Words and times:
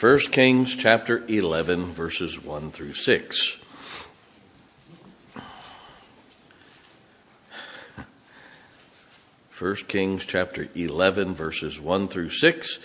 1 0.00 0.18
Kings 0.30 0.76
chapter 0.76 1.24
11, 1.26 1.86
verses 1.86 2.40
1 2.40 2.70
through 2.70 2.94
6. 2.94 3.58
First 9.50 9.88
Kings 9.88 10.24
chapter 10.24 10.68
11, 10.76 11.34
verses 11.34 11.80
1 11.80 12.06
through 12.06 12.30
6. 12.30 12.78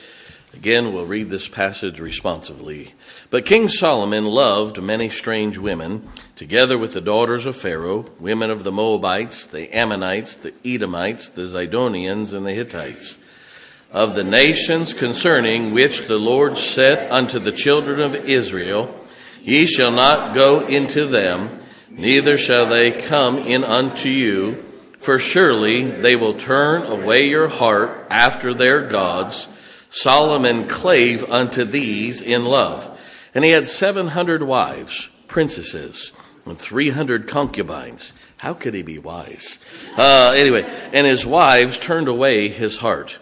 Again, 0.55 0.91
we'll 0.91 1.05
read 1.05 1.29
this 1.29 1.47
passage 1.47 1.99
responsively. 1.99 2.95
But 3.29 3.45
King 3.45 3.69
Solomon 3.69 4.25
loved 4.25 4.81
many 4.81 5.09
strange 5.09 5.59
women, 5.59 6.09
together 6.35 6.79
with 6.79 6.93
the 6.93 7.01
daughters 7.01 7.45
of 7.45 7.55
Pharaoh, 7.55 8.09
women 8.19 8.49
of 8.49 8.63
the 8.63 8.71
Moabites, 8.71 9.45
the 9.45 9.71
Ammonites, 9.71 10.35
the 10.35 10.55
Edomites, 10.65 11.29
the 11.29 11.43
Zidonians, 11.43 12.33
and 12.33 12.43
the 12.43 12.53
Hittites 12.53 13.19
of 13.93 14.15
the 14.15 14.23
nations 14.23 14.93
concerning 14.93 15.71
which 15.71 16.07
the 16.07 16.17
Lord 16.17 16.57
said 16.57 17.09
unto 17.11 17.37
the 17.37 17.51
children 17.51 18.01
of 18.01 18.15
Israel, 18.15 18.93
Ye 19.43 19.67
shall 19.67 19.91
not 19.91 20.33
go 20.33 20.65
into 20.65 21.05
them, 21.05 21.61
neither 21.89 22.37
shall 22.37 22.65
they 22.65 22.91
come 22.91 23.37
in 23.37 23.63
unto 23.63 24.09
you, 24.09 24.65
for 24.97 25.19
surely 25.19 25.83
they 25.83 26.15
will 26.15 26.33
turn 26.33 26.83
away 26.87 27.27
your 27.27 27.49
heart 27.49 28.07
after 28.09 28.53
their 28.53 28.81
gods. 28.87 29.47
Solomon 29.91 30.67
clave 30.67 31.29
unto 31.29 31.63
these 31.63 32.21
in 32.21 32.45
love. 32.45 32.89
And 33.35 33.43
he 33.43 33.51
had 33.51 33.67
seven 33.67 34.09
hundred 34.09 34.41
wives, 34.41 35.09
princesses, 35.27 36.11
and 36.45 36.57
three 36.57 36.89
hundred 36.89 37.27
concubines. 37.27 38.13
How 38.37 38.53
could 38.53 38.73
he 38.73 38.81
be 38.81 38.97
wise? 38.97 39.59
Uh, 39.97 40.33
anyway, 40.35 40.63
and 40.93 41.05
his 41.05 41.25
wives 41.25 41.77
turned 41.77 42.07
away 42.07 42.47
his 42.47 42.77
heart. 42.77 43.19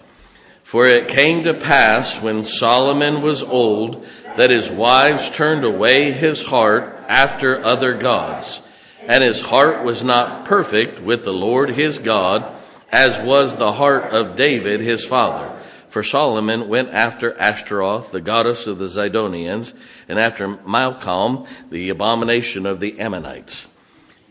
For 0.71 0.85
it 0.85 1.09
came 1.09 1.43
to 1.43 1.53
pass 1.53 2.21
when 2.21 2.45
Solomon 2.45 3.21
was 3.21 3.43
old 3.43 4.07
that 4.37 4.51
his 4.51 4.71
wives 4.71 5.29
turned 5.29 5.65
away 5.65 6.13
his 6.13 6.45
heart 6.45 6.97
after 7.09 7.61
other 7.61 7.93
gods, 7.93 8.65
and 9.01 9.21
his 9.21 9.41
heart 9.41 9.83
was 9.83 10.01
not 10.01 10.45
perfect 10.45 11.01
with 11.01 11.25
the 11.25 11.33
Lord 11.33 11.71
his 11.71 11.99
God, 11.99 12.45
as 12.89 13.19
was 13.19 13.57
the 13.57 13.73
heart 13.73 14.13
of 14.13 14.37
David 14.37 14.79
his 14.79 15.03
father. 15.03 15.53
For 15.89 16.03
Solomon 16.03 16.69
went 16.69 16.93
after 16.93 17.37
Ashtaroth, 17.37 18.13
the 18.13 18.21
goddess 18.21 18.65
of 18.65 18.79
the 18.79 18.85
Zidonians, 18.85 19.73
and 20.07 20.17
after 20.17 20.47
Milcom, 20.47 21.45
the 21.69 21.89
abomination 21.89 22.65
of 22.65 22.79
the 22.79 22.97
Ammonites. 22.97 23.67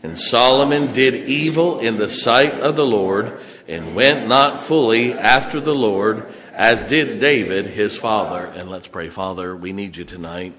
And 0.03 0.17
Solomon 0.17 0.93
did 0.93 1.13
evil 1.13 1.79
in 1.79 1.97
the 1.97 2.09
sight 2.09 2.53
of 2.55 2.75
the 2.75 2.85
Lord, 2.85 3.39
and 3.67 3.95
went 3.95 4.27
not 4.27 4.59
fully 4.59 5.13
after 5.13 5.59
the 5.59 5.75
Lord, 5.75 6.25
as 6.53 6.81
did 6.83 7.19
David 7.19 7.67
his 7.67 7.97
father. 7.97 8.45
And 8.45 8.69
let's 8.69 8.87
pray, 8.87 9.09
Father, 9.09 9.55
we 9.55 9.73
need 9.73 9.95
you 9.97 10.03
tonight. 10.03 10.53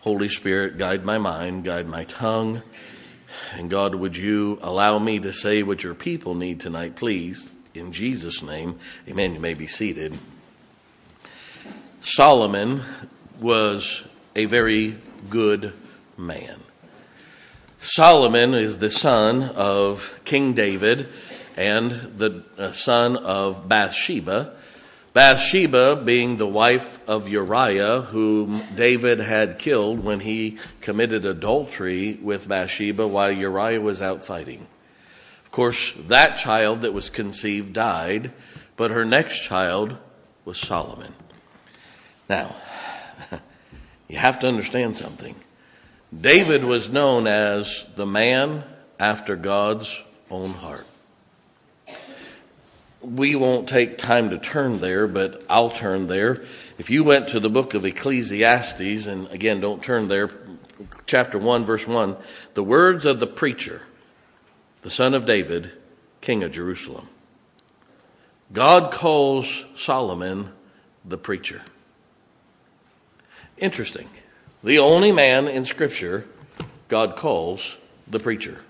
Holy 0.00 0.28
Spirit, 0.28 0.78
guide 0.78 1.04
my 1.04 1.18
mind, 1.18 1.64
guide 1.64 1.86
my 1.86 2.04
tongue. 2.04 2.62
And 3.54 3.70
God, 3.70 3.94
would 3.94 4.16
you 4.16 4.58
allow 4.62 4.98
me 4.98 5.20
to 5.20 5.32
say 5.32 5.62
what 5.62 5.84
your 5.84 5.94
people 5.94 6.34
need 6.34 6.58
tonight, 6.58 6.96
please? 6.96 7.52
In 7.74 7.92
Jesus' 7.92 8.42
name, 8.42 8.78
amen. 9.08 9.34
You 9.34 9.40
may 9.40 9.54
be 9.54 9.66
seated. 9.66 10.18
Solomon 12.00 12.82
was 13.40 14.02
a 14.34 14.46
very 14.46 14.98
good 15.30 15.72
man. 16.16 16.58
Solomon 17.84 18.54
is 18.54 18.78
the 18.78 18.90
son 18.90 19.42
of 19.42 20.20
King 20.24 20.52
David 20.52 21.08
and 21.56 21.90
the 22.16 22.44
uh, 22.56 22.70
son 22.70 23.16
of 23.16 23.68
Bathsheba. 23.68 24.52
Bathsheba 25.12 25.96
being 25.96 26.36
the 26.36 26.46
wife 26.46 27.00
of 27.08 27.28
Uriah, 27.28 28.02
whom 28.02 28.62
David 28.76 29.18
had 29.18 29.58
killed 29.58 30.04
when 30.04 30.20
he 30.20 30.58
committed 30.80 31.26
adultery 31.26 32.20
with 32.22 32.48
Bathsheba 32.48 33.08
while 33.08 33.32
Uriah 33.32 33.80
was 33.80 34.00
out 34.00 34.22
fighting. 34.22 34.68
Of 35.44 35.50
course, 35.50 35.92
that 36.06 36.38
child 36.38 36.82
that 36.82 36.92
was 36.92 37.10
conceived 37.10 37.72
died, 37.72 38.30
but 38.76 38.92
her 38.92 39.04
next 39.04 39.42
child 39.42 39.96
was 40.44 40.56
Solomon. 40.56 41.14
Now, 42.28 42.54
you 44.08 44.18
have 44.18 44.38
to 44.38 44.46
understand 44.46 44.96
something. 44.96 45.34
David 46.18 46.64
was 46.64 46.90
known 46.90 47.26
as 47.26 47.86
the 47.96 48.04
man 48.04 48.64
after 49.00 49.34
God's 49.34 50.02
own 50.30 50.50
heart. 50.50 50.86
We 53.00 53.34
won't 53.34 53.68
take 53.68 53.98
time 53.98 54.30
to 54.30 54.38
turn 54.38 54.78
there, 54.78 55.06
but 55.06 55.42
I'll 55.48 55.70
turn 55.70 56.06
there. 56.06 56.42
If 56.78 56.90
you 56.90 57.02
went 57.02 57.28
to 57.30 57.40
the 57.40 57.50
book 57.50 57.74
of 57.74 57.84
Ecclesiastes, 57.84 59.06
and 59.06 59.26
again, 59.28 59.60
don't 59.60 59.82
turn 59.82 60.08
there, 60.08 60.30
chapter 61.06 61.38
1, 61.38 61.64
verse 61.64 61.88
1, 61.88 62.16
the 62.54 62.62
words 62.62 63.06
of 63.06 63.18
the 63.18 63.26
preacher, 63.26 63.82
the 64.82 64.90
son 64.90 65.14
of 65.14 65.26
David, 65.26 65.72
king 66.20 66.42
of 66.42 66.52
Jerusalem. 66.52 67.08
God 68.52 68.92
calls 68.92 69.64
Solomon 69.74 70.52
the 71.04 71.18
preacher. 71.18 71.62
Interesting. 73.56 74.08
The 74.64 74.78
only 74.78 75.10
man 75.10 75.48
in 75.48 75.64
Scripture 75.64 76.24
God 76.86 77.16
calls 77.16 77.76
the 78.06 78.20
preacher. 78.20 78.60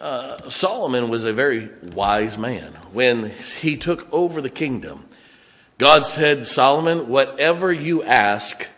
Uh, 0.00 0.48
Solomon 0.48 1.08
was 1.08 1.24
a 1.24 1.32
very 1.32 1.70
wise 1.82 2.38
man. 2.38 2.72
When 2.92 3.30
he 3.30 3.76
took 3.76 4.06
over 4.12 4.40
the 4.40 4.50
kingdom, 4.50 5.06
God 5.76 6.06
said, 6.06 6.46
Solomon, 6.46 7.08
whatever 7.08 7.72
you 7.72 8.04
ask, 8.04 8.68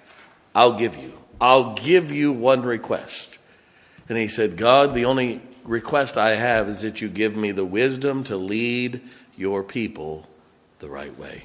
I'll 0.55 0.79
give 0.79 0.97
you. 0.97 1.13
I'll 1.41 1.75
give 1.75 2.11
you 2.11 2.33
one 2.33 2.63
request. 2.63 3.39
And 4.09 4.17
he 4.17 4.29
said, 4.29 4.57
God, 4.57 4.95
the 4.95 5.05
only 5.05 5.43
request 5.65 6.17
I 6.17 6.37
have 6.37 6.69
is 6.69 6.81
that 6.81 7.03
you 7.03 7.09
give 7.09 7.37
me 7.37 7.53
the 7.53 7.67
wisdom 7.67 8.25
to 8.25 8.37
lead 8.37 9.03
your 9.37 9.63
people 9.63 10.27
the 10.79 10.89
right 10.89 11.17
way. 11.19 11.45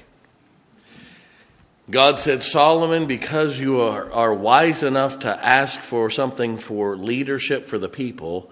God 1.88 2.18
said, 2.18 2.42
Solomon, 2.42 3.06
because 3.06 3.60
you 3.60 3.80
are, 3.80 4.12
are 4.12 4.34
wise 4.34 4.82
enough 4.82 5.20
to 5.20 5.44
ask 5.44 5.78
for 5.78 6.10
something 6.10 6.56
for 6.56 6.96
leadership 6.96 7.66
for 7.66 7.78
the 7.78 7.88
people, 7.88 8.50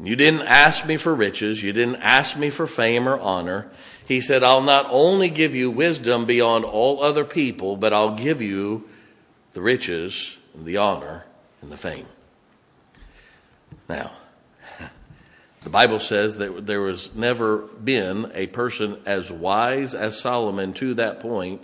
you 0.00 0.16
didn't 0.16 0.42
ask 0.42 0.86
me 0.86 0.98
for 0.98 1.14
riches, 1.14 1.62
you 1.62 1.72
didn't 1.72 1.96
ask 1.96 2.36
me 2.36 2.50
for 2.50 2.66
fame 2.66 3.08
or 3.08 3.18
honor. 3.18 3.70
He 4.06 4.20
said, 4.20 4.42
I'll 4.42 4.60
not 4.60 4.86
only 4.90 5.30
give 5.30 5.54
you 5.54 5.70
wisdom 5.70 6.26
beyond 6.26 6.64
all 6.64 7.02
other 7.02 7.24
people, 7.24 7.76
but 7.76 7.92
I'll 7.94 8.14
give 8.14 8.42
you 8.42 8.88
the 9.52 9.62
riches 9.62 10.36
and 10.54 10.66
the 10.66 10.76
honor 10.76 11.24
and 11.62 11.72
the 11.72 11.76
fame. 11.76 12.06
Now, 13.88 14.12
the 15.62 15.70
Bible 15.70 16.00
says 16.00 16.36
that 16.36 16.66
there 16.66 16.82
was 16.82 17.14
never 17.14 17.58
been 17.58 18.30
a 18.34 18.46
person 18.48 19.00
as 19.06 19.32
wise 19.32 19.94
as 19.94 20.20
Solomon 20.20 20.74
to 20.74 20.92
that 20.94 21.18
point 21.18 21.62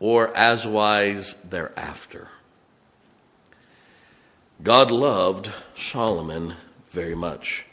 or 0.00 0.36
as 0.36 0.66
wise 0.66 1.34
thereafter. 1.42 2.28
God 4.62 4.90
loved 4.90 5.50
Solomon 5.74 6.54
very 6.88 7.14
much. 7.14 7.66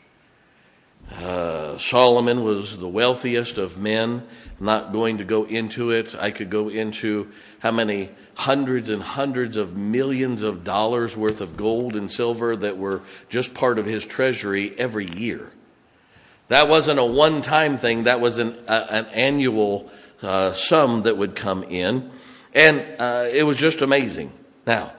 Uh, 1.11 1.77
Solomon 1.77 2.43
was 2.43 2.79
the 2.79 2.87
wealthiest 2.87 3.57
of 3.57 3.77
men. 3.77 4.25
I'm 4.59 4.65
not 4.65 4.91
going 4.91 5.17
to 5.17 5.23
go 5.23 5.43
into 5.45 5.91
it. 5.91 6.15
I 6.17 6.31
could 6.31 6.49
go 6.49 6.69
into 6.69 7.31
how 7.59 7.71
many 7.71 8.09
hundreds 8.35 8.89
and 8.89 9.03
hundreds 9.03 9.57
of 9.57 9.77
millions 9.77 10.41
of 10.41 10.63
dollars 10.63 11.15
worth 11.15 11.39
of 11.41 11.55
gold 11.55 11.95
and 11.95 12.11
silver 12.11 12.55
that 12.55 12.77
were 12.77 13.01
just 13.29 13.53
part 13.53 13.77
of 13.77 13.85
his 13.85 14.05
treasury 14.05 14.73
every 14.77 15.05
year. 15.05 15.51
That 16.47 16.67
wasn't 16.67 16.99
a 16.99 17.05
one 17.05 17.41
time 17.41 17.77
thing, 17.77 18.03
that 18.03 18.19
was 18.19 18.39
an, 18.39 18.57
an 18.67 19.05
annual 19.07 19.91
uh, 20.21 20.51
sum 20.53 21.03
that 21.03 21.17
would 21.17 21.35
come 21.35 21.63
in. 21.63 22.11
And 22.53 22.85
uh, 22.99 23.27
it 23.31 23.43
was 23.43 23.57
just 23.57 23.81
amazing. 23.81 24.31
Now, 24.65 24.93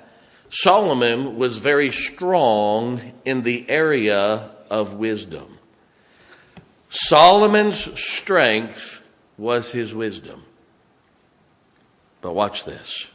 Solomon 0.50 1.36
was 1.36 1.58
very 1.58 1.90
strong 1.90 3.12
in 3.24 3.42
the 3.42 3.68
area 3.68 4.50
of 4.70 4.94
wisdom. 4.94 5.58
Solomon's 6.90 8.00
strength 8.00 9.02
was 9.36 9.72
his 9.72 9.94
wisdom. 9.94 10.44
But 12.20 12.34
watch 12.34 12.64
this. 12.64 13.10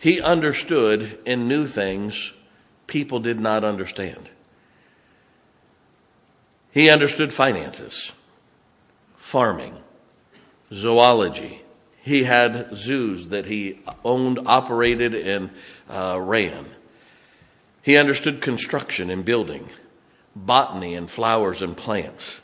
He 0.00 0.20
understood 0.20 1.18
and 1.26 1.46
knew 1.48 1.66
things 1.66 2.32
people 2.86 3.20
did 3.20 3.38
not 3.38 3.64
understand. 3.64 4.30
He 6.72 6.88
understood 6.88 7.32
finances, 7.32 8.12
farming, 9.16 9.76
zoology, 10.72 11.62
he 12.10 12.24
had 12.24 12.76
zoos 12.76 13.28
that 13.28 13.46
he 13.46 13.78
owned, 14.04 14.40
operated, 14.44 15.14
and 15.14 15.48
uh, 15.88 16.18
ran. 16.20 16.66
He 17.82 17.96
understood 17.96 18.40
construction 18.40 19.10
and 19.10 19.24
building, 19.24 19.68
botany 20.34 20.96
and 20.96 21.08
flowers 21.08 21.62
and 21.62 21.76
plants, 21.76 22.40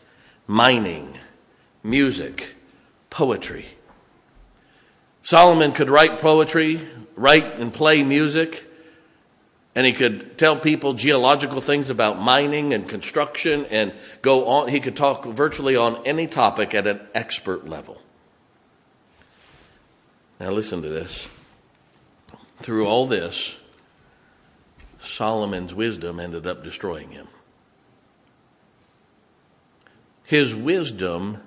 mining, 0.46 1.18
music, 1.82 2.54
poetry. 3.10 3.66
Solomon 5.22 5.72
could 5.72 5.90
write 5.90 6.20
poetry 6.20 6.80
write 7.16 7.58
and 7.58 7.74
play 7.74 8.04
music, 8.04 8.70
and 9.74 9.84
he 9.84 9.92
could 9.92 10.38
tell 10.38 10.56
people 10.56 10.92
geological 10.92 11.60
things 11.60 11.90
about 11.90 12.20
mining 12.20 12.72
and 12.72 12.88
construction 12.88 13.66
and 13.66 13.92
go 14.22 14.46
on. 14.46 14.68
He 14.68 14.78
could 14.78 14.94
talk 14.94 15.24
virtually 15.24 15.74
on 15.74 16.06
any 16.06 16.28
topic 16.28 16.72
at 16.72 16.86
an 16.86 17.00
expert 17.14 17.66
level. 17.66 18.00
Now, 20.38 20.50
listen 20.50 20.82
to 20.82 20.88
this. 20.88 21.28
Through 22.58 22.86
all 22.86 23.06
this, 23.06 23.56
Solomon's 24.98 25.74
wisdom 25.74 26.20
ended 26.20 26.46
up 26.46 26.62
destroying 26.62 27.10
him. 27.10 27.28
His 30.24 30.54
wisdom 30.54 31.42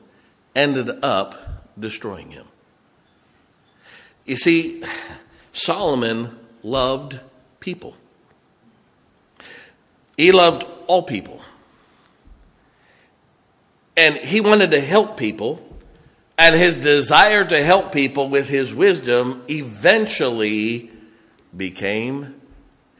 ended 0.55 1.03
up 1.03 1.65
destroying 1.77 2.31
him. 2.31 2.47
You 4.25 4.35
see, 4.35 4.83
Solomon 5.51 6.39
loved 6.63 7.19
people. 7.59 7.95
He 10.17 10.31
loved 10.31 10.65
all 10.87 11.03
people. 11.03 11.41
And 13.97 14.15
he 14.15 14.39
wanted 14.39 14.71
to 14.71 14.81
help 14.81 15.17
people. 15.17 15.68
And 16.39 16.55
his 16.55 16.75
desire 16.75 17.43
to 17.43 17.61
help 17.61 17.91
people 17.91 18.29
with 18.29 18.47
his 18.47 18.73
wisdom 18.73 19.43
eventually 19.49 20.89
became 21.55 22.33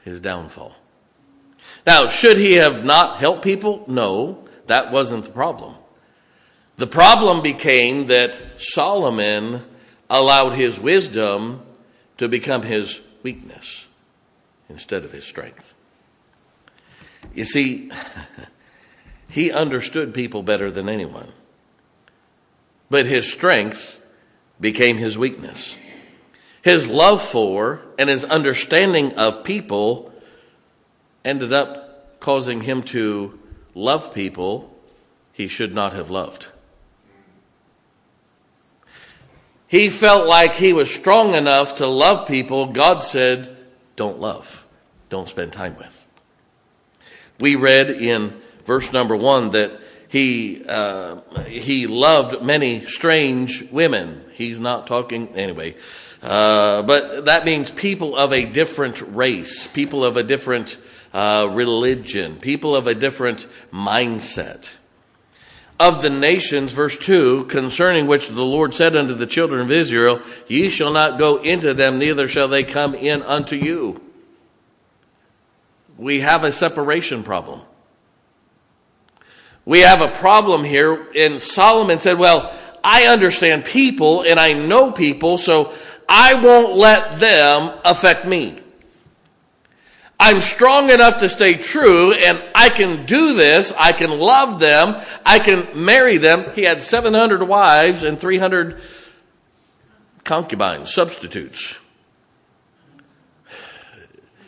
his 0.04 0.20
downfall. 0.20 0.76
Now, 1.88 2.10
should 2.10 2.38
he 2.38 2.56
have 2.56 2.84
not 2.84 3.20
helped 3.20 3.42
people? 3.42 3.86
No, 3.88 4.44
that 4.68 4.92
wasn't 4.92 5.24
the 5.24 5.32
problem. 5.32 5.76
The 6.76 6.86
problem 6.86 7.42
became 7.42 8.08
that 8.08 8.36
Solomon 8.58 9.64
allowed 10.10 10.52
his 10.52 10.78
wisdom 10.78 11.62
to 12.18 12.28
become 12.28 12.64
his 12.64 13.00
weakness 13.24 13.88
instead 14.68 15.06
of 15.06 15.14
his 15.14 15.24
strength. 15.24 15.74
You 17.34 17.46
see, 17.46 17.90
he 19.30 19.50
understood 19.50 20.14
people 20.14 20.44
better 20.44 20.70
than 20.70 20.90
anyone. 20.90 21.32
But 22.90 23.06
his 23.06 23.32
strength 23.32 24.02
became 24.60 24.98
his 24.98 25.18
weakness. 25.18 25.78
His 26.62 26.88
love 26.88 27.22
for 27.22 27.82
and 27.98 28.10
his 28.10 28.26
understanding 28.26 29.14
of 29.14 29.44
people 29.44 30.14
ended 31.24 31.54
up 31.54 32.20
causing 32.20 32.62
him 32.62 32.84
to 32.84 33.40
love 33.74 34.14
people 34.14 34.76
he 35.32 35.48
should 35.48 35.74
not 35.74 35.94
have 35.94 36.10
loved. 36.10 36.50
He 39.68 39.90
felt 39.90 40.28
like 40.28 40.54
he 40.54 40.74
was 40.74 40.94
strong 40.94 41.36
enough 41.36 41.76
to 41.78 41.86
love 41.86 42.28
people 42.28 42.66
God 42.66 43.06
said, 43.06 43.56
don't 43.96 44.20
love, 44.20 44.66
don't 45.10 45.30
spend 45.30 45.54
time 45.54 45.78
with. 45.78 46.08
We 47.40 47.56
read 47.56 47.90
in 47.90 48.42
verse 48.66 48.92
number 48.92 49.16
one 49.16 49.52
that 49.52 49.80
he 50.10 50.64
uh, 50.68 51.22
he 51.46 51.88
loved 51.88 52.44
many 52.44 52.86
strange 52.86 53.64
women. 53.72 54.26
He's 54.34 54.60
not 54.60 54.88
talking 54.88 55.30
anyway, 55.36 55.76
uh, 56.22 56.82
but 56.84 57.26
that 57.26 57.46
means 57.46 57.72
people 57.72 58.16
of 58.16 58.34
a 58.34 58.46
different 58.46 59.02
race, 59.02 59.68
people 59.68 60.04
of 60.04 60.18
a 60.18 60.24
different 60.24 60.78
uh, 61.14 61.50
religion, 61.52 62.36
people 62.36 62.76
of 62.76 62.88
a 62.88 62.96
different 62.96 63.48
mindset. 63.72 64.76
Of 65.82 66.02
the 66.02 66.10
nations, 66.10 66.74
verse 66.74 66.98
2, 66.98 67.46
concerning 67.46 68.06
which 68.06 68.28
the 68.28 68.44
Lord 68.44 68.74
said 68.74 68.98
unto 68.98 69.14
the 69.14 69.26
children 69.26 69.62
of 69.62 69.72
Israel, 69.72 70.22
Ye 70.46 70.70
shall 70.70 70.92
not 70.92 71.18
go 71.18 71.42
into 71.42 71.74
them, 71.74 71.98
neither 71.98 72.28
shall 72.28 72.50
they 72.50 72.66
come 72.66 72.94
in 72.96 73.22
unto 73.22 73.56
you 73.56 74.02
we 76.00 76.22
have 76.22 76.44
a 76.46 76.52
separation 76.52 77.24
problem. 77.24 77.62
We 79.69 79.81
have 79.81 80.01
a 80.01 80.07
problem 80.07 80.63
here, 80.63 81.06
and 81.16 81.39
Solomon 81.39 82.00
said, 82.00 82.18
Well, 82.18 82.51
I 82.83 83.06
understand 83.06 83.66
people 83.66 84.24
and 84.24 84.39
I 84.39 84.54
know 84.54 84.92
people, 84.92 85.38
so 85.38 85.75
I 86.10 86.33
won't 86.33 86.75
let 86.75 87.19
them 87.19 87.80
affect 87.86 88.25
me. 88.25 88.60
I'm 90.19 90.42
strong 90.42 90.89
enough 90.89 91.19
to 91.19 91.30
stay 91.30 91.54
true, 91.54 92.13
and 92.13 92.42
I 92.56 92.69
can 92.69 93.06
do 93.06 93.36
this. 93.36 93.71
I 93.77 93.92
can 93.92 94.18
love 94.18 94.60
them. 94.60 95.00
I 95.24 95.38
can 95.38 95.68
marry 95.75 96.18
them. 96.18 96.51
He 96.56 96.63
had 96.63 96.81
700 96.81 97.44
wives 97.44 98.01
and 98.01 98.19
300 98.19 98.81
concubines, 100.24 100.92
substitutes. 100.92 101.77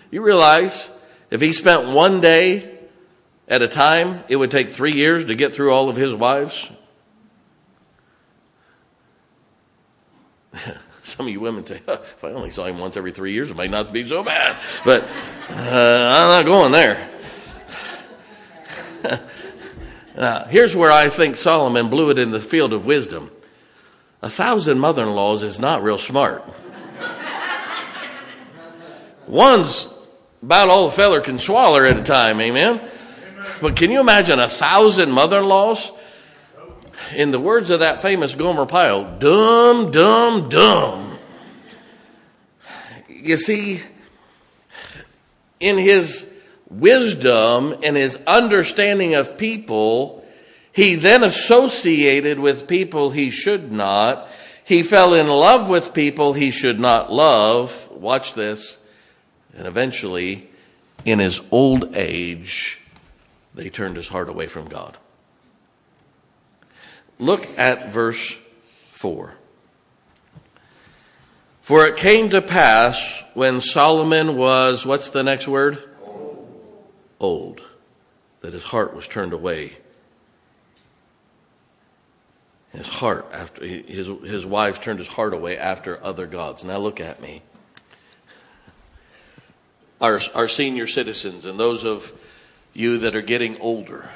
You 0.10 0.24
realize 0.24 0.90
if 1.30 1.42
he 1.42 1.54
spent 1.54 1.90
one 1.90 2.22
day 2.22 2.71
at 3.48 3.62
a 3.62 3.68
time, 3.68 4.24
it 4.28 4.36
would 4.36 4.50
take 4.52 4.70
three 4.70 4.94
years 4.94 5.26
to 5.26 5.36
get 5.36 5.54
through 5.54 5.72
all 5.74 5.90
of 5.90 5.96
his 5.96 6.16
wives. 6.16 6.72
Some 11.04 11.28
of 11.28 11.32
you 11.32 11.40
women 11.40 11.66
say, 11.66 11.82
if 11.88 12.24
I 12.24 12.30
only 12.30 12.52
saw 12.52 12.66
him 12.66 12.78
once 12.80 12.96
every 12.96 13.12
three 13.12 13.34
years, 13.34 13.50
it 13.52 13.58
might 13.58 13.72
not 13.72 13.92
be 13.92 14.08
so 14.08 14.24
bad. 14.24 14.56
But 14.86 15.04
uh, 15.50 15.54
I'm 15.54 16.30
not 16.30 16.46
going 16.46 16.72
there. 16.72 17.10
now, 20.16 20.46
here's 20.46 20.76
where 20.76 20.92
I 20.92 21.10
think 21.10 21.36
Solomon 21.36 21.90
blew 21.90 22.12
it 22.12 22.20
in 22.20 22.30
the 22.32 22.40
field 22.40 22.72
of 22.72 22.86
wisdom. 22.86 23.32
A 24.22 24.30
thousand 24.30 24.80
mother 24.80 25.04
in 25.04 25.16
laws 25.16 25.44
is 25.44 25.60
not 25.60 25.84
real 25.84 25.98
smart. 25.98 26.46
One's 29.28 29.90
about 30.44 30.70
all 30.70 30.86
the 30.86 30.92
feller 30.92 31.22
can 31.22 31.40
swallow 31.40 31.84
at 31.84 31.98
a 31.98 32.04
time, 32.04 32.40
amen? 32.40 32.80
But 33.62 33.76
can 33.76 33.92
you 33.92 34.00
imagine 34.00 34.40
a 34.40 34.50
thousand 34.50 35.12
mother 35.12 35.38
in 35.38 35.48
laws? 35.48 35.92
In 37.16 37.32
the 37.32 37.40
words 37.40 37.70
of 37.70 37.82
that 37.82 38.02
famous 38.02 38.34
Gomer 38.34 38.66
Pyle, 38.66 39.18
dumb, 39.20 39.92
dumb, 39.92 40.50
dumb. 40.50 41.20
You 43.08 43.38
see, 43.38 43.82
in 45.60 45.78
his 45.78 46.30
wisdom 46.70 47.76
and 47.84 47.96
his 47.96 48.18
understanding 48.26 49.14
of 49.14 49.38
people, 49.38 50.26
he 50.74 50.96
then 50.96 51.24
associated 51.24 52.40
with 52.40 52.68
people 52.68 53.12
he 53.12 53.30
should 53.30 53.72
not. 53.72 54.28
He 54.64 54.82
fell 54.82 55.14
in 55.14 55.28
love 55.28 55.70
with 55.70 55.94
people 55.94 56.34
he 56.34 56.50
should 56.50 56.80
not 56.80 57.12
love. 57.12 57.90
Watch 57.92 58.34
this. 58.34 58.80
And 59.56 59.68
eventually, 59.68 60.50
in 61.06 61.20
his 61.20 61.42
old 61.52 61.96
age, 61.96 62.81
they 63.54 63.70
turned 63.70 63.96
his 63.96 64.10
heart 64.10 64.30
away 64.30 64.48
from 64.48 64.68
God. 64.68 64.98
Look 67.20 67.48
at 67.58 67.92
verse 67.92 68.40
4. 68.92 69.36
For 71.62 71.86
it 71.86 71.98
came 71.98 72.30
to 72.32 72.42
pass 72.42 73.24
when 73.34 73.62
Solomon 73.62 74.36
was, 74.36 74.86
what's 74.86 75.10
the 75.10 75.24
next 75.24 75.48
word? 75.48 75.78
Old. 76.04 76.84
Old. 77.20 77.64
That 78.42 78.54
his 78.54 78.64
heart 78.64 78.96
was 78.96 79.08
turned 79.08 79.34
away. 79.34 79.78
His 82.72 82.88
heart 82.88 83.30
after 83.34 83.66
his 83.66 84.08
his 84.08 84.46
wives 84.46 84.80
turned 84.80 85.00
his 85.00 85.10
heart 85.10 85.34
away 85.34 85.58
after 85.58 86.02
other 86.02 86.26
gods. 86.26 86.64
Now 86.64 86.78
look 86.78 87.02
at 87.02 87.22
me 87.22 87.42
our, 90.02 90.20
our 90.34 90.48
senior 90.48 90.88
citizens 90.88 91.46
and 91.46 91.60
those 91.60 91.86
of 91.86 92.12
you 92.74 93.00
that 93.00 93.16
are 93.16 93.22
getting 93.22 93.60
older. 93.60 94.10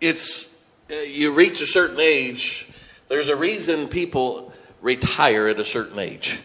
It's, 0.00 0.54
uh, 0.90 0.94
you 0.94 1.32
reach 1.32 1.60
a 1.60 1.66
certain 1.66 2.00
age, 2.00 2.68
there's 3.08 3.28
a 3.28 3.36
reason 3.36 3.88
people 3.88 4.52
retire 4.80 5.48
at 5.48 5.58
a 5.58 5.64
certain 5.64 5.98
age. 5.98 6.40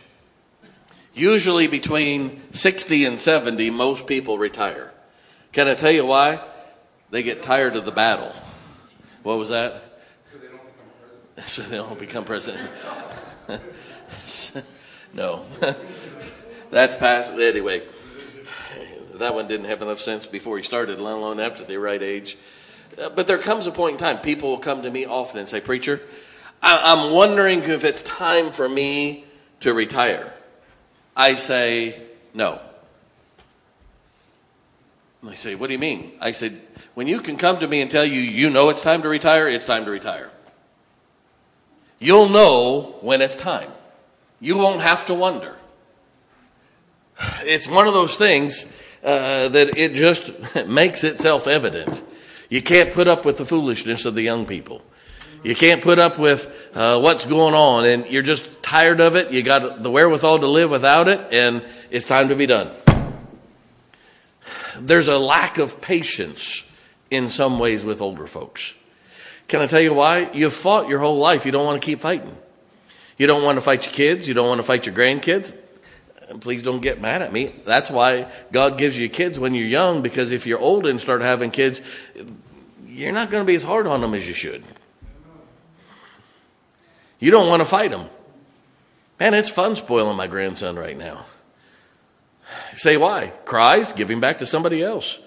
Usually 1.14 1.68
between 1.68 2.42
60 2.54 3.06
and 3.06 3.20
70, 3.20 3.70
most 3.70 4.08
people 4.08 4.38
retire. 4.38 4.92
Can 5.52 5.68
I 5.68 5.76
tell 5.76 5.92
you 5.92 6.06
why? 6.06 6.42
They 7.12 7.22
get 7.22 7.44
tired 7.44 7.76
of 7.76 7.86
the 7.86 7.92
battle. 7.92 8.34
What 9.22 9.38
was 9.38 9.50
that? 9.50 9.84
So 11.46 11.62
they 11.62 11.78
don't 11.78 12.00
become 12.00 12.26
president. 12.26 12.70
no. 15.14 15.46
That's 16.72 16.96
past. 16.96 17.34
Anyway, 17.34 17.84
that 19.20 19.36
one 19.36 19.48
didn't 19.48 19.68
have 19.68 19.82
enough 19.82 20.00
sense 20.00 20.26
before 20.26 20.58
he 20.58 20.64
started, 20.64 21.00
let 21.00 21.14
alone 21.14 21.40
after 21.40 21.64
the 21.64 21.78
right 21.78 22.02
age. 22.02 22.38
Uh, 23.02 23.10
but 23.10 23.28
there 23.28 23.38
comes 23.38 23.68
a 23.68 23.72
point 23.72 23.94
in 23.94 23.98
time, 23.98 24.18
people 24.20 24.50
will 24.50 24.60
come 24.60 24.84
to 24.84 24.92
me 24.92 25.06
often 25.06 25.40
and 25.40 25.50
say, 25.50 25.62
Preacher, 25.62 26.02
I'm 26.62 27.14
wondering 27.14 27.64
if 27.64 27.84
it's 27.84 28.02
time 28.02 28.52
for 28.52 28.68
me 28.70 29.26
to 29.60 29.74
retire. 29.74 30.34
I 31.16 31.36
say, 31.36 32.02
No. 32.34 32.60
And 35.22 35.32
they 35.32 35.36
say, 35.36 35.56
What 35.56 35.68
do 35.68 35.74
you 35.74 35.80
mean? 35.80 36.14
I 36.22 36.32
said, 36.32 36.60
When 36.94 37.08
you 37.08 37.20
can 37.20 37.38
come 37.38 37.60
to 37.60 37.68
me 37.68 37.82
and 37.82 37.92
tell 37.92 38.06
you 38.06 38.22
you 38.22 38.50
know 38.50 38.70
it's 38.70 38.84
time 38.84 39.02
to 39.02 39.10
retire, 39.10 39.48
it's 39.48 39.66
time 39.66 39.86
to 39.86 39.92
retire. 39.92 40.32
You'll 42.00 42.30
know 42.30 42.96
when 43.02 43.22
it's 43.22 43.36
time. 43.36 43.70
You 44.40 44.58
won't 44.58 44.82
have 44.82 45.06
to 45.08 45.14
wonder. 45.14 45.56
It's 47.46 47.68
one 47.68 47.88
of 47.88 47.94
those 47.94 48.16
things 48.16 48.66
uh, 49.04 49.50
that 49.50 49.78
it 49.78 49.94
just 49.94 50.32
makes 50.68 51.04
itself 51.04 51.48
evident. 51.48 52.02
You 52.50 52.62
can't 52.62 52.94
put 52.94 53.08
up 53.08 53.26
with 53.26 53.38
the 53.38 53.46
foolishness 53.46 54.06
of 54.06 54.16
the 54.16 54.22
young 54.22 54.46
people. 54.46 54.82
You 55.44 55.56
can't 55.56 55.82
put 55.82 56.00
up 56.00 56.18
with 56.18 56.70
uh, 56.74 57.00
what's 57.02 57.26
going 57.26 57.54
on, 57.54 57.86
and 57.86 58.06
you're 58.06 58.24
just 58.24 58.64
tired 58.64 59.02
of 59.02 59.18
it. 59.18 59.32
You 59.32 59.44
got 59.44 59.84
the 59.84 59.92
wherewithal 59.92 60.40
to 60.40 60.48
live 60.48 60.72
without 60.72 61.10
it, 61.10 61.20
and 61.34 61.62
it's 61.92 62.08
time 62.08 62.30
to 62.30 62.36
be 62.36 62.46
done. 62.46 62.72
There's 64.80 65.10
a 65.10 65.20
lack 65.20 65.58
of 65.58 65.82
patience 65.82 66.64
in 67.12 67.28
some 67.28 67.60
ways 67.60 67.84
with 67.84 68.02
older 68.02 68.26
folks. 68.26 68.74
Can 69.50 69.62
I 69.62 69.68
tell 69.68 69.82
you 69.82 69.94
why? 69.94 70.32
You've 70.34 70.54
fought 70.54 70.88
your 70.88 71.00
whole 71.00 71.18
life. 71.18 71.46
You 71.46 71.52
don't 71.52 71.66
want 71.66 71.82
to 71.82 71.86
keep 71.86 72.00
fighting. 72.00 72.38
You 73.18 73.28
don't 73.28 73.44
want 73.44 73.58
to 73.58 73.62
fight 73.62 73.86
your 73.86 73.94
kids. 73.94 74.28
You 74.28 74.34
don't 74.34 74.48
want 74.48 74.60
to 74.60 74.64
fight 74.64 74.86
your 74.86 74.96
grandkids. 74.96 75.56
Please 76.40 76.64
don't 76.64 76.82
get 76.82 77.02
mad 77.02 77.22
at 77.22 77.32
me. 77.32 77.54
That's 77.66 77.90
why 77.90 78.32
God 78.52 78.78
gives 78.78 78.98
you 78.98 79.10
kids 79.10 79.38
when 79.38 79.54
you're 79.54 79.68
young, 79.68 80.02
because 80.02 80.32
if 80.32 80.46
you're 80.46 80.60
old 80.60 80.86
and 80.86 81.00
start 81.00 81.22
having 81.22 81.52
kids, 81.52 81.82
you're 82.86 83.12
not 83.12 83.30
going 83.30 83.44
to 83.44 83.48
be 83.48 83.56
as 83.56 83.64
hard 83.64 83.88
on 83.88 84.02
them 84.02 84.14
as 84.14 84.28
you 84.28 84.34
should. 84.34 84.64
You 87.20 87.32
don't 87.32 87.48
want 87.48 87.62
to 87.62 87.66
fight 87.66 87.92
them. 87.92 88.10
Man, 89.20 89.34
it's 89.34 89.50
fun 89.50 89.76
spoiling 89.76 90.18
my 90.18 90.28
grandson 90.28 90.76
right 90.76 90.98
now. 90.98 91.26
Say 92.76 92.98
why? 92.98 93.32
Cries, 93.46 93.94
give 93.94 94.10
him 94.10 94.20
back 94.20 94.40
to 94.40 94.46
somebody 94.46 94.84
else. 94.84 95.20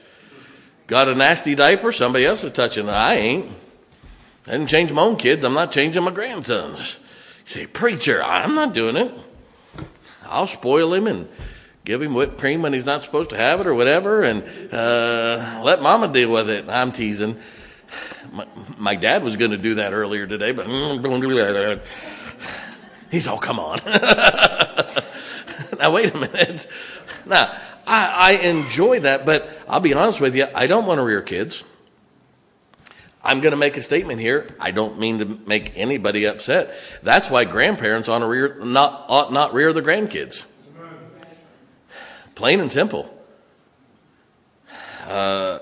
Got 0.87 1.09
a 1.09 1.15
nasty 1.15 1.55
diaper, 1.55 1.93
somebody 1.93 2.25
else 2.25 2.45
is 2.45 2.53
touching 2.53 2.89
it. 2.89 2.93
I 2.93 3.15
ain't. 3.15 3.51
I 4.47 4.53
didn't 4.53 4.69
change 4.69 4.93
my 4.93 5.03
own 5.03 5.17
kids, 5.17 5.45
I'm 5.45 5.55
not 5.55 5.73
changing 5.73 6.05
my 6.05 6.11
grandsons. 6.11 6.99
You 7.47 7.53
say, 7.53 7.67
Preacher, 7.67 8.23
I'm 8.23 8.55
not 8.55 8.75
doing 8.75 8.97
it. 8.97 9.13
I'll 10.29 10.47
spoil 10.47 10.93
him 10.95 11.07
and 11.07 11.29
give 11.85 12.03
him 12.03 12.15
whipped 12.15 12.39
cream 12.39 12.63
when 12.63 12.73
he's 12.73 12.85
not 12.85 13.05
supposed 13.05 13.31
to 13.31 13.37
have 13.37 13.61
it 13.61 13.67
or 13.67 13.75
whatever 13.75 14.23
and 14.23 14.43
uh, 14.73 15.63
let 15.65 15.81
mama 15.81 16.09
deal 16.09 16.31
with 16.31 16.51
it. 16.51 16.69
I'm 16.69 16.93
teasing. 16.93 17.39
My, 18.33 18.47
my 18.77 18.95
dad 18.97 19.23
was 19.23 19.37
going 19.37 19.53
to 19.53 19.59
do 19.59 19.77
that 19.77 19.93
earlier 19.93 20.27
today, 20.27 20.53
but 20.53 20.67
he's 23.11 23.29
all, 23.29 23.39
come 23.39 23.61
on. 23.61 23.79
now, 25.79 25.93
wait 25.93 26.13
a 26.13 26.19
minute. 26.19 26.67
Now, 27.25 27.57
I, 27.87 28.33
I 28.33 28.33
enjoy 28.43 29.01
that, 29.01 29.25
but 29.25 29.49
I'll 29.69 29.81
be 29.81 29.95
honest 29.95 30.21
with 30.21 30.35
you, 30.35 30.49
I 30.55 30.67
don't 30.67 30.87
want 30.87 30.99
to 30.99 31.05
rear 31.05 31.23
kids. 31.23 31.63
I'm 33.27 33.41
going 33.41 33.51
to 33.51 33.57
make 33.57 33.77
a 33.77 33.83
statement 33.83 34.21
here. 34.21 34.47
I 34.61 34.71
don't 34.71 35.01
mean 35.01 35.19
to 35.19 35.25
make 35.25 35.77
anybody 35.77 36.27
upset. 36.27 36.77
That's 37.03 37.29
why 37.29 37.45
grandparents 37.45 38.09
ought, 38.09 38.23
rear, 38.23 38.65
not, 38.65 39.05
ought 39.09 39.33
not 39.33 39.53
rear 39.53 39.73
the 39.73 39.83
grandkids. 39.83 40.45
Plain 42.37 42.61
and 42.61 42.71
simple. 42.71 43.13
Uh, 45.09 45.59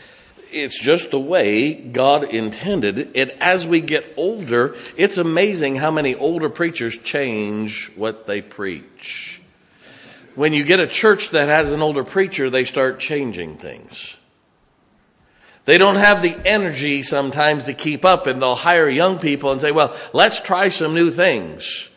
it's 0.52 0.82
just 0.82 1.10
the 1.10 1.20
way 1.20 1.74
God 1.74 2.24
intended 2.24 2.98
it. 3.14 3.36
As 3.40 3.66
we 3.66 3.82
get 3.82 4.14
older, 4.16 4.74
it's 4.96 5.18
amazing 5.18 5.76
how 5.76 5.90
many 5.90 6.14
older 6.14 6.48
preachers 6.48 6.96
change 6.96 7.92
what 7.94 8.26
they 8.26 8.40
preach. 8.40 9.42
When 10.34 10.54
you 10.54 10.64
get 10.64 10.80
a 10.80 10.86
church 10.86 11.28
that 11.30 11.48
has 11.48 11.72
an 11.72 11.82
older 11.82 12.04
preacher, 12.04 12.48
they 12.48 12.64
start 12.64 13.00
changing 13.00 13.58
things. 13.58 14.16
They 15.64 15.78
don't 15.78 15.96
have 15.96 16.22
the 16.22 16.36
energy 16.44 17.02
sometimes 17.02 17.64
to 17.64 17.74
keep 17.74 18.04
up, 18.04 18.26
and 18.26 18.42
they'll 18.42 18.54
hire 18.54 18.88
young 18.88 19.18
people 19.18 19.52
and 19.52 19.60
say, 19.60 19.70
Well, 19.70 19.96
let's 20.12 20.40
try 20.40 20.68
some 20.68 20.94
new 20.94 21.10
things 21.10 21.88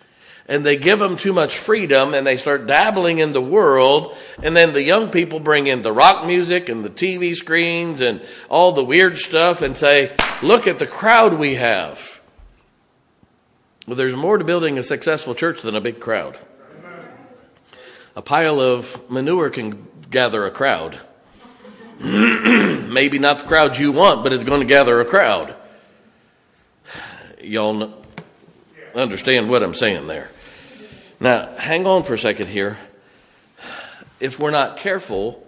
and 0.47 0.65
they 0.65 0.77
give 0.77 0.99
them 0.99 1.17
too 1.17 1.33
much 1.33 1.57
freedom 1.57 2.13
and 2.13 2.25
they 2.25 2.37
start 2.37 2.67
dabbling 2.67 3.19
in 3.19 3.33
the 3.33 3.41
world 3.41 4.15
and 4.43 4.55
then 4.55 4.73
the 4.73 4.83
young 4.83 5.09
people 5.09 5.39
bring 5.39 5.67
in 5.67 5.81
the 5.81 5.91
rock 5.91 6.25
music 6.25 6.69
and 6.69 6.85
the 6.85 6.89
TV 6.89 7.35
screens 7.35 8.01
and 8.01 8.21
all 8.49 8.71
the 8.71 8.83
weird 8.83 9.17
stuff 9.17 9.61
and 9.61 9.75
say, 9.75 10.11
look 10.43 10.67
at 10.67 10.79
the 10.79 10.87
crowd 10.87 11.33
we 11.33 11.55
have. 11.55 12.21
Well, 13.87 13.95
there's 13.95 14.15
more 14.15 14.37
to 14.37 14.43
building 14.43 14.77
a 14.77 14.83
successful 14.83 15.35
church 15.35 15.61
than 15.61 15.75
a 15.75 15.81
big 15.81 15.99
crowd. 15.99 16.37
A 18.15 18.21
pile 18.21 18.59
of 18.59 19.09
manure 19.09 19.49
can 19.49 19.87
gather 20.09 20.45
a 20.45 20.51
crowd. 20.51 20.99
Maybe 21.99 23.19
not 23.19 23.39
the 23.39 23.45
crowd 23.45 23.77
you 23.77 23.91
want, 23.91 24.23
but 24.23 24.33
it's 24.33 24.43
going 24.43 24.61
to 24.61 24.65
gather 24.65 24.99
a 24.99 25.05
crowd. 25.05 25.55
Y'all 27.41 28.03
understand 28.93 29.49
what 29.49 29.63
I'm 29.63 29.73
saying 29.73 30.07
there. 30.07 30.29
Now, 31.19 31.55
hang 31.57 31.87
on 31.87 32.03
for 32.03 32.13
a 32.13 32.17
second 32.17 32.47
here. 32.47 32.77
If 34.19 34.39
we're 34.39 34.51
not 34.51 34.77
careful 34.77 35.45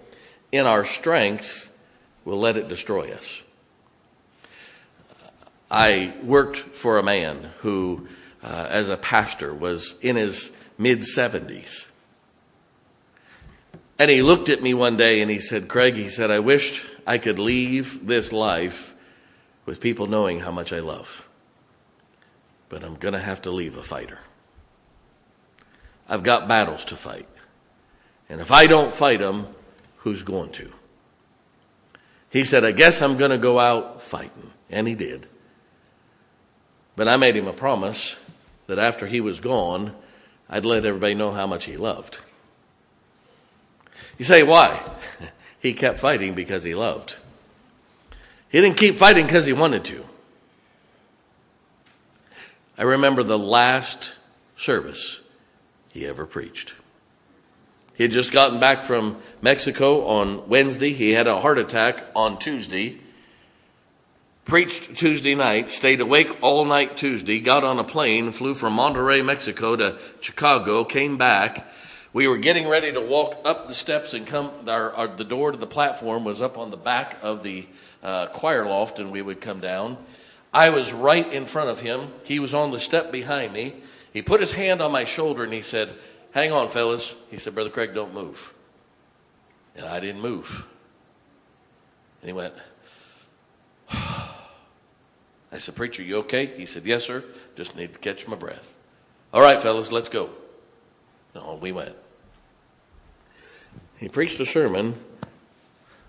in 0.51 0.65
our 0.65 0.85
strength, 0.85 1.69
we'll 2.23 2.39
let 2.39 2.57
it 2.57 2.67
destroy 2.67 3.11
us. 3.11 3.43
I 5.69 6.13
worked 6.23 6.57
for 6.57 6.97
a 6.97 7.03
man 7.03 7.51
who, 7.59 8.07
uh, 8.41 8.67
as 8.69 8.87
a 8.87 8.95
pastor, 8.95 9.53
was 9.53 9.97
in 10.01 10.15
his 10.15 10.51
mid 10.77 10.99
70s. 10.99 11.87
And 13.99 14.11
he 14.11 14.21
looked 14.21 14.49
at 14.49 14.61
me 14.61 14.73
one 14.73 14.95
day 14.95 15.21
and 15.21 15.31
he 15.31 15.39
said, 15.39 15.67
Craig, 15.67 15.95
he 15.95 16.09
said, 16.09 16.29
I 16.29 16.39
wished 16.39 16.85
I 17.05 17.17
could 17.17 17.39
leave 17.39 18.05
this 18.05 18.31
life 18.31 18.93
with 19.65 19.81
people 19.81 20.07
knowing 20.07 20.41
how 20.41 20.51
much 20.51 20.71
I 20.71 20.79
love. 20.79 21.27
But 22.69 22.83
I'm 22.83 22.95
going 22.95 23.13
to 23.13 23.19
have 23.19 23.41
to 23.43 23.51
leave 23.51 23.77
a 23.77 23.83
fighter. 23.83 24.19
I've 26.07 26.23
got 26.23 26.47
battles 26.47 26.85
to 26.85 26.95
fight. 26.95 27.27
And 28.29 28.39
if 28.39 28.51
I 28.51 28.67
don't 28.67 28.93
fight 28.93 29.19
them, 29.19 29.47
who's 29.97 30.23
going 30.23 30.51
to? 30.51 30.71
He 32.29 32.43
said, 32.43 32.63
I 32.63 32.71
guess 32.71 33.01
I'm 33.01 33.17
going 33.17 33.31
to 33.31 33.37
go 33.37 33.59
out 33.59 34.01
fighting. 34.01 34.51
And 34.69 34.87
he 34.87 34.95
did. 34.95 35.27
But 36.95 37.07
I 37.07 37.17
made 37.17 37.35
him 37.35 37.47
a 37.47 37.53
promise 37.53 38.15
that 38.67 38.79
after 38.79 39.07
he 39.07 39.21
was 39.21 39.39
gone, 39.39 39.95
I'd 40.49 40.65
let 40.65 40.85
everybody 40.85 41.13
know 41.13 41.31
how 41.31 41.47
much 41.47 41.65
he 41.65 41.77
loved. 41.77 42.19
You 44.17 44.25
say, 44.25 44.43
why? 44.43 44.81
he 45.59 45.73
kept 45.73 45.99
fighting 45.99 46.33
because 46.33 46.63
he 46.63 46.73
loved. 46.75 47.17
He 48.49 48.61
didn't 48.61 48.77
keep 48.77 48.95
fighting 48.95 49.25
because 49.25 49.45
he 49.45 49.53
wanted 49.53 49.83
to. 49.85 50.05
I 52.77 52.83
remember 52.83 53.23
the 53.23 53.39
last 53.39 54.15
service 54.55 55.21
he 55.89 56.07
ever 56.07 56.25
preached. 56.25 56.75
He 57.95 58.03
had 58.03 58.11
just 58.11 58.31
gotten 58.31 58.59
back 58.59 58.83
from 58.83 59.17
Mexico 59.41 60.05
on 60.05 60.47
Wednesday. 60.47 60.93
He 60.93 61.11
had 61.11 61.25
a 61.25 61.39
heart 61.39 61.57
attack 61.57 62.05
on 62.15 62.37
Tuesday. 62.37 62.99
Preached 64.45 64.95
Tuesday 64.95 65.35
night, 65.35 65.71
stayed 65.71 65.99
awake 65.99 66.37
all 66.41 66.63
night 66.63 66.95
Tuesday, 66.95 67.39
got 67.39 67.65
on 67.65 67.79
a 67.79 67.83
plane, 67.83 68.31
flew 68.31 68.53
from 68.53 68.77
Monterrey, 68.77 69.25
Mexico 69.25 69.75
to 69.75 69.97
Chicago, 70.21 70.85
came 70.85 71.17
back. 71.17 71.67
We 72.13 72.27
were 72.27 72.37
getting 72.37 72.67
ready 72.67 72.91
to 72.93 73.01
walk 73.01 73.41
up 73.43 73.67
the 73.67 73.73
steps 73.73 74.13
and 74.13 74.25
come, 74.25 74.51
our, 74.67 74.93
our, 74.93 75.07
the 75.07 75.23
door 75.23 75.51
to 75.51 75.57
the 75.57 75.67
platform 75.67 76.23
was 76.23 76.41
up 76.41 76.57
on 76.57 76.71
the 76.71 76.77
back 76.77 77.17
of 77.21 77.43
the 77.43 77.67
uh, 78.01 78.27
choir 78.27 78.65
loft, 78.65 78.99
and 78.99 79.11
we 79.11 79.21
would 79.21 79.41
come 79.41 79.59
down. 79.59 79.97
I 80.53 80.69
was 80.69 80.93
right 80.93 81.31
in 81.31 81.45
front 81.45 81.69
of 81.69 81.81
him. 81.81 82.07
He 82.23 82.39
was 82.39 82.53
on 82.53 82.71
the 82.71 82.79
step 82.79 83.11
behind 83.11 83.53
me. 83.53 83.75
He 84.13 84.21
put 84.21 84.39
his 84.39 84.53
hand 84.53 84.81
on 84.81 84.91
my 84.91 85.03
shoulder 85.03 85.43
and 85.43 85.53
he 85.53 85.61
said, 85.61 85.89
Hang 86.31 86.51
on, 86.51 86.69
fellas. 86.69 87.15
He 87.29 87.37
said, 87.37 87.53
Brother 87.53 87.69
Craig, 87.69 87.93
don't 87.93 88.13
move. 88.13 88.53
And 89.75 89.85
I 89.85 89.99
didn't 89.99 90.21
move. 90.21 90.65
And 92.21 92.29
he 92.29 92.33
went, 92.33 92.53
I 93.91 94.29
said, 95.57 95.75
Preacher, 95.75 96.01
you 96.01 96.17
okay? 96.17 96.47
He 96.57 96.65
said, 96.65 96.85
Yes, 96.85 97.03
sir. 97.03 97.23
Just 97.55 97.75
need 97.75 97.93
to 97.93 97.99
catch 97.99 98.27
my 98.27 98.35
breath. 98.35 98.73
All 99.33 99.41
right, 99.41 99.61
fellas, 99.61 99.91
let's 99.91 100.09
go. 100.09 100.29
No, 101.37 101.59
we 101.61 101.71
went. 101.71 101.95
He 103.97 104.09
preached 104.09 104.39
a 104.39 104.45
sermon 104.45 104.95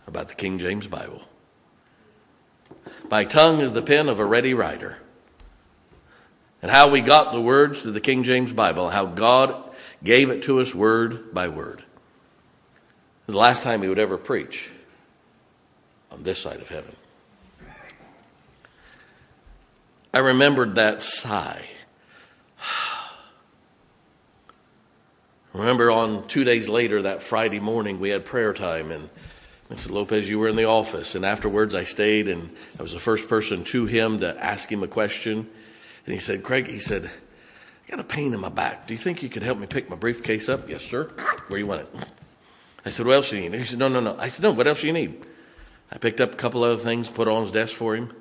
about 0.06 0.30
the 0.30 0.34
King 0.34 0.58
James 0.58 0.86
Bible. 0.86 1.20
My 3.10 3.24
tongue 3.24 3.60
is 3.60 3.74
the 3.74 3.82
pen 3.82 4.08
of 4.08 4.18
a 4.18 4.24
ready 4.24 4.54
writer 4.54 4.98
and 6.62 6.70
how 6.70 6.88
we 6.88 7.02
got 7.02 7.32
the 7.32 7.40
words 7.42 7.82
to 7.82 7.90
the 7.90 8.00
King 8.00 8.24
James 8.24 8.52
Bible, 8.52 8.88
how 8.88 9.04
God 9.04 9.54
gave 10.02 10.30
it 10.30 10.42
to 10.44 10.60
us 10.60 10.74
word 10.74 11.34
by 11.34 11.48
word. 11.48 11.84
the 13.26 13.36
last 13.36 13.62
time 13.62 13.82
he 13.82 13.88
would 13.88 13.98
ever 13.98 14.16
preach 14.16 14.70
on 16.10 16.22
this 16.22 16.38
side 16.38 16.60
of 16.60 16.70
heaven. 16.70 16.96
I 20.14 20.20
remembered 20.20 20.76
that 20.76 21.02
sigh. 21.02 21.66
Remember 25.58 25.90
on 25.90 26.28
two 26.28 26.44
days 26.44 26.68
later, 26.68 27.02
that 27.02 27.20
Friday 27.20 27.58
morning, 27.58 27.98
we 27.98 28.10
had 28.10 28.24
prayer 28.24 28.54
time, 28.54 28.92
and 28.92 29.10
Mr. 29.68 29.90
Lopez, 29.90 30.28
you 30.28 30.38
were 30.38 30.46
in 30.46 30.54
the 30.54 30.66
office, 30.66 31.16
and 31.16 31.24
afterwards 31.24 31.74
I 31.74 31.82
stayed, 31.82 32.28
and 32.28 32.54
I 32.78 32.82
was 32.82 32.92
the 32.92 33.00
first 33.00 33.28
person 33.28 33.64
to 33.64 33.86
him 33.86 34.20
to 34.20 34.38
ask 34.40 34.70
him 34.70 34.84
a 34.84 34.86
question. 34.86 35.50
And 36.06 36.14
he 36.14 36.20
said, 36.20 36.44
Craig, 36.44 36.68
he 36.68 36.78
said, 36.78 37.06
I 37.06 37.90
got 37.90 37.98
a 37.98 38.04
pain 38.04 38.32
in 38.32 38.38
my 38.38 38.50
back. 38.50 38.86
Do 38.86 38.94
you 38.94 38.98
think 38.98 39.20
you 39.20 39.28
could 39.28 39.42
help 39.42 39.58
me 39.58 39.66
pick 39.66 39.90
my 39.90 39.96
briefcase 39.96 40.48
up? 40.48 40.68
Yes, 40.68 40.82
sir. 40.82 41.10
Where 41.48 41.58
you 41.58 41.66
want 41.66 41.80
it? 41.80 41.94
I 42.86 42.90
said, 42.90 43.04
What 43.04 43.16
else 43.16 43.30
do 43.30 43.36
you 43.36 43.50
need? 43.50 43.58
He 43.58 43.64
said, 43.64 43.80
No, 43.80 43.88
no, 43.88 43.98
no. 43.98 44.16
I 44.16 44.28
said, 44.28 44.44
No, 44.44 44.52
what 44.52 44.68
else 44.68 44.82
do 44.82 44.86
you 44.86 44.92
need? 44.92 45.26
I 45.90 45.98
picked 45.98 46.20
up 46.20 46.32
a 46.34 46.36
couple 46.36 46.62
other 46.62 46.76
things, 46.76 47.10
put 47.10 47.26
on 47.26 47.42
his 47.42 47.50
desk 47.50 47.74
for 47.74 47.96
him. 47.96 48.12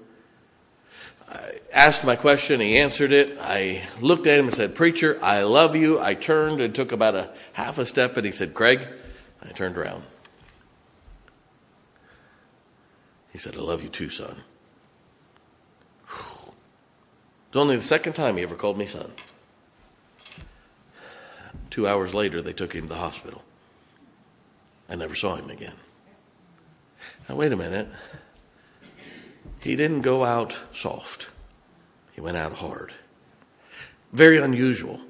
I 1.29 1.59
asked 1.73 2.03
my 2.03 2.15
question, 2.15 2.59
he 2.59 2.77
answered 2.77 3.11
it. 3.11 3.37
I 3.41 3.83
looked 3.99 4.27
at 4.27 4.39
him 4.39 4.45
and 4.45 4.53
said, 4.53 4.75
Preacher, 4.75 5.19
I 5.21 5.43
love 5.43 5.75
you. 5.75 5.99
I 5.99 6.13
turned 6.13 6.61
and 6.61 6.73
took 6.73 6.91
about 6.91 7.15
a 7.15 7.29
half 7.53 7.77
a 7.77 7.85
step, 7.85 8.15
and 8.17 8.25
he 8.25 8.31
said, 8.31 8.53
Craig, 8.53 8.87
I 9.43 9.49
turned 9.49 9.77
around. 9.77 10.03
He 13.31 13.37
said, 13.37 13.55
I 13.55 13.59
love 13.59 13.83
you 13.83 13.89
too, 13.89 14.09
son. 14.09 14.43
It's 17.47 17.55
only 17.55 17.75
the 17.75 17.83
second 17.83 18.13
time 18.13 18.37
he 18.37 18.43
ever 18.43 18.55
called 18.55 18.77
me 18.77 18.85
son. 18.85 19.11
Two 21.69 21.87
hours 21.87 22.13
later, 22.13 22.41
they 22.41 22.53
took 22.53 22.73
him 22.73 22.83
to 22.83 22.89
the 22.89 22.95
hospital. 22.95 23.43
I 24.89 24.95
never 24.95 25.15
saw 25.15 25.35
him 25.35 25.49
again. 25.49 25.75
Now, 27.27 27.35
wait 27.35 27.51
a 27.51 27.55
minute. 27.55 27.87
He 29.67 29.75
didn't 29.75 30.03
go 30.03 30.23
out 30.23 30.55
soft, 30.71 31.29
he 32.13 32.21
went 32.21 32.37
out 32.37 32.53
hard. 32.53 32.93
Very 34.13 34.41
unusual. 34.41 35.01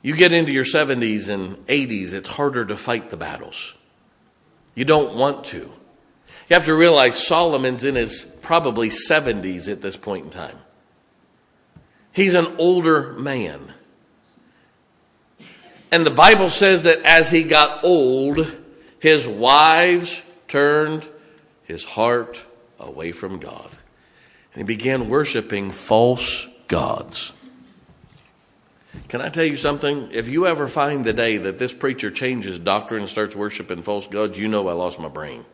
You 0.00 0.14
get 0.14 0.32
into 0.32 0.52
your 0.52 0.62
70s 0.62 1.28
and 1.28 1.56
80s, 1.66 2.14
it's 2.14 2.28
harder 2.28 2.64
to 2.64 2.76
fight 2.76 3.10
the 3.10 3.16
battles. 3.16 3.74
You 4.76 4.84
don't 4.84 5.16
want 5.16 5.44
to. 5.46 5.58
You 5.58 6.54
have 6.54 6.66
to 6.66 6.74
realize 6.74 7.26
Solomon's 7.26 7.82
in 7.82 7.96
his 7.96 8.22
probably 8.42 8.90
70s 8.90 9.68
at 9.68 9.82
this 9.82 9.96
point 9.96 10.26
in 10.26 10.30
time. 10.30 10.58
He's 12.12 12.34
an 12.34 12.54
older 12.58 13.14
man. 13.14 13.74
And 15.90 16.06
the 16.06 16.12
Bible 16.12 16.48
says 16.48 16.84
that 16.84 17.02
as 17.02 17.28
he 17.28 17.42
got 17.42 17.82
old, 17.82 18.56
his 19.00 19.26
wives 19.26 20.22
turned 20.46 21.08
his 21.64 21.82
heart 21.82 22.46
away 22.80 23.12
from 23.12 23.38
God. 23.38 23.70
And 24.54 24.62
he 24.68 24.74
began 24.74 25.08
worshiping 25.08 25.70
false 25.70 26.48
gods. 26.68 27.32
Can 29.08 29.20
I 29.20 29.28
tell 29.28 29.44
you 29.44 29.56
something? 29.56 30.08
If 30.12 30.28
you 30.28 30.46
ever 30.46 30.66
find 30.66 31.04
the 31.04 31.12
day 31.12 31.36
that 31.36 31.58
this 31.58 31.72
preacher 31.72 32.10
changes 32.10 32.58
doctrine 32.58 33.02
and 33.02 33.08
starts 33.08 33.36
worshiping 33.36 33.82
false 33.82 34.06
gods, 34.06 34.38
you 34.38 34.48
know 34.48 34.68
I 34.68 34.72
lost 34.72 34.98
my 34.98 35.08
brain. 35.08 35.44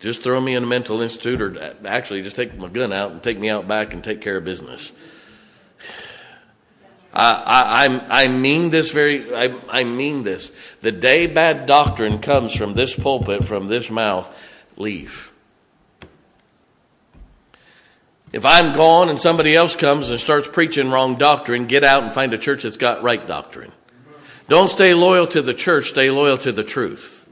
Just 0.00 0.22
throw 0.22 0.40
me 0.40 0.54
in 0.54 0.64
a 0.64 0.66
mental 0.66 1.00
institute, 1.00 1.40
or 1.40 1.58
uh, 1.58 1.74
actually, 1.86 2.22
just 2.22 2.36
take 2.36 2.58
my 2.58 2.68
gun 2.68 2.92
out 2.92 3.12
and 3.12 3.22
take 3.22 3.38
me 3.38 3.48
out 3.48 3.66
back 3.66 3.94
and 3.94 4.04
take 4.04 4.20
care 4.20 4.36
of 4.36 4.44
business. 4.44 4.92
I, 7.16 7.86
I, 8.10 8.24
I 8.24 8.28
mean 8.28 8.70
this 8.70 8.90
very, 8.90 9.32
I, 9.34 9.54
I 9.68 9.84
mean 9.84 10.24
this. 10.24 10.52
The 10.80 10.90
day 10.90 11.28
bad 11.28 11.66
doctrine 11.66 12.18
comes 12.18 12.54
from 12.54 12.74
this 12.74 12.94
pulpit, 12.94 13.44
from 13.44 13.68
this 13.68 13.88
mouth, 13.88 14.36
leave. 14.76 15.32
If 18.32 18.44
I'm 18.44 18.74
gone 18.74 19.10
and 19.10 19.20
somebody 19.20 19.54
else 19.54 19.76
comes 19.76 20.10
and 20.10 20.18
starts 20.18 20.48
preaching 20.48 20.90
wrong 20.90 21.14
doctrine, 21.14 21.66
get 21.66 21.84
out 21.84 22.02
and 22.02 22.12
find 22.12 22.34
a 22.34 22.38
church 22.38 22.64
that's 22.64 22.76
got 22.76 23.04
right 23.04 23.24
doctrine. 23.24 23.70
Don't 24.48 24.68
stay 24.68 24.92
loyal 24.92 25.28
to 25.28 25.40
the 25.40 25.54
church, 25.54 25.90
stay 25.90 26.10
loyal 26.10 26.36
to 26.38 26.50
the 26.50 26.64
truth. 26.64 27.28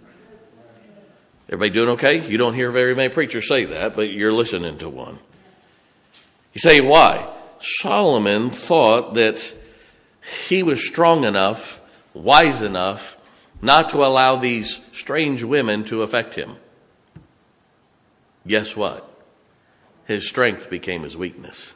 Everybody 1.49 1.71
doing 1.71 1.89
okay? 1.91 2.27
You 2.31 2.39
don't 2.39 2.55
hear 2.55 2.71
very 2.71 2.95
many 2.95 3.13
preachers 3.13 3.49
say 3.49 3.65
that, 3.65 3.97
but 3.97 4.13
you're 4.13 4.33
listening 4.33 4.79
to 4.79 4.89
one. 4.89 5.19
You 6.55 6.61
say, 6.61 6.81
why? 6.81 7.29
Solomon 7.59 8.51
thought 8.51 9.15
that 9.15 9.55
he 10.23 10.63
was 10.63 10.87
strong 10.87 11.25
enough, 11.25 11.81
wise 12.15 12.63
enough, 12.63 13.17
not 13.61 13.89
to 13.91 14.05
allow 14.05 14.37
these 14.37 14.81
strange 14.93 15.43
women 15.43 15.85
to 15.85 16.03
affect 16.03 16.35
him. 16.35 16.57
Guess 18.47 18.77
what? 18.77 19.09
His 20.07 20.29
strength 20.29 20.71
became 20.71 21.03
his 21.03 21.17
weakness. 21.17 21.75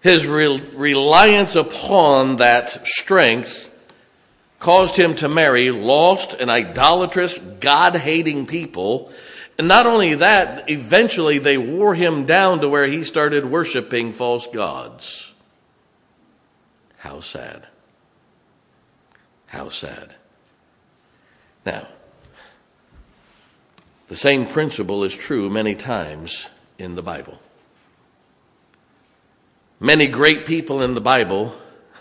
His 0.00 0.26
re- 0.26 0.60
reliance 0.74 1.56
upon 1.56 2.36
that 2.36 2.86
strength 2.86 3.70
caused 4.58 4.96
him 4.96 5.14
to 5.16 5.28
marry 5.28 5.70
lost 5.70 6.34
and 6.40 6.50
idolatrous, 6.50 7.38
God 7.38 7.96
hating 7.96 8.46
people. 8.46 9.12
And 9.58 9.68
not 9.68 9.86
only 9.86 10.14
that, 10.14 10.70
eventually 10.70 11.38
they 11.38 11.58
wore 11.58 11.94
him 11.94 12.24
down 12.24 12.60
to 12.60 12.68
where 12.68 12.86
he 12.86 13.04
started 13.04 13.44
worshiping 13.44 14.14
false 14.14 14.46
gods. 14.46 15.33
How 17.04 17.20
sad. 17.20 17.66
How 19.48 19.68
sad. 19.68 20.14
Now, 21.66 21.86
the 24.08 24.16
same 24.16 24.46
principle 24.46 25.04
is 25.04 25.14
true 25.14 25.50
many 25.50 25.74
times 25.74 26.48
in 26.78 26.94
the 26.94 27.02
Bible. 27.02 27.38
Many 29.78 30.06
great 30.06 30.46
people 30.46 30.80
in 30.80 30.94
the 30.94 31.00
Bible 31.02 31.54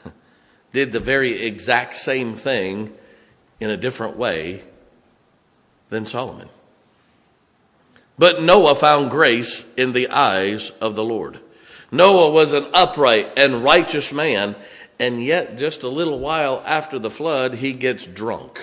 did 0.72 0.94
the 0.94 1.02
very 1.02 1.44
exact 1.44 1.96
same 1.98 2.34
thing 2.34 2.94
in 3.60 3.70
a 3.70 3.76
different 3.76 4.16
way 4.16 4.64
than 5.90 6.06
Solomon. 6.06 6.48
But 8.18 8.42
Noah 8.42 8.76
found 8.76 9.12
grace 9.12 9.66
in 9.76 9.92
the 9.92 10.08
eyes 10.08 10.70
of 10.80 10.96
the 10.96 11.04
Lord. 11.04 11.42
Noah 11.94 12.32
was 12.32 12.54
an 12.54 12.66
upright 12.74 13.34
and 13.38 13.64
righteous 13.64 14.12
man, 14.12 14.56
and 15.00 15.24
yet 15.24 15.58
just 15.58 15.84
a 15.84 15.90
little 15.90 16.20
while 16.20 16.64
after 16.66 17.00
the 17.00 17.10
flood, 17.10 17.56
he 17.56 17.74
gets 17.74 18.06
drunk. 18.06 18.60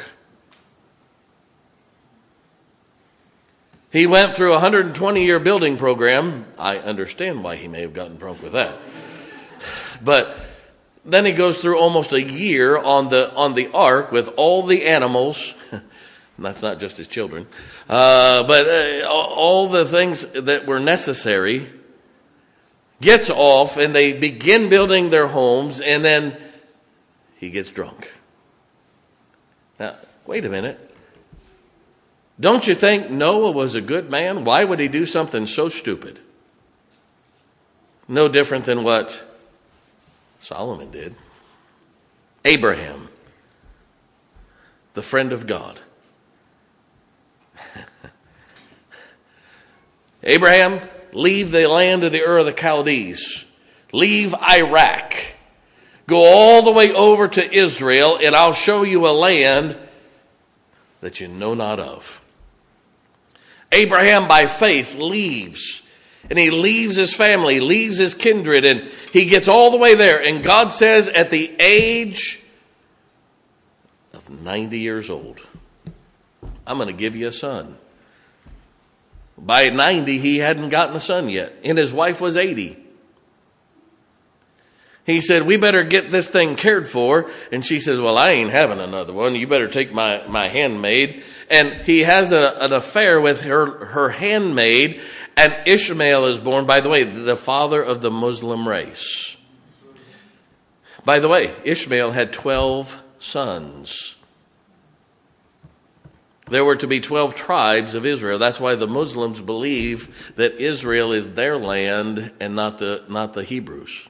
He 3.93 4.07
went 4.07 4.35
through 4.35 4.51
a 4.51 4.61
120 4.61 5.25
year 5.25 5.41
building 5.41 5.77
program. 5.77 6.47
I 6.59 6.79
understand 6.79 7.43
why 7.43 7.57
he 7.57 7.67
may 7.67 7.81
have 7.81 7.93
gotten 7.93 8.17
drunk 8.17 8.43
with 8.43 8.53
that. 8.53 8.79
But 10.03 10.37
then 11.05 11.25
he 11.25 11.33
goes 11.33 11.59
through 11.59 11.79
almost 11.79 12.13
a 12.13 12.23
year 12.23 12.79
on 12.79 13.09
the, 13.09 13.35
on 13.35 13.55
the 13.55 13.69
ark 13.75 14.13
with 14.13 14.29
all 14.37 14.63
the 14.63 14.87
animals. 14.87 15.55
That's 16.39 16.63
not 16.63 16.79
just 16.79 16.97
his 16.97 17.09
children. 17.09 17.47
Uh, 17.89 18.45
but 18.45 18.67
uh, 18.67 19.09
all 19.09 19.69
the 19.69 19.85
things 19.85 20.25
that 20.27 20.67
were 20.67 20.81
necessary 20.81 21.69
gets 23.01 23.31
off 23.31 23.77
and 23.77 23.95
they 23.95 24.13
begin 24.13 24.69
building 24.69 25.11
their 25.11 25.27
homes 25.27 25.81
and 25.81 26.05
then 26.05 26.37
he 27.39 27.51
gets 27.51 27.71
drunk. 27.71 28.13
Now, 29.79 29.95
wait 30.27 30.45
a 30.45 30.49
minute. 30.49 30.79
Don't 32.39 32.67
you 32.67 32.75
think 32.75 33.11
Noah 33.11 33.51
was 33.53 33.75
a 33.75 33.81
good 33.81 34.11
man? 34.11 34.45
Why 34.45 34.65
would 34.65 34.81
he 34.81 34.89
do 34.89 35.05
something 35.07 35.47
so 35.47 35.69
stupid? 35.69 36.21
No 38.09 38.29
different 38.29 38.65
than 38.65 38.83
what 38.83 39.25
Solomon 40.39 40.91
did. 40.91 41.15
Abraham, 42.45 43.09
the 44.95 45.03
friend 45.03 45.33
of 45.33 45.47
God. 45.47 45.79
Abraham, 50.23 50.81
leave 51.13 51.51
the 51.53 51.69
land 51.69 52.05
of 52.05 52.13
the 52.13 52.23
Ur 52.23 52.39
of 52.39 52.47
the 52.47 52.57
Chaldees, 52.57 53.45
leave 53.93 54.35
Iraq, 54.35 55.15
go 56.07 56.25
all 56.25 56.63
the 56.63 56.73
way 56.73 56.93
over 56.93 57.29
to 57.29 57.53
Israel, 57.53 58.19
and 58.23 58.35
I'll 58.35 58.53
show 58.53 58.83
you 58.83 59.07
a 59.07 59.11
land 59.11 59.77
that 61.01 61.21
you 61.21 61.29
know 61.29 61.55
not 61.55 61.81
of. 61.81 62.21
Abraham, 63.73 64.29
by 64.29 64.47
faith, 64.47 64.97
leaves. 64.97 65.83
And 66.29 66.39
he 66.39 66.51
leaves 66.51 66.97
his 66.97 67.15
family, 67.15 67.61
leaves 67.61 67.99
his 67.99 68.15
kindred, 68.15 68.65
and 68.65 68.81
he 69.13 69.27
gets 69.27 69.49
all 69.49 69.71
the 69.71 69.79
way 69.79 69.95
there. 69.95 70.23
And 70.23 70.43
God 70.43 70.69
says, 70.69 71.09
at 71.09 71.31
the 71.31 71.55
age 71.59 72.43
of 74.13 74.29
90 74.29 74.79
years 74.79 75.09
old, 75.09 75.41
I'm 76.67 76.77
going 76.77 76.89
to 76.89 76.93
give 76.93 77.17
you 77.17 77.29
a 77.29 77.33
son. 77.33 77.79
By 79.43 79.71
90, 79.71 80.19
he 80.19 80.39
hadn't 80.39 80.69
gotten 80.69 80.97
a 80.97 81.01
son 81.01 81.29
yet, 81.29 81.55
and 81.65 81.79
his 81.79 81.93
wife 81.93 82.21
was 82.21 82.37
80. 82.37 82.77
He 85.07 85.21
said, 85.21 85.43
We 85.43 85.57
better 85.57 85.83
get 85.83 86.11
this 86.11 86.29
thing 86.29 86.57
cared 86.57 86.89
for. 86.89 87.31
And 87.51 87.65
she 87.65 87.81
says, 87.81 87.99
Well, 87.99 88.19
I 88.19 88.31
ain't 88.31 88.51
having 88.51 88.81
another 88.81 89.13
one. 89.13 89.35
You 89.35 89.47
better 89.47 89.67
take 89.67 89.93
my, 89.93 90.25
my 90.29 90.49
handmaid. 90.49 91.23
And 91.49 91.85
he 91.85 92.01
has 92.01 92.33
a, 92.33 92.57
an 92.61 92.73
affair 92.73 93.21
with 93.21 93.41
her, 93.43 93.87
her 93.87 94.11
handmaid, 94.11 95.01
and 95.37 95.57
Ishmael 95.67 96.27
is 96.27 96.39
born, 96.39 96.67
by 96.67 96.81
the 96.81 96.89
way, 96.89 97.03
the 97.05 97.37
father 97.37 97.83
of 97.83 98.03
the 98.03 98.11
Muslim 98.11 98.69
race. 98.69 99.37
By 101.05 101.19
the 101.19 101.29
way, 101.29 101.51
Ishmael 101.65 102.13
had 102.13 102.33
12 102.33 103.03
sons. 103.19 104.17
There 106.51 106.65
were 106.65 106.77
to 106.77 106.87
be 106.89 107.01
12 107.01 107.37
tribes 107.37 107.95
of 107.95 108.05
Israel. 108.05 108.39
That's 108.39 108.59
why 108.59 108.75
the 108.75 108.89
Muslims 108.89 109.41
believe 109.41 110.33
that 110.35 110.55
Israel 110.55 111.13
is 111.13 111.35
their 111.35 111.57
land 111.57 112.33
and 112.41 112.57
not 112.57 112.79
the, 112.79 113.05
not 113.09 113.35
the 113.35 113.45
Hebrews. 113.45 114.09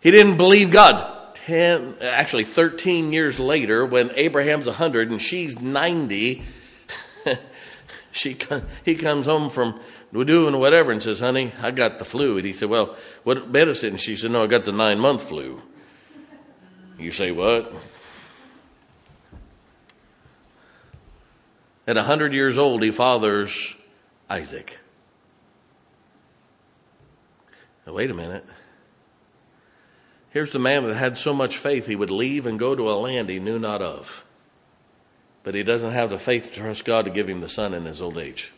He 0.00 0.10
didn't 0.10 0.36
believe 0.38 0.70
God. 0.70 1.34
10, 1.34 1.96
actually 2.00 2.44
13 2.44 3.12
years 3.12 3.38
later, 3.38 3.84
when 3.84 4.10
Abraham's 4.14 4.66
100 4.66 5.10
and 5.10 5.22
she's 5.22 5.60
90, 5.60 6.42
she, 8.10 8.36
he 8.84 8.94
comes 8.96 9.26
home 9.26 9.50
from 9.50 9.78
doing 10.12 10.58
whatever 10.58 10.92
and 10.92 11.02
says, 11.02 11.20
honey, 11.20 11.52
I 11.60 11.70
got 11.70 11.98
the 11.98 12.04
flu. 12.04 12.38
And 12.38 12.46
he 12.46 12.52
said, 12.52 12.68
well, 12.68 12.96
what 13.22 13.50
medicine? 13.50 13.96
She 13.96 14.16
said, 14.16 14.30
no, 14.30 14.44
I 14.44 14.46
got 14.46 14.64
the 14.64 14.72
nine 14.72 14.98
month 14.98 15.28
flu. 15.28 15.62
You 16.98 17.12
say, 17.12 17.30
what? 17.30 17.72
At 21.86 21.96
a 21.96 22.00
100 22.00 22.32
years 22.32 22.58
old, 22.58 22.82
he 22.82 22.90
fathers 22.90 23.74
Isaac. 24.28 24.78
Now, 27.86 27.92
wait 27.92 28.10
a 28.10 28.14
minute. 28.14 28.44
Here's 30.30 30.50
the 30.50 30.58
man 30.58 30.84
that 30.86 30.94
had 30.94 31.16
so 31.16 31.32
much 31.32 31.56
faith 31.56 31.86
he 31.86 31.96
would 31.96 32.10
leave 32.10 32.44
and 32.44 32.58
go 32.58 32.74
to 32.74 32.90
a 32.90 32.94
land 32.94 33.28
he 33.28 33.38
knew 33.38 33.58
not 33.58 33.80
of. 33.80 34.24
But 35.44 35.54
he 35.54 35.62
doesn't 35.62 35.92
have 35.92 36.10
the 36.10 36.18
faith 36.18 36.52
to 36.52 36.60
trust 36.60 36.84
God 36.84 37.04
to 37.04 37.10
give 37.10 37.28
him 37.28 37.40
the 37.40 37.48
son 37.48 37.72
in 37.72 37.84
his 37.84 38.02
old 38.02 38.18
age. 38.18 38.52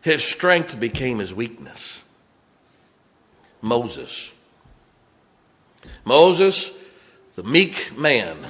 His 0.00 0.24
strength 0.24 0.80
became 0.80 1.18
his 1.18 1.34
weakness. 1.34 2.02
Moses. 3.60 4.32
Moses, 6.04 6.72
the 7.34 7.42
meek 7.42 7.96
man, 7.96 8.46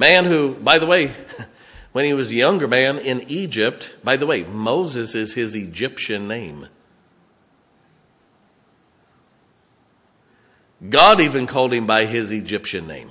Man 0.00 0.24
who, 0.24 0.54
by 0.54 0.78
the 0.78 0.86
way, 0.86 1.12
when 1.92 2.06
he 2.06 2.14
was 2.14 2.30
a 2.30 2.34
younger 2.34 2.66
man 2.66 2.98
in 2.98 3.20
Egypt, 3.28 3.94
by 4.02 4.16
the 4.16 4.24
way, 4.24 4.44
Moses 4.44 5.14
is 5.14 5.34
his 5.34 5.54
Egyptian 5.54 6.26
name. 6.26 6.68
God 10.88 11.20
even 11.20 11.46
called 11.46 11.74
him 11.74 11.86
by 11.86 12.06
his 12.06 12.32
Egyptian 12.32 12.86
name. 12.86 13.10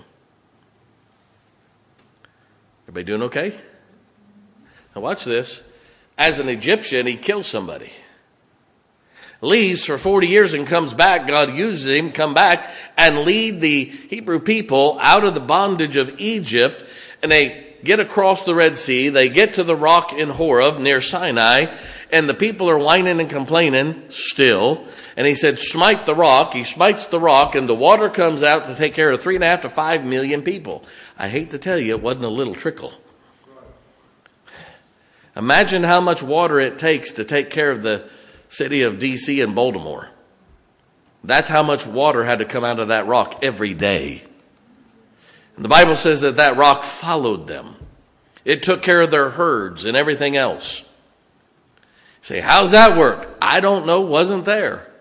Everybody 2.86 3.04
doing 3.04 3.22
okay? 3.22 3.56
Now 4.96 5.04
watch 5.04 5.26
this. 5.26 5.62
As 6.18 6.40
an 6.40 6.50
Egyptian, 6.50 7.06
he 7.06 7.18
kills 7.18 7.46
somebody 7.46 7.92
leaves 9.42 9.86
for 9.86 9.98
40 9.98 10.28
years 10.28 10.54
and 10.54 10.68
comes 10.68 10.94
back, 10.94 11.28
God 11.28 11.54
uses 11.54 11.86
him, 11.92 12.12
come 12.12 12.34
back 12.34 12.70
and 12.98 13.20
lead 13.20 13.62
the 13.62 13.86
Hebrew 13.86 14.40
people 14.40 14.98
out 15.02 15.24
of 15.24 15.34
the 15.34 15.40
bondage 15.40 15.96
of 15.96 16.20
Egypt. 16.20 16.84
And 17.22 17.32
they 17.32 17.76
get 17.84 18.00
across 18.00 18.44
the 18.44 18.56
Red 18.56 18.78
Sea. 18.78 19.10
They 19.10 19.30
get 19.30 19.54
to 19.56 19.64
the 19.64 19.76
rock 19.76 20.14
in 20.14 20.30
Horeb 20.30 20.80
near 20.80 21.02
Sinai 21.02 21.74
and 22.12 22.28
the 22.28 22.34
people 22.34 22.70
are 22.70 22.78
whining 22.78 23.20
and 23.20 23.30
complaining 23.30 24.04
still. 24.10 24.86
And 25.16 25.28
he 25.28 25.36
said, 25.36 25.60
smite 25.60 26.06
the 26.06 26.16
rock. 26.16 26.54
He 26.54 26.64
smites 26.64 27.06
the 27.06 27.20
rock 27.20 27.56
and 27.56 27.68
the 27.68 27.76
water 27.76 28.10
comes 28.10 28.42
out 28.42 28.66
to 28.66 28.76
take 28.76 28.94
care 28.94 29.12
of 29.12 29.22
three 29.22 29.36
and 29.36 29.44
a 29.44 29.48
half 29.48 29.62
to 29.62 29.70
five 29.70 30.06
million 30.06 30.42
people. 30.42 30.84
I 31.18 31.30
hate 31.30 31.52
to 31.52 31.60
tell 31.60 31.78
you, 31.78 31.94
it 31.94 32.02
wasn't 32.02 32.26
a 32.26 32.30
little 32.30 32.56
trickle. 32.56 32.94
Imagine 35.36 35.84
how 35.84 36.02
much 36.02 36.24
water 36.24 36.60
it 36.60 36.80
takes 36.80 37.14
to 37.14 37.24
take 37.24 37.50
care 37.50 37.72
of 37.72 37.84
the 37.84 38.10
city 38.50 38.82
of 38.82 39.00
D.C. 39.00 39.40
and 39.40 39.56
Baltimore. 39.56 40.10
That's 41.24 41.48
how 41.48 41.64
much 41.64 41.86
water 41.86 42.26
had 42.26 42.40
to 42.40 42.46
come 42.46 42.64
out 42.64 42.80
of 42.80 42.90
that 42.90 43.08
rock 43.08 43.40
every 43.42 43.74
day. 43.74 44.24
And 45.56 45.64
the 45.64 45.70
Bible 45.70 45.96
says 45.96 46.22
that 46.22 46.38
that 46.38 46.58
rock 46.58 46.84
followed 46.84 47.48
them. 47.48 47.76
It 48.46 48.64
took 48.64 48.82
care 48.82 49.02
of 49.02 49.12
their 49.12 49.30
herds 49.30 49.86
and 49.86 49.96
everything 49.96 50.36
else. 50.36 50.84
say, 52.22 52.40
how's 52.40 52.72
that 52.72 52.98
work? 52.98 53.38
I 53.42 53.60
don't 53.60 53.86
know, 53.86 54.02
wasn't 54.02 54.46
there. 54.46 54.92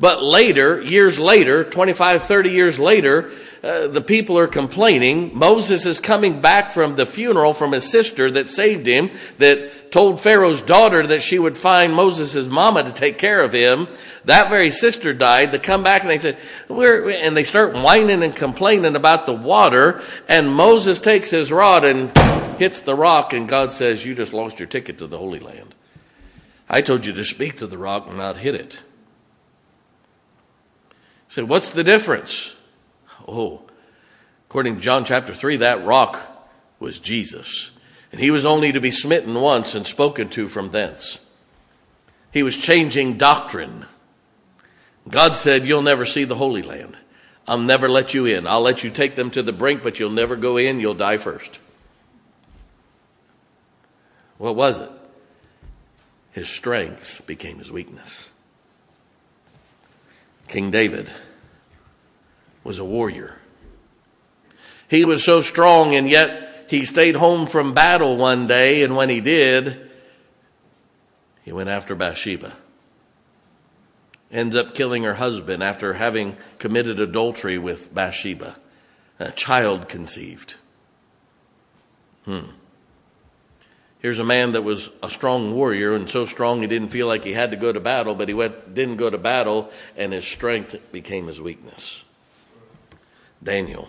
But 0.00 0.22
later, 0.22 0.80
years 0.80 1.18
later, 1.18 1.64
25, 1.64 2.22
30 2.22 2.50
years 2.50 2.78
later, 2.78 3.30
uh, 3.62 3.88
the 3.88 4.00
people 4.00 4.38
are 4.38 4.46
complaining. 4.46 5.36
Moses 5.36 5.86
is 5.86 6.00
coming 6.00 6.40
back 6.40 6.70
from 6.70 6.96
the 6.96 7.06
funeral 7.06 7.54
from 7.54 7.72
his 7.72 7.90
sister 7.90 8.30
that 8.30 8.48
saved 8.48 8.86
him, 8.86 9.10
that 9.38 9.90
told 9.90 10.20
Pharaoh's 10.20 10.62
daughter 10.62 11.06
that 11.06 11.22
she 11.22 11.38
would 11.38 11.56
find 11.56 11.94
Moses' 11.94 12.46
mama 12.46 12.84
to 12.84 12.92
take 12.92 13.18
care 13.18 13.42
of 13.42 13.52
him. 13.52 13.88
That 14.24 14.50
very 14.50 14.70
sister 14.70 15.12
died. 15.12 15.52
They 15.52 15.58
come 15.58 15.82
back 15.82 16.02
and 16.02 16.10
they 16.10 16.18
said, 16.18 16.38
we're, 16.68 17.08
and 17.10 17.36
they 17.36 17.44
start 17.44 17.74
whining 17.74 18.22
and 18.22 18.36
complaining 18.36 18.96
about 18.96 19.26
the 19.26 19.34
water. 19.34 20.02
And 20.28 20.52
Moses 20.52 20.98
takes 20.98 21.30
his 21.30 21.50
rod 21.50 21.84
and 21.84 22.16
hits 22.58 22.80
the 22.80 22.94
rock 22.94 23.32
and 23.32 23.48
God 23.48 23.72
says, 23.72 24.04
you 24.04 24.14
just 24.14 24.34
lost 24.34 24.58
your 24.58 24.68
ticket 24.68 24.98
to 24.98 25.06
the 25.06 25.18
Holy 25.18 25.40
Land. 25.40 25.74
I 26.68 26.82
told 26.82 27.06
you 27.06 27.14
to 27.14 27.24
speak 27.24 27.56
to 27.56 27.66
the 27.66 27.78
rock 27.78 28.06
and 28.06 28.18
not 28.18 28.36
hit 28.36 28.54
it. 28.54 28.80
He 31.28 31.34
said, 31.34 31.48
what's 31.48 31.70
the 31.70 31.84
difference? 31.84 32.56
Oh, 33.28 33.62
according 34.48 34.76
to 34.76 34.80
John 34.80 35.04
chapter 35.04 35.34
3, 35.34 35.58
that 35.58 35.84
rock 35.84 36.18
was 36.80 36.98
Jesus. 36.98 37.72
And 38.10 38.20
he 38.20 38.30
was 38.30 38.46
only 38.46 38.72
to 38.72 38.80
be 38.80 38.90
smitten 38.90 39.34
once 39.34 39.74
and 39.74 39.86
spoken 39.86 40.30
to 40.30 40.48
from 40.48 40.70
thence. 40.70 41.24
He 42.32 42.42
was 42.42 42.60
changing 42.60 43.18
doctrine. 43.18 43.86
God 45.08 45.36
said, 45.36 45.66
You'll 45.66 45.82
never 45.82 46.06
see 46.06 46.24
the 46.24 46.34
Holy 46.34 46.62
Land. 46.62 46.96
I'll 47.46 47.58
never 47.58 47.88
let 47.88 48.14
you 48.14 48.26
in. 48.26 48.46
I'll 48.46 48.60
let 48.60 48.84
you 48.84 48.90
take 48.90 49.14
them 49.14 49.30
to 49.30 49.42
the 49.42 49.52
brink, 49.52 49.82
but 49.82 49.98
you'll 49.98 50.10
never 50.10 50.36
go 50.36 50.56
in. 50.56 50.80
You'll 50.80 50.94
die 50.94 51.16
first. 51.16 51.60
What 54.36 54.54
was 54.54 54.78
it? 54.80 54.90
His 56.32 56.48
strength 56.48 57.26
became 57.26 57.58
his 57.58 57.72
weakness. 57.72 58.30
King 60.46 60.70
David 60.70 61.10
was 62.64 62.78
a 62.78 62.84
warrior. 62.84 63.38
He 64.88 65.04
was 65.04 65.22
so 65.22 65.40
strong 65.40 65.94
and 65.94 66.08
yet 66.08 66.66
he 66.68 66.84
stayed 66.84 67.16
home 67.16 67.46
from 67.46 67.74
battle 67.74 68.16
one 68.16 68.46
day 68.46 68.82
and 68.82 68.96
when 68.96 69.08
he 69.08 69.20
did, 69.20 69.90
he 71.44 71.52
went 71.52 71.68
after 71.68 71.94
Bathsheba. 71.94 72.54
Ends 74.30 74.54
up 74.54 74.74
killing 74.74 75.04
her 75.04 75.14
husband 75.14 75.62
after 75.62 75.94
having 75.94 76.36
committed 76.58 77.00
adultery 77.00 77.58
with 77.58 77.94
Bathsheba. 77.94 78.56
A 79.18 79.32
child 79.32 79.88
conceived. 79.88 80.56
Hmm. 82.24 82.50
Here's 84.00 84.18
a 84.18 84.24
man 84.24 84.52
that 84.52 84.62
was 84.62 84.90
a 85.02 85.10
strong 85.10 85.54
warrior 85.54 85.94
and 85.94 86.08
so 86.08 86.24
strong 86.24 86.60
he 86.60 86.66
didn't 86.66 86.90
feel 86.90 87.06
like 87.06 87.24
he 87.24 87.32
had 87.32 87.50
to 87.50 87.56
go 87.56 87.72
to 87.72 87.80
battle, 87.80 88.14
but 88.14 88.28
he 88.28 88.34
went, 88.34 88.74
didn't 88.74 88.96
go 88.96 89.10
to 89.10 89.18
battle 89.18 89.70
and 89.96 90.12
his 90.12 90.26
strength 90.26 90.92
became 90.92 91.26
his 91.26 91.40
weakness. 91.40 92.04
Daniel 93.42 93.88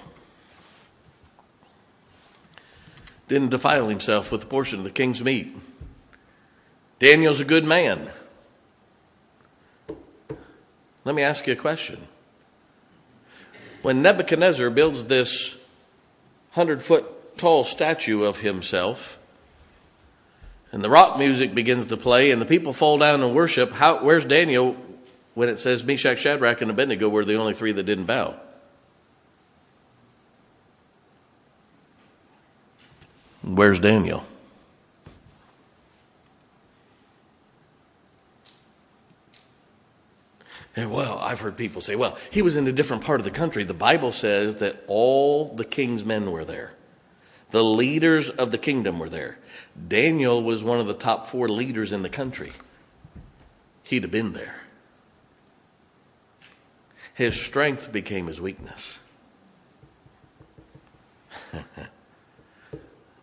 didn't 3.28 3.50
defile 3.50 3.88
himself 3.88 4.32
with 4.32 4.44
a 4.44 4.48
portion 4.48 4.80
of 4.80 4.84
the 4.84 4.92
king's 4.92 5.24
meat. 5.24 5.56
Daniel's 6.98 7.40
a 7.40 7.46
good 7.46 7.64
man. 7.64 8.10
Let 11.06 11.16
me 11.16 11.22
ask 11.22 11.48
you 11.48 11.54
a 11.54 11.56
question. 11.56 12.08
When 13.82 14.02
Nebuchadnezzar 14.02 14.70
builds 14.72 15.06
this 15.06 15.56
hundred 16.52 16.84
foot 16.84 17.38
tall 17.38 17.64
statue 17.64 18.24
of 18.24 18.40
himself, 18.40 19.18
and 20.72 20.84
the 20.84 20.90
rock 20.90 21.18
music 21.18 21.56
begins 21.56 21.86
to 21.88 21.98
play, 21.98 22.32
and 22.32 22.42
the 22.42 22.46
people 22.46 22.74
fall 22.74 22.98
down 22.98 23.24
and 23.24 23.34
worship, 23.34 23.72
how, 23.72 24.04
where's 24.04 24.26
Daniel 24.26 24.76
when 25.36 25.50
it 25.50 25.60
says 25.60 25.84
Meshach, 25.84 26.20
Shadrach, 26.20 26.62
and 26.62 26.70
Abednego 26.70 27.08
were 27.08 27.24
the 27.24 27.36
only 27.36 27.54
three 27.54 27.72
that 27.72 27.84
didn't 27.84 28.06
bow? 28.06 28.36
Where's 33.42 33.80
Daniel? 33.80 34.26
And 40.76 40.92
well, 40.92 41.20
I've 41.20 41.42
heard 41.42 41.58
people 41.58 41.82
say, 41.82 41.96
well, 41.96 42.18
he 42.32 42.42
was 42.42 42.56
in 42.56 42.68
a 42.68 42.72
different 42.72 43.04
part 43.04 43.20
of 43.20 43.26
the 43.26 43.32
country. 43.32 43.64
The 43.64 43.74
Bible 43.74 44.12
says 44.12 44.56
that 44.56 44.84
all 44.88 45.54
the 45.54 45.66
king's 45.66 46.06
men 46.06 46.32
were 46.32 46.46
there. 46.46 46.74
The 47.52 47.64
leaders 47.64 48.30
of 48.30 48.52
the 48.52 48.58
kingdom 48.58 49.00
were 49.00 49.10
there. 49.10 49.40
Daniel 49.88 50.42
was 50.42 50.64
one 50.64 50.80
of 50.80 50.88
the 50.88 50.94
top 50.94 51.28
four 51.28 51.50
leaders 51.50 51.92
in 51.92 52.04
the 52.04 52.10
country. 52.10 52.54
He'd 53.84 54.04
have 54.04 54.12
been 54.12 54.34
there. 54.34 54.62
His 57.14 57.40
strength 57.40 57.92
became 57.92 58.28
his 58.28 58.40
weakness. 58.40 59.00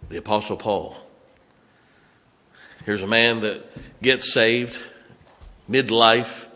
the 0.09 0.17
Apostle 0.17 0.57
Paul. 0.57 0.97
Here's 2.85 3.03
a 3.03 3.07
man 3.07 3.41
that 3.41 3.65
gets 4.01 4.33
saved, 4.33 4.81
midlife, 5.69 6.47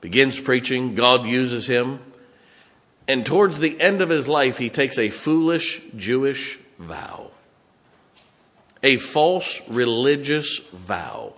begins 0.00 0.38
preaching. 0.38 0.94
God 0.94 1.26
uses 1.26 1.66
him. 1.66 1.98
And 3.08 3.26
towards 3.26 3.58
the 3.58 3.80
end 3.80 4.00
of 4.00 4.08
his 4.08 4.28
life, 4.28 4.58
he 4.58 4.70
takes 4.70 4.98
a 4.98 5.10
foolish 5.10 5.82
Jewish 5.96 6.58
vow, 6.78 7.30
a 8.82 8.96
false 8.96 9.60
religious 9.68 10.58
vow. 10.72 11.34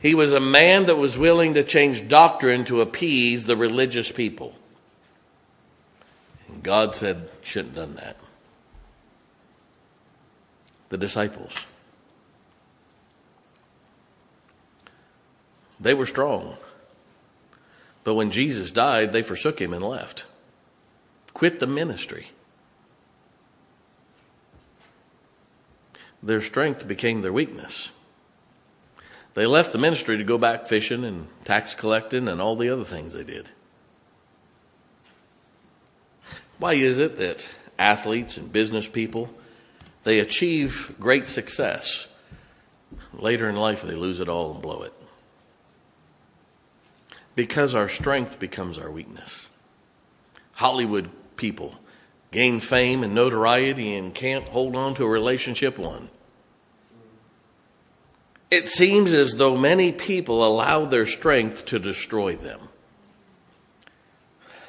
He 0.00 0.14
was 0.14 0.34
a 0.34 0.40
man 0.40 0.86
that 0.86 0.96
was 0.96 1.16
willing 1.16 1.54
to 1.54 1.64
change 1.64 2.08
doctrine 2.08 2.64
to 2.66 2.82
appease 2.82 3.44
the 3.44 3.56
religious 3.56 4.12
people. 4.12 4.54
And 6.48 6.62
God 6.62 6.94
said, 6.94 7.30
shouldn't 7.42 7.76
have 7.76 7.86
done 7.86 7.96
that. 7.96 8.16
The 10.94 10.98
disciples. 10.98 11.64
They 15.80 15.92
were 15.92 16.06
strong. 16.06 16.56
But 18.04 18.14
when 18.14 18.30
Jesus 18.30 18.70
died, 18.70 19.12
they 19.12 19.20
forsook 19.22 19.60
him 19.60 19.74
and 19.74 19.82
left. 19.82 20.24
Quit 21.32 21.58
the 21.58 21.66
ministry. 21.66 22.28
Their 26.22 26.40
strength 26.40 26.86
became 26.86 27.22
their 27.22 27.32
weakness. 27.32 27.90
They 29.34 29.46
left 29.46 29.72
the 29.72 29.78
ministry 29.78 30.16
to 30.16 30.22
go 30.22 30.38
back 30.38 30.68
fishing 30.68 31.02
and 31.02 31.26
tax 31.44 31.74
collecting 31.74 32.28
and 32.28 32.40
all 32.40 32.54
the 32.54 32.68
other 32.68 32.84
things 32.84 33.14
they 33.14 33.24
did. 33.24 33.50
Why 36.60 36.74
is 36.74 37.00
it 37.00 37.16
that 37.16 37.52
athletes 37.80 38.36
and 38.36 38.52
business 38.52 38.86
people 38.86 39.28
they 40.04 40.20
achieve 40.20 40.94
great 41.00 41.28
success 41.28 42.06
later 43.12 43.48
in 43.48 43.56
life 43.56 43.82
they 43.82 43.94
lose 43.94 44.20
it 44.20 44.28
all 44.28 44.52
and 44.52 44.62
blow 44.62 44.82
it? 44.82 44.92
because 47.34 47.74
our 47.74 47.88
strength 47.88 48.38
becomes 48.38 48.78
our 48.78 48.90
weakness. 48.90 49.50
Hollywood 50.52 51.10
people 51.36 51.74
gain 52.30 52.60
fame 52.60 53.02
and 53.02 53.14
notoriety 53.14 53.94
and 53.94 54.14
can't 54.14 54.48
hold 54.48 54.76
on 54.76 54.94
to 54.94 55.04
a 55.04 55.08
relationship 55.08 55.78
one. 55.78 56.08
It 58.50 58.68
seems 58.68 59.12
as 59.12 59.34
though 59.34 59.56
many 59.56 59.90
people 59.90 60.46
allow 60.46 60.84
their 60.84 61.06
strength 61.06 61.64
to 61.66 61.78
destroy 61.78 62.36
them. 62.36 62.60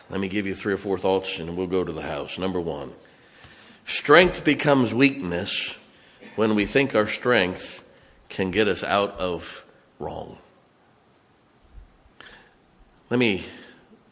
Let 0.10 0.20
me 0.20 0.28
give 0.28 0.48
you 0.48 0.56
three 0.56 0.74
or 0.74 0.78
four 0.78 0.98
thoughts 0.98 1.40
and 1.40 1.56
we'll 1.56 1.68
go 1.68 1.84
to 1.84 1.92
the 1.92 2.02
house. 2.02 2.38
Number 2.40 2.60
one, 2.60 2.94
strength 3.86 4.44
becomes 4.44 4.94
weakness 4.94 5.78
when 6.36 6.56
we 6.56 6.66
think 6.66 6.94
our 6.94 7.08
strength 7.08 7.84
can 8.30 8.52
get 8.52 8.68
us 8.68 8.84
out 8.84 9.12
of 9.20 9.66
wrong. 10.00 10.38
Let 13.10 13.20
me 13.20 13.46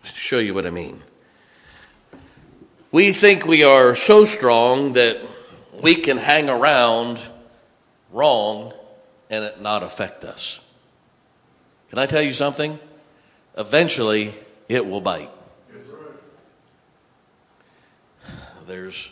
show 0.04 0.40
you 0.40 0.54
what 0.54 0.66
I 0.66 0.70
mean. 0.70 1.02
We 2.92 3.12
think 3.12 3.46
we 3.46 3.64
are 3.64 3.96
so 3.96 4.24
strong 4.24 4.94
that 4.94 5.20
we 5.82 5.96
can 5.96 6.18
hang 6.18 6.50
around 6.50 7.20
wrong 8.12 8.72
and 9.30 9.44
it 9.44 9.60
not 9.60 9.82
affect 9.82 10.24
us. 10.24 10.60
Can 11.90 11.98
I 11.98 12.06
tell 12.06 12.22
you 12.22 12.34
something? 12.34 12.80
Eventually, 13.58 14.34
it 14.70 14.86
will 14.86 15.02
bite. 15.02 15.32
Yes, 15.74 15.86
There's 18.68 19.10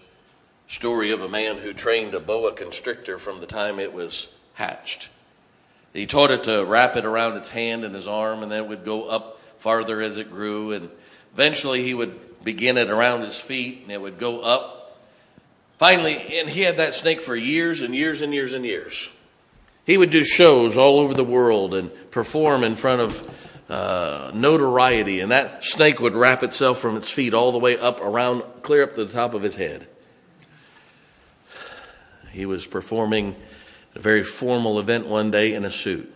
story 0.71 1.11
of 1.11 1.21
a 1.21 1.27
man 1.27 1.57
who 1.57 1.73
trained 1.73 2.13
a 2.13 2.19
boa 2.19 2.53
constrictor 2.53 3.17
from 3.17 3.41
the 3.41 3.45
time 3.45 3.77
it 3.77 3.91
was 3.91 4.29
hatched. 4.53 5.09
He 5.91 6.05
taught 6.05 6.31
it 6.31 6.45
to 6.45 6.63
wrap 6.63 6.95
it 6.95 7.03
around 7.03 7.35
its 7.35 7.49
hand 7.49 7.83
and 7.83 7.93
his 7.93 8.07
arm, 8.07 8.41
and 8.41 8.49
then 8.49 8.63
it 8.63 8.69
would 8.69 8.85
go 8.85 9.09
up 9.09 9.41
farther 9.57 10.01
as 10.01 10.15
it 10.15 10.31
grew. 10.31 10.71
And 10.71 10.89
eventually 11.33 11.83
he 11.83 11.93
would 11.93 12.41
begin 12.45 12.77
it 12.77 12.89
around 12.89 13.23
his 13.23 13.37
feet 13.37 13.81
and 13.83 13.91
it 13.91 13.99
would 13.99 14.17
go 14.17 14.39
up. 14.39 14.97
Finally, 15.77 16.39
and 16.39 16.47
he 16.47 16.61
had 16.61 16.77
that 16.77 16.93
snake 16.93 17.19
for 17.19 17.35
years 17.35 17.81
and 17.81 17.93
years 17.93 18.21
and 18.21 18.33
years 18.33 18.53
and 18.53 18.63
years. 18.63 19.09
He 19.85 19.97
would 19.97 20.09
do 20.09 20.23
shows 20.23 20.77
all 20.77 21.01
over 21.01 21.13
the 21.13 21.25
world 21.25 21.73
and 21.73 21.91
perform 22.11 22.63
in 22.63 22.77
front 22.77 23.01
of 23.01 23.29
uh, 23.69 24.31
notoriety, 24.33 25.19
and 25.19 25.31
that 25.31 25.65
snake 25.65 25.99
would 25.99 26.13
wrap 26.13 26.43
itself 26.43 26.79
from 26.79 26.95
its 26.95 27.11
feet 27.11 27.33
all 27.33 27.51
the 27.51 27.57
way 27.57 27.77
up 27.77 27.99
around, 27.99 28.43
clear 28.61 28.83
up 28.83 28.93
to 28.95 29.03
the 29.03 29.11
top 29.11 29.33
of 29.33 29.41
his 29.41 29.57
head. 29.57 29.87
He 32.31 32.45
was 32.45 32.65
performing 32.65 33.35
a 33.95 33.99
very 33.99 34.23
formal 34.23 34.79
event 34.79 35.07
one 35.07 35.31
day 35.31 35.53
in 35.53 35.65
a 35.65 35.71
suit. 35.71 36.13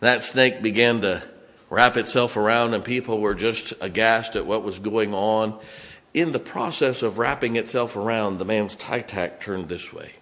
That 0.00 0.24
snake 0.24 0.62
began 0.62 1.00
to 1.02 1.22
wrap 1.68 1.96
itself 1.96 2.36
around, 2.36 2.74
and 2.74 2.84
people 2.84 3.20
were 3.20 3.34
just 3.34 3.72
aghast 3.80 4.36
at 4.36 4.46
what 4.46 4.62
was 4.62 4.78
going 4.78 5.14
on. 5.14 5.58
In 6.12 6.32
the 6.32 6.40
process 6.40 7.02
of 7.02 7.18
wrapping 7.18 7.56
itself 7.56 7.96
around, 7.96 8.38
the 8.38 8.44
man's 8.44 8.74
tie 8.74 9.00
tack 9.00 9.40
turned 9.40 9.68
this 9.68 9.92
way. 9.92 10.14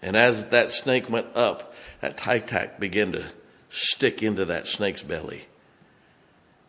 And 0.00 0.16
as 0.16 0.46
that 0.46 0.72
snake 0.72 1.08
went 1.08 1.28
up, 1.36 1.74
that 2.00 2.16
tie 2.16 2.40
tack 2.40 2.80
began 2.80 3.12
to 3.12 3.26
stick 3.70 4.22
into 4.22 4.44
that 4.46 4.66
snake's 4.66 5.02
belly. 5.02 5.46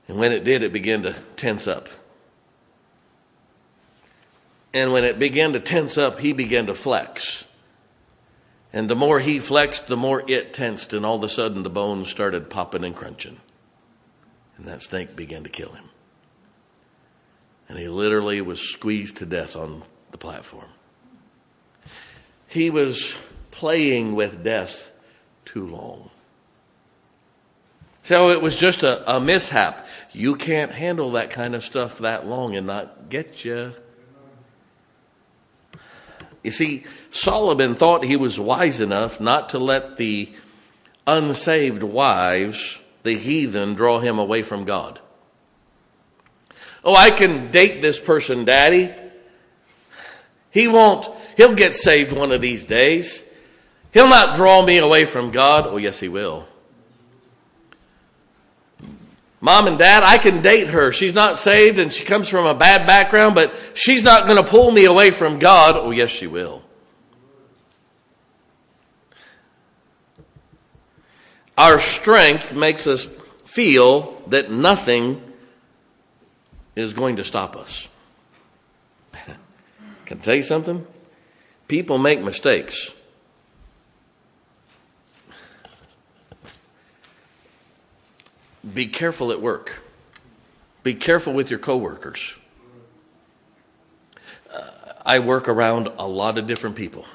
And 0.08 0.18
when 0.18 0.32
it 0.32 0.44
did, 0.44 0.62
it 0.62 0.74
began 0.74 1.04
to 1.04 1.16
tense 1.36 1.68
up. 1.68 1.90
And 4.74 4.92
when 4.92 5.04
it 5.04 5.20
began 5.20 5.54
to 5.54 5.60
tense 5.60 5.98
up, 5.98 6.20
he 6.20 6.34
began 6.34 6.66
to 6.66 6.74
flex. 6.74 7.46
And 8.72 8.90
the 8.90 8.96
more 8.96 9.20
he 9.20 9.40
flexed, 9.40 9.88
the 9.88 9.96
more 9.96 10.24
it 10.28 10.52
tensed, 10.52 10.94
and 10.94 11.06
all 11.06 11.18
of 11.18 11.24
a 11.24 11.30
sudden 11.30 11.62
the 11.62 11.70
bones 11.70 12.10
started 12.10 12.50
popping 12.50 12.84
and 12.84 12.96
crunching. 12.96 13.40
And 14.58 14.68
that 14.68 14.82
snake 14.82 15.16
began 15.16 15.44
to 15.44 15.50
kill 15.50 15.74
him. 15.74 15.90
And 17.70 17.78
he 17.78 17.88
literally 17.88 18.42
was 18.42 18.60
squeezed 18.60 19.18
to 19.18 19.26
death 19.26 19.56
on 19.56 19.84
the 20.12 20.18
platform. 20.18 20.70
He 22.48 22.70
was 22.70 23.18
playing 23.52 24.16
with 24.16 24.44
death 24.44 24.92
too 25.46 25.68
long. 25.68 26.10
So 28.02 28.30
it 28.32 28.42
was 28.42 28.60
just 28.60 28.84
a, 28.84 29.16
a 29.16 29.20
mishap. 29.20 29.88
You 30.12 30.36
can't 30.36 30.72
handle 30.72 31.12
that 31.12 31.30
kind 31.30 31.56
of 31.56 31.64
stuff 31.64 32.00
that 32.00 32.28
long 32.28 32.56
and 32.56 32.68
not 32.68 33.10
get 33.10 33.46
you. 33.46 33.74
You 36.44 36.52
see, 36.52 36.84
Solomon 37.10 37.76
thought 37.76 38.04
he 38.04 38.18
was 38.18 38.40
wise 38.40 38.80
enough 38.80 39.20
not 39.20 39.50
to 39.50 39.60
let 39.60 39.98
the 39.98 40.32
unsaved 41.08 41.84
wives, 41.84 42.82
the 43.04 43.16
heathen, 43.16 43.74
draw 43.74 44.00
him 44.00 44.20
away 44.20 44.44
from 44.44 44.66
God. 44.66 45.00
Oh, 46.84 46.96
I 46.96 47.12
can 47.12 47.50
date 47.50 47.82
this 47.82 47.98
person, 47.98 48.44
daddy. 48.44 48.94
He 50.52 50.68
won't, 50.68 51.08
he'll 51.38 51.56
get 51.56 51.76
saved 51.76 52.12
one 52.12 52.32
of 52.32 52.42
these 52.42 52.66
days. 52.66 53.24
He'll 53.94 54.10
not 54.10 54.36
draw 54.36 54.66
me 54.66 54.80
away 54.80 55.06
from 55.06 55.32
God. 55.32 55.66
Oh, 55.66 55.78
yes, 55.78 56.00
he 56.00 56.10
will. 56.10 56.48
Mom 59.44 59.68
and 59.68 59.78
dad, 59.78 60.04
I 60.04 60.20
can 60.20 60.42
date 60.42 60.68
her. 60.68 60.94
She's 60.94 61.14
not 61.14 61.38
saved 61.38 61.78
and 61.78 61.94
she 61.94 62.06
comes 62.06 62.30
from 62.30 62.46
a 62.46 62.54
bad 62.54 62.88
background, 62.88 63.36
but 63.36 63.54
she's 63.74 64.02
not 64.02 64.26
going 64.26 64.42
to 64.42 64.50
pull 64.50 64.72
me 64.72 64.86
away 64.86 65.12
from 65.12 65.38
God. 65.38 65.76
Oh, 65.76 65.92
yes, 65.92 66.12
she 66.12 66.28
will. 66.28 66.64
Our 71.58 71.78
strength 71.78 72.56
makes 72.56 72.88
us 72.88 73.04
feel 73.44 74.18
that 74.28 74.50
nothing 74.50 75.22
is 76.78 76.94
going 76.94 77.18
to 77.18 77.26
stop 77.26 77.58
us. 77.58 77.90
Can 80.06 80.20
I 80.20 80.22
tell 80.22 80.36
you 80.36 80.42
something? 80.42 80.88
People 81.68 81.98
make 81.98 82.22
mistakes. 82.22 82.92
Be 88.72 88.88
careful 88.88 89.32
at 89.32 89.42
work. 89.42 89.84
Be 90.84 90.94
careful 90.94 91.34
with 91.34 91.50
your 91.50 91.60
coworkers. 91.60 92.38
Uh, 94.54 94.62
I 95.06 95.20
work 95.20 95.50
around 95.50 95.90
a 95.98 96.08
lot 96.08 96.38
of 96.38 96.48
different 96.48 96.76
people. 96.76 97.06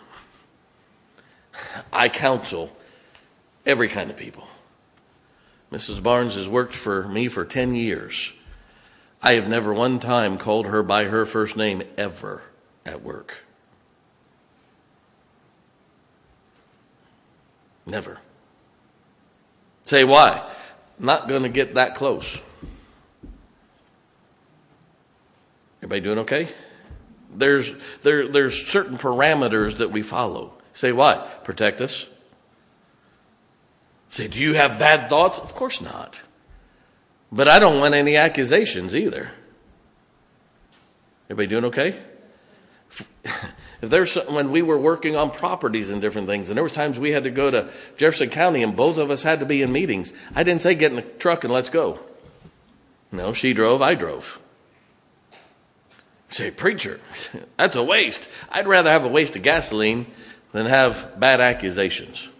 I 1.93 2.09
counsel 2.09 2.75
every 3.65 3.89
kind 3.89 4.11
of 4.11 4.17
people. 4.17 4.47
Mrs. 5.73 6.03
Barnes 6.03 6.35
has 6.35 6.49
worked 6.49 6.75
for 6.75 7.07
me 7.09 7.29
for 7.29 7.45
10 7.45 7.75
years. 7.75 8.33
I 9.23 9.33
have 9.33 9.49
never 9.49 9.75
one 9.75 9.99
time 9.99 10.39
called 10.39 10.67
her 10.67 10.83
by 10.83 11.05
her 11.05 11.27
first 11.27 11.57
name 11.57 11.83
ever 11.97 12.43
at 12.87 13.03
work. 13.03 13.45
Never. 17.85 18.19
Say 19.85 20.05
why? 20.05 20.47
Not 20.99 21.29
going 21.29 21.43
to 21.43 21.49
get 21.49 21.75
that 21.75 21.95
close. 21.95 22.41
Everybody 25.79 26.01
doing 26.01 26.19
okay? 26.21 26.49
There's 27.35 27.73
there 28.03 28.27
there's 28.29 28.67
certain 28.67 28.99
parameters 28.99 29.77
that 29.79 29.91
we 29.93 30.03
follow. 30.03 30.55
Say 30.73 30.93
what? 30.93 31.45
Protect 31.45 31.81
us. 31.81 32.09
Say, 34.11 34.27
do 34.29 34.39
you 34.39 34.55
have 34.55 34.79
bad 34.79 35.09
thoughts? 35.09 35.39
Of 35.39 35.55
course 35.55 35.81
not. 35.81 36.23
But 37.31 37.47
I 37.47 37.59
don't 37.59 37.79
want 37.81 37.95
any 37.95 38.17
accusations 38.17 38.97
either. 38.97 39.31
Everybody 41.27 41.47
doing 41.47 41.65
okay? 41.67 42.01
If 43.81 43.91
there's 43.91 44.14
when 44.27 44.51
we 44.51 44.62
were 44.62 44.79
working 44.79 45.14
on 45.14 45.31
properties 45.31 45.91
and 45.91 46.01
different 46.01 46.27
things, 46.27 46.51
and 46.51 46.57
there 46.57 46.64
was 46.64 46.73
times 46.73 46.99
we 46.99 47.12
had 47.12 47.25
to 47.25 47.31
go 47.31 47.51
to 47.51 47.71
Jefferson 47.97 48.29
County, 48.29 48.62
and 48.62 48.75
both 48.75 48.99
of 48.99 49.11
us 49.11 49.23
had 49.23 49.41
to 49.41 49.47
be 49.47 49.62
in 49.62 49.71
meetings. 49.71 50.12
I 50.35 50.43
didn't 50.43 50.62
say 50.62 50.75
get 50.75 50.91
in 50.91 50.97
the 50.97 51.03
truck 51.03 51.45
and 51.45 51.53
let's 51.53 51.71
go. 51.71 52.01
No, 53.12 53.33
she 53.33 53.53
drove, 53.53 53.81
I 53.81 53.95
drove. 53.95 54.41
say, 56.29 56.51
preacher, 56.51 57.01
that's 57.57 57.77
a 57.77 57.83
waste. 57.83 58.29
I'd 58.51 58.67
rather 58.67 58.91
have 58.91 59.05
a 59.05 59.09
waste 59.09 59.37
of 59.37 59.43
gasoline 59.43 60.07
than 60.53 60.67
have 60.67 61.19
bad 61.19 61.41
accusations. 61.41 62.31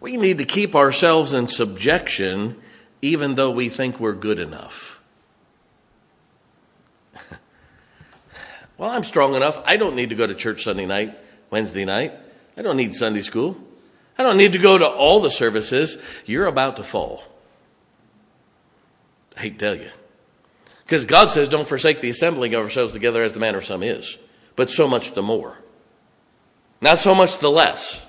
We 0.00 0.16
need 0.16 0.38
to 0.38 0.44
keep 0.44 0.74
ourselves 0.74 1.32
in 1.32 1.48
subjection 1.48 2.60
even 3.02 3.34
though 3.34 3.50
we 3.50 3.68
think 3.68 4.00
we're 4.00 4.14
good 4.14 4.40
enough. 4.40 4.95
Well, 8.78 8.90
I'm 8.90 9.04
strong 9.04 9.34
enough. 9.34 9.60
I 9.64 9.76
don't 9.76 9.96
need 9.96 10.10
to 10.10 10.16
go 10.16 10.26
to 10.26 10.34
church 10.34 10.64
Sunday 10.64 10.86
night, 10.86 11.16
Wednesday 11.50 11.84
night. 11.84 12.12
I 12.56 12.62
don't 12.62 12.76
need 12.76 12.94
Sunday 12.94 13.22
school. 13.22 13.56
I 14.18 14.22
don't 14.22 14.36
need 14.36 14.52
to 14.54 14.58
go 14.58 14.78
to 14.78 14.86
all 14.86 15.20
the 15.20 15.30
services. 15.30 15.98
You're 16.24 16.46
about 16.46 16.76
to 16.76 16.84
fall. 16.84 17.22
I 19.36 19.42
hate 19.42 19.58
to 19.58 19.64
tell 19.64 19.74
you. 19.74 19.90
Because 20.84 21.04
God 21.04 21.32
says, 21.32 21.48
don't 21.48 21.68
forsake 21.68 22.00
the 22.00 22.10
assembling 22.10 22.54
of 22.54 22.62
ourselves 22.62 22.92
together 22.92 23.22
as 23.22 23.32
the 23.32 23.40
manner 23.40 23.58
of 23.58 23.64
some 23.64 23.82
is, 23.82 24.18
but 24.54 24.70
so 24.70 24.86
much 24.86 25.12
the 25.12 25.22
more. 25.22 25.58
Not 26.80 26.98
so 26.98 27.14
much 27.14 27.38
the 27.38 27.50
less. 27.50 28.06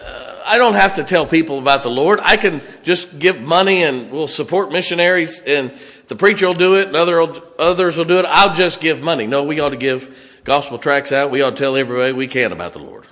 Uh, 0.00 0.40
I 0.46 0.56
don't 0.56 0.74
have 0.74 0.94
to 0.94 1.04
tell 1.04 1.26
people 1.26 1.58
about 1.58 1.82
the 1.82 1.90
Lord. 1.90 2.20
I 2.22 2.36
can 2.36 2.62
just 2.84 3.18
give 3.18 3.40
money 3.42 3.82
and 3.82 4.10
we'll 4.10 4.28
support 4.28 4.72
missionaries 4.72 5.40
and 5.40 5.72
the 6.10 6.16
preacher 6.16 6.48
will 6.48 6.54
do 6.54 6.74
it 6.74 6.88
and 6.88 6.96
other, 6.96 7.20
others 7.56 7.96
will 7.96 8.04
do 8.04 8.18
it. 8.18 8.24
I'll 8.26 8.52
just 8.52 8.80
give 8.80 9.00
money. 9.00 9.28
No, 9.28 9.44
we 9.44 9.60
ought 9.60 9.68
to 9.68 9.76
give 9.76 10.40
gospel 10.42 10.76
tracts 10.76 11.12
out. 11.12 11.30
We 11.30 11.40
ought 11.40 11.50
to 11.50 11.56
tell 11.56 11.76
everybody 11.76 12.12
we 12.12 12.26
can 12.26 12.50
about 12.50 12.72
the 12.72 12.80
Lord. 12.80 13.06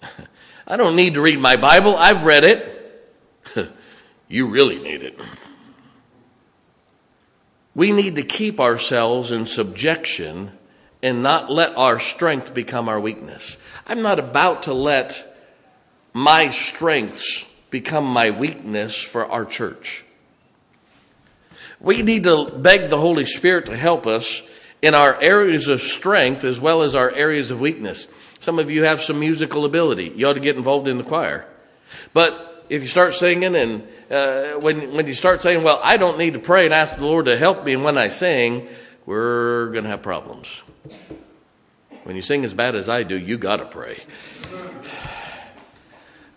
I 0.68 0.76
don't 0.76 0.94
need 0.94 1.14
to 1.14 1.20
read 1.20 1.40
my 1.40 1.56
Bible. 1.56 1.96
I've 1.96 2.22
read 2.22 2.44
it. 2.44 3.10
you 4.28 4.50
really 4.50 4.78
need 4.78 5.02
it. 5.02 5.18
We 7.74 7.90
need 7.90 8.14
to 8.14 8.22
keep 8.22 8.60
ourselves 8.60 9.32
in 9.32 9.46
subjection 9.46 10.52
and 11.02 11.24
not 11.24 11.50
let 11.50 11.76
our 11.76 11.98
strength 11.98 12.54
become 12.54 12.88
our 12.88 13.00
weakness. 13.00 13.58
I'm 13.84 14.02
not 14.02 14.20
about 14.20 14.62
to 14.62 14.74
let 14.74 15.36
my 16.12 16.50
strengths 16.50 17.44
become 17.68 18.04
my 18.04 18.30
weakness 18.30 18.94
for 18.94 19.26
our 19.26 19.44
church. 19.44 20.04
We 21.80 22.02
need 22.02 22.24
to 22.24 22.50
beg 22.50 22.90
the 22.90 22.98
Holy 22.98 23.24
Spirit 23.24 23.66
to 23.66 23.76
help 23.76 24.06
us 24.06 24.42
in 24.82 24.94
our 24.94 25.20
areas 25.20 25.68
of 25.68 25.80
strength 25.80 26.44
as 26.44 26.60
well 26.60 26.82
as 26.82 26.94
our 26.94 27.10
areas 27.10 27.50
of 27.50 27.60
weakness. 27.60 28.08
Some 28.40 28.58
of 28.58 28.70
you 28.70 28.84
have 28.84 29.00
some 29.00 29.20
musical 29.20 29.64
ability. 29.64 30.12
You 30.14 30.28
ought 30.28 30.34
to 30.34 30.40
get 30.40 30.56
involved 30.56 30.88
in 30.88 30.98
the 30.98 31.04
choir. 31.04 31.46
But 32.12 32.66
if 32.68 32.82
you 32.82 32.88
start 32.88 33.14
singing 33.14 33.54
and 33.54 33.86
uh, 34.10 34.60
when, 34.60 34.94
when 34.94 35.06
you 35.06 35.14
start 35.14 35.42
saying, 35.42 35.62
well, 35.64 35.80
I 35.82 35.96
don't 35.96 36.18
need 36.18 36.34
to 36.34 36.38
pray 36.38 36.64
and 36.64 36.74
ask 36.74 36.96
the 36.96 37.04
Lord 37.04 37.26
to 37.26 37.36
help 37.36 37.64
me 37.64 37.76
when 37.76 37.98
I 37.98 38.08
sing, 38.08 38.68
we're 39.06 39.70
going 39.70 39.84
to 39.84 39.90
have 39.90 40.02
problems. 40.02 40.62
When 42.04 42.16
you 42.16 42.22
sing 42.22 42.44
as 42.44 42.54
bad 42.54 42.74
as 42.74 42.88
I 42.88 43.02
do, 43.02 43.18
you 43.18 43.38
got 43.38 43.56
to 43.56 43.64
pray. 43.64 44.04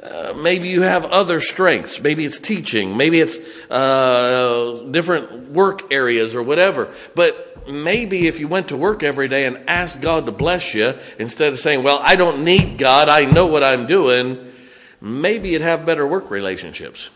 Uh, 0.01 0.33
maybe 0.41 0.67
you 0.67 0.81
have 0.81 1.05
other 1.05 1.39
strengths. 1.39 2.01
Maybe 2.01 2.25
it's 2.25 2.39
teaching. 2.39 2.97
Maybe 2.97 3.19
it's 3.19 3.37
uh, 3.69 4.87
different 4.89 5.49
work 5.49 5.93
areas 5.93 6.35
or 6.35 6.41
whatever. 6.41 6.91
But 7.15 7.67
maybe 7.69 8.27
if 8.27 8.39
you 8.39 8.47
went 8.47 8.69
to 8.69 8.77
work 8.77 9.03
every 9.03 9.27
day 9.27 9.45
and 9.45 9.69
asked 9.69 10.01
God 10.01 10.25
to 10.25 10.31
bless 10.31 10.73
you, 10.73 10.95
instead 11.19 11.53
of 11.53 11.59
saying, 11.59 11.83
Well, 11.83 11.99
I 12.01 12.15
don't 12.15 12.43
need 12.43 12.79
God, 12.79 13.09
I 13.09 13.25
know 13.25 13.45
what 13.45 13.63
I'm 13.63 13.85
doing, 13.85 14.51
maybe 14.99 15.49
you'd 15.49 15.61
have 15.61 15.85
better 15.85 16.07
work 16.07 16.31
relationships. 16.31 17.11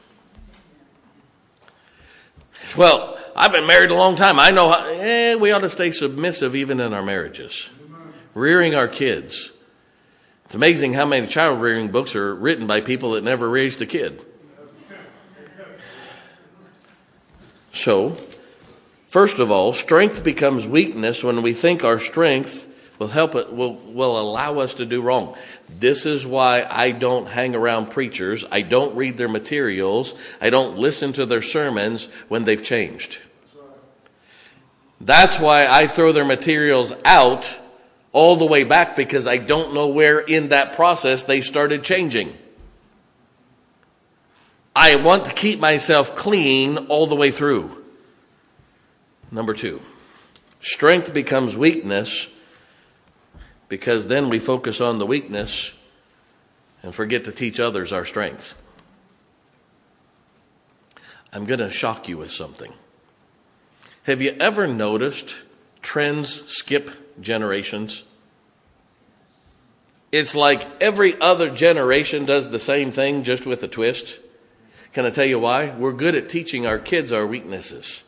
Well, 2.77 3.17
I've 3.35 3.51
been 3.51 3.67
married 3.67 3.91
a 3.91 3.95
long 3.95 4.15
time. 4.15 4.39
I 4.39 4.51
know 4.51 4.69
how, 4.71 4.85
eh, 4.87 5.35
we 5.35 5.51
ought 5.51 5.59
to 5.59 5.69
stay 5.69 5.91
submissive 5.91 6.55
even 6.55 6.79
in 6.79 6.93
our 6.93 7.03
marriages 7.03 7.69
rearing 8.35 8.75
our 8.75 8.87
kids. 8.87 9.51
It's 10.45 10.55
amazing 10.55 10.93
how 10.93 11.05
many 11.05 11.25
child 11.25 11.59
rearing 11.59 11.89
books 11.89 12.15
are 12.15 12.33
written 12.33 12.67
by 12.67 12.81
people 12.81 13.11
that 13.13 13.23
never 13.23 13.49
raised 13.49 13.81
a 13.81 13.85
kid. 13.85 14.23
So, 17.73 18.17
first 19.07 19.39
of 19.39 19.51
all, 19.51 19.73
strength 19.73 20.23
becomes 20.23 20.67
weakness 20.67 21.23
when 21.23 21.41
we 21.41 21.53
think 21.53 21.83
our 21.83 21.99
strength 21.99 22.71
will 22.99 23.07
help 23.07 23.35
it, 23.35 23.51
will, 23.51 23.73
will 23.73 24.19
allow 24.19 24.59
us 24.59 24.75
to 24.75 24.85
do 24.85 25.01
wrong. 25.01 25.35
This 25.67 26.05
is 26.05 26.25
why 26.25 26.63
I 26.63 26.91
don't 26.91 27.27
hang 27.27 27.55
around 27.55 27.87
preachers. 27.87 28.45
I 28.51 28.61
don't 28.61 28.95
read 28.95 29.17
their 29.17 29.27
materials. 29.27 30.13
I 30.39 30.51
don't 30.51 30.77
listen 30.77 31.11
to 31.13 31.25
their 31.25 31.41
sermons 31.41 32.05
when 32.29 32.45
they've 32.45 32.63
changed. 32.63 33.19
That's 35.01 35.39
why 35.39 35.67
I 35.67 35.87
throw 35.87 36.11
their 36.11 36.23
materials 36.23 36.93
out 37.03 37.61
all 38.15 38.37
the 38.37 38.45
way 38.45 38.63
back 38.63 38.95
because 38.95 39.27
I 39.27 39.35
don't 39.35 39.73
know 39.73 39.87
where 39.87 40.19
in 40.19 40.47
that 40.49 40.73
process 40.73 41.23
they 41.23 41.41
started 41.41 41.83
changing. 41.83 42.33
I 44.73 44.95
want 44.95 45.25
to 45.25 45.33
keep 45.33 45.59
myself 45.59 46.15
clean 46.15 46.77
all 46.87 47.07
the 47.07 47.15
way 47.15 47.29
through. 47.29 47.83
Number 49.31 49.53
two, 49.53 49.81
strength 50.61 51.13
becomes 51.13 51.57
weakness 51.57 52.29
because 53.67 54.07
then 54.07 54.29
we 54.29 54.39
focus 54.39 54.79
on 54.79 54.97
the 54.97 55.05
weakness 55.05 55.73
and 56.83 56.95
forget 56.95 57.25
to 57.25 57.33
teach 57.33 57.59
others 57.59 57.91
our 57.91 58.05
strength. 58.05 58.55
I'm 61.33 61.43
going 61.43 61.59
to 61.59 61.69
shock 61.69 62.07
you 62.07 62.17
with 62.17 62.31
something. 62.31 62.71
Have 64.03 64.21
you 64.21 64.37
ever 64.39 64.67
noticed 64.67 65.35
trends 65.81 66.45
skip 66.45 67.04
generations. 67.19 68.03
It's 70.11 70.35
like 70.35 70.65
every 70.81 71.19
other 71.19 71.49
generation 71.49 72.25
does 72.25 72.49
the 72.49 72.59
same 72.59 72.91
thing, 72.91 73.23
just 73.23 73.45
with 73.45 73.63
a 73.63 73.67
twist. 73.67 74.19
Can 74.93 75.05
I 75.05 75.09
tell 75.09 75.25
you 75.25 75.39
why? 75.39 75.71
We're 75.71 75.91
good 75.91 76.15
at 76.15 76.29
teaching 76.29 76.65
our 76.65 76.79
kids 76.79 77.11
our 77.11 77.27
weaknesses. 77.27 78.03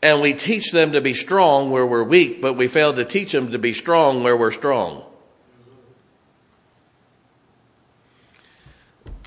And 0.00 0.20
we 0.20 0.32
teach 0.32 0.70
them 0.70 0.92
to 0.92 1.00
be 1.00 1.14
strong 1.14 1.70
where 1.70 1.86
we're 1.86 2.04
weak, 2.04 2.40
but 2.42 2.56
we 2.56 2.68
fail 2.68 2.92
to 2.92 3.04
teach 3.04 3.32
them 3.32 3.50
to 3.52 3.58
be 3.58 3.72
strong 3.72 4.22
where 4.22 4.36
we're 4.36 4.52
strong. 4.52 5.04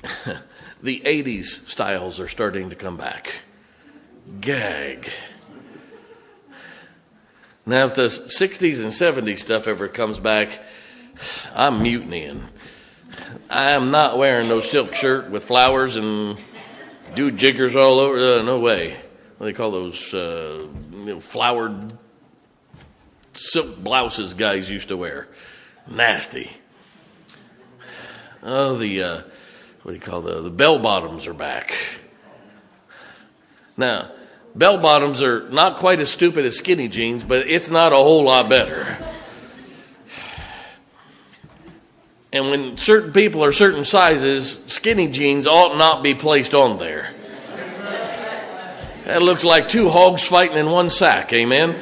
the 0.82 1.00
80s 1.00 1.68
styles 1.68 2.20
are 2.20 2.28
starting 2.28 2.70
to 2.70 2.76
come 2.76 2.96
back. 2.96 3.42
Gag. 4.40 5.10
Now, 7.68 7.84
if 7.86 7.96
the 7.96 8.06
60s 8.06 8.80
and 8.80 8.92
70s 8.92 9.38
stuff 9.38 9.66
ever 9.66 9.88
comes 9.88 10.20
back, 10.20 10.62
I'm 11.52 11.82
mutinying. 11.82 12.44
I 13.50 13.72
am 13.72 13.90
not 13.90 14.18
wearing 14.18 14.48
no 14.48 14.60
silk 14.60 14.94
shirt 14.94 15.30
with 15.30 15.44
flowers 15.44 15.96
and 15.96 16.38
do 17.16 17.32
jiggers 17.32 17.74
all 17.74 17.98
over. 17.98 18.18
Uh, 18.18 18.42
no 18.42 18.60
way. 18.60 18.92
What 18.92 19.46
do 19.46 19.52
they 19.52 19.52
call 19.52 19.72
those 19.72 20.14
uh, 20.14 20.68
you 20.92 21.04
know, 21.06 21.20
flowered 21.20 21.92
silk 23.32 23.76
blouses 23.78 24.34
guys 24.34 24.70
used 24.70 24.88
to 24.88 24.96
wear? 24.96 25.26
Nasty. 25.90 26.52
Oh, 28.44 28.76
the 28.76 29.02
uh, 29.02 29.20
what 29.82 29.90
do 29.90 29.94
you 29.94 30.00
call 30.00 30.20
the 30.20 30.40
the 30.40 30.50
bell 30.50 30.78
bottoms 30.78 31.26
are 31.26 31.34
back. 31.34 31.74
Now, 33.76 34.10
Bell 34.56 34.78
bottoms 34.78 35.20
are 35.20 35.46
not 35.50 35.76
quite 35.76 36.00
as 36.00 36.08
stupid 36.08 36.46
as 36.46 36.56
skinny 36.56 36.88
jeans, 36.88 37.22
but 37.22 37.46
it's 37.46 37.68
not 37.68 37.92
a 37.92 37.96
whole 37.96 38.24
lot 38.24 38.48
better. 38.48 38.96
And 42.32 42.50
when 42.50 42.78
certain 42.78 43.12
people 43.12 43.44
are 43.44 43.52
certain 43.52 43.84
sizes, 43.84 44.58
skinny 44.66 45.08
jeans 45.08 45.46
ought 45.46 45.76
not 45.76 46.02
be 46.02 46.14
placed 46.14 46.54
on 46.54 46.78
there. 46.78 47.12
That 49.04 49.20
looks 49.22 49.44
like 49.44 49.68
two 49.68 49.90
hogs 49.90 50.24
fighting 50.24 50.56
in 50.56 50.70
one 50.70 50.88
sack, 50.88 51.34
amen? 51.34 51.76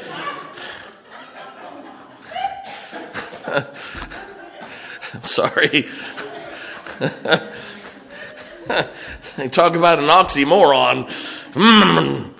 Sorry. 5.23 5.87
they 9.37 9.49
talk 9.49 9.77
about 9.77 10.01
an 10.01 10.07
oxymoron. 10.07 11.09
Mm. 11.53 12.34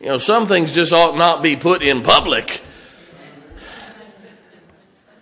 You 0.00 0.06
know, 0.06 0.18
some 0.18 0.46
things 0.46 0.74
just 0.74 0.94
ought 0.94 1.18
not 1.18 1.42
be 1.42 1.56
put 1.56 1.82
in 1.82 2.02
public. 2.02 2.62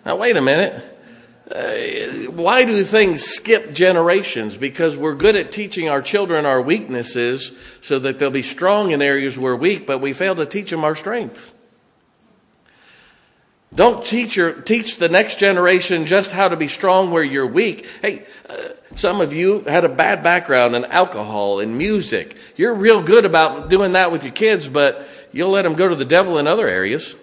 Now, 0.05 0.15
wait 0.15 0.37
a 0.37 0.41
minute. 0.41 0.85
Uh, 1.51 2.31
why 2.31 2.63
do 2.63 2.81
things 2.85 3.23
skip 3.23 3.73
generations? 3.73 4.55
Because 4.55 4.95
we're 4.95 5.15
good 5.15 5.35
at 5.35 5.51
teaching 5.51 5.89
our 5.89 6.01
children 6.01 6.45
our 6.45 6.61
weaknesses 6.61 7.51
so 7.81 7.99
that 7.99 8.19
they'll 8.19 8.31
be 8.31 8.41
strong 8.41 8.91
in 8.91 9.01
areas 9.01 9.37
we're 9.37 9.57
weak, 9.57 9.85
but 9.85 9.99
we 9.99 10.13
fail 10.13 10.35
to 10.35 10.45
teach 10.45 10.69
them 10.69 10.85
our 10.85 10.95
strength. 10.95 11.53
Don't 13.73 14.03
teach, 14.03 14.35
your, 14.35 14.53
teach 14.53 14.97
the 14.97 15.09
next 15.09 15.39
generation 15.39 16.07
just 16.07 16.31
how 16.31 16.47
to 16.47 16.55
be 16.55 16.67
strong 16.67 17.11
where 17.11 17.23
you're 17.23 17.45
weak. 17.45 17.87
Hey, 18.01 18.25
uh, 18.49 18.55
some 18.95 19.21
of 19.21 19.31
you 19.31 19.61
had 19.61 19.85
a 19.85 19.89
bad 19.89 20.23
background 20.23 20.75
in 20.75 20.85
alcohol 20.85 21.59
and 21.59 21.77
music. 21.77 22.35
You're 22.55 22.73
real 22.73 23.03
good 23.03 23.25
about 23.25 23.69
doing 23.69 23.93
that 23.93 24.11
with 24.11 24.23
your 24.23 24.33
kids, 24.33 24.67
but 24.67 25.07
you'll 25.31 25.51
let 25.51 25.61
them 25.61 25.75
go 25.75 25.87
to 25.87 25.95
the 25.95 26.05
devil 26.05 26.39
in 26.39 26.47
other 26.47 26.67
areas. 26.67 27.15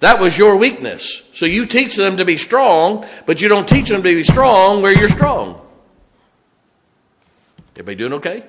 That 0.00 0.18
was 0.20 0.36
your 0.36 0.56
weakness. 0.56 1.22
So 1.32 1.46
you 1.46 1.64
teach 1.64 1.96
them 1.96 2.16
to 2.16 2.24
be 2.24 2.36
strong, 2.36 3.06
but 3.24 3.40
you 3.40 3.48
don't 3.48 3.68
teach 3.68 3.88
them 3.88 4.02
to 4.02 4.14
be 4.14 4.24
strong 4.24 4.82
where 4.82 4.96
you're 4.96 5.08
strong. 5.08 5.60
Everybody 7.74 7.96
doing 7.96 8.12
okay? 8.14 8.44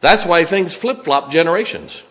That's 0.00 0.24
why 0.24 0.44
things 0.44 0.72
flip 0.72 1.04
flop 1.04 1.30
generations. 1.30 2.04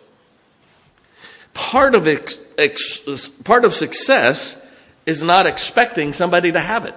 Part 1.55 1.95
of, 1.95 2.07
ex, 2.07 2.37
ex, 2.59 3.27
part 3.43 3.65
of 3.65 3.73
success 3.73 4.63
is 5.07 5.23
not 5.23 5.47
expecting 5.47 6.13
somebody 6.13 6.51
to 6.51 6.59
have 6.59 6.85
it. 6.85 6.95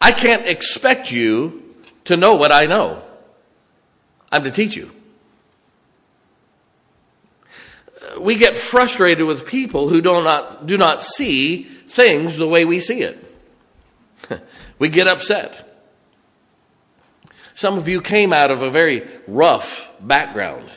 I 0.00 0.12
can't 0.12 0.46
expect 0.46 1.10
you 1.10 1.74
to 2.04 2.16
know 2.16 2.34
what 2.34 2.52
I 2.52 2.66
know. 2.66 3.02
I'm 4.30 4.44
to 4.44 4.50
teach 4.50 4.76
you. 4.76 4.92
we 8.18 8.36
get 8.36 8.56
frustrated 8.56 9.26
with 9.26 9.46
people 9.46 9.88
who 9.88 10.00
do 10.00 10.22
not, 10.22 10.66
do 10.66 10.76
not 10.76 11.02
see 11.02 11.62
things 11.62 12.36
the 12.36 12.48
way 12.48 12.64
we 12.64 12.80
see 12.80 13.02
it. 13.02 13.18
we 14.78 14.88
get 14.88 15.06
upset. 15.06 15.62
Some 17.54 17.78
of 17.78 17.88
you 17.88 18.00
came 18.00 18.32
out 18.32 18.50
of 18.50 18.62
a 18.62 18.70
very 18.70 19.06
rough 19.26 19.90
background. 20.00 20.68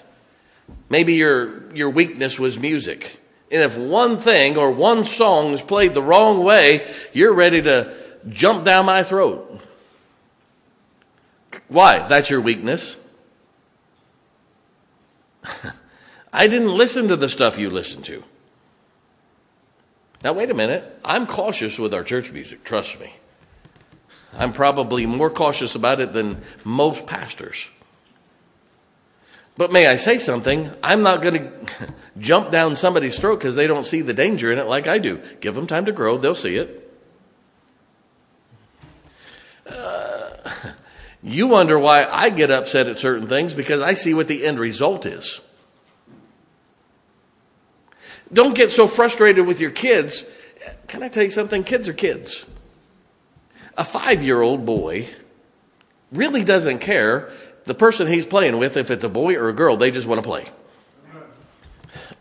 Maybe 0.90 1.14
your, 1.14 1.74
your 1.74 1.90
weakness 1.90 2.40
was 2.40 2.58
music. 2.58 3.20
And 3.52 3.62
if 3.62 3.78
one 3.78 4.18
thing 4.18 4.58
or 4.58 4.72
one 4.72 5.06
song 5.06 5.54
is 5.54 5.62
played 5.62 5.94
the 5.94 6.04
wrong 6.04 6.44
way, 6.44 6.88
you're 7.14 7.34
ready 7.34 7.62
to 7.64 7.94
jump 8.28 8.66
down 8.66 8.86
my 8.86 9.04
throat. 9.04 9.62
Why? 11.68 12.08
That's 12.08 12.30
your 12.30 12.42
weakness. 12.42 12.98
I 16.34 16.48
didn't 16.48 16.76
listen 16.76 17.08
to 17.08 17.16
the 17.16 17.30
stuff 17.30 17.58
you 17.58 17.70
listen 17.70 18.02
to. 18.04 18.24
Now, 20.24 20.34
wait 20.34 20.52
a 20.52 20.54
minute. 20.54 21.00
I'm 21.04 21.26
cautious 21.26 21.80
with 21.80 21.94
our 21.94 22.04
church 22.04 22.32
music, 22.32 22.64
trust 22.64 23.00
me. 23.00 23.16
I'm 24.34 24.54
probably 24.54 25.06
more 25.06 25.30
cautious 25.30 25.76
about 25.76 26.00
it 26.02 26.14
than 26.14 26.42
most 26.64 27.08
pastors. 27.08 27.70
But 29.60 29.74
may 29.74 29.88
I 29.88 29.98
say 29.98 30.20
something? 30.20 30.72
I'm 30.82 31.04
not 31.04 31.22
going 31.22 31.34
to 31.44 31.94
jump 32.18 32.50
down 32.50 32.78
somebody's 32.78 33.20
throat 33.20 33.40
because 33.40 33.56
they 33.56 33.68
don't 33.68 33.86
see 33.86 34.00
the 34.00 34.14
danger 34.14 34.54
in 34.54 34.58
it 34.58 34.68
like 34.68 34.88
I 34.88 35.00
do. 35.00 35.22
Give 35.42 35.54
them 35.54 35.68
time 35.68 35.84
to 35.84 35.92
grow, 35.92 36.18
they'll 36.18 36.34
see 36.34 36.56
it. 36.56 36.98
Uh, 39.68 40.32
you 41.24 41.50
wonder 41.50 41.78
why 41.78 42.06
I 42.06 42.30
get 42.30 42.52
upset 42.52 42.88
at 42.88 43.00
certain 43.00 43.28
things 43.28 43.54
because 43.54 43.82
I 43.82 43.96
see 43.96 44.14
what 44.14 44.30
the 44.30 44.46
end 44.46 44.60
result 44.60 45.06
is. 45.06 45.42
Don't 48.32 48.56
get 48.56 48.72
so 48.72 48.88
frustrated 48.88 49.46
with 49.46 49.60
your 49.60 49.72
kids. 49.72 50.24
Can 50.88 51.04
I 51.04 51.10
tell 51.10 51.24
you 51.24 51.32
something? 51.32 51.66
Kids 51.66 51.90
are 51.90 51.94
kids. 51.94 52.46
A 53.78 53.84
five 53.84 54.24
year 54.24 54.42
old 54.42 54.66
boy 54.66 55.10
really 56.14 56.46
doesn't 56.46 56.80
care 56.80 57.30
the 57.70 57.76
person 57.76 58.08
he's 58.08 58.26
playing 58.26 58.58
with, 58.58 58.76
if 58.76 58.90
it's 58.90 59.04
a 59.04 59.10
boy 59.10 59.36
or 59.36 59.48
a 59.48 59.54
girl, 59.54 59.78
they 59.78 59.92
just 59.92 60.08
want 60.08 60.22
to 60.22 60.28
play. 60.28 60.50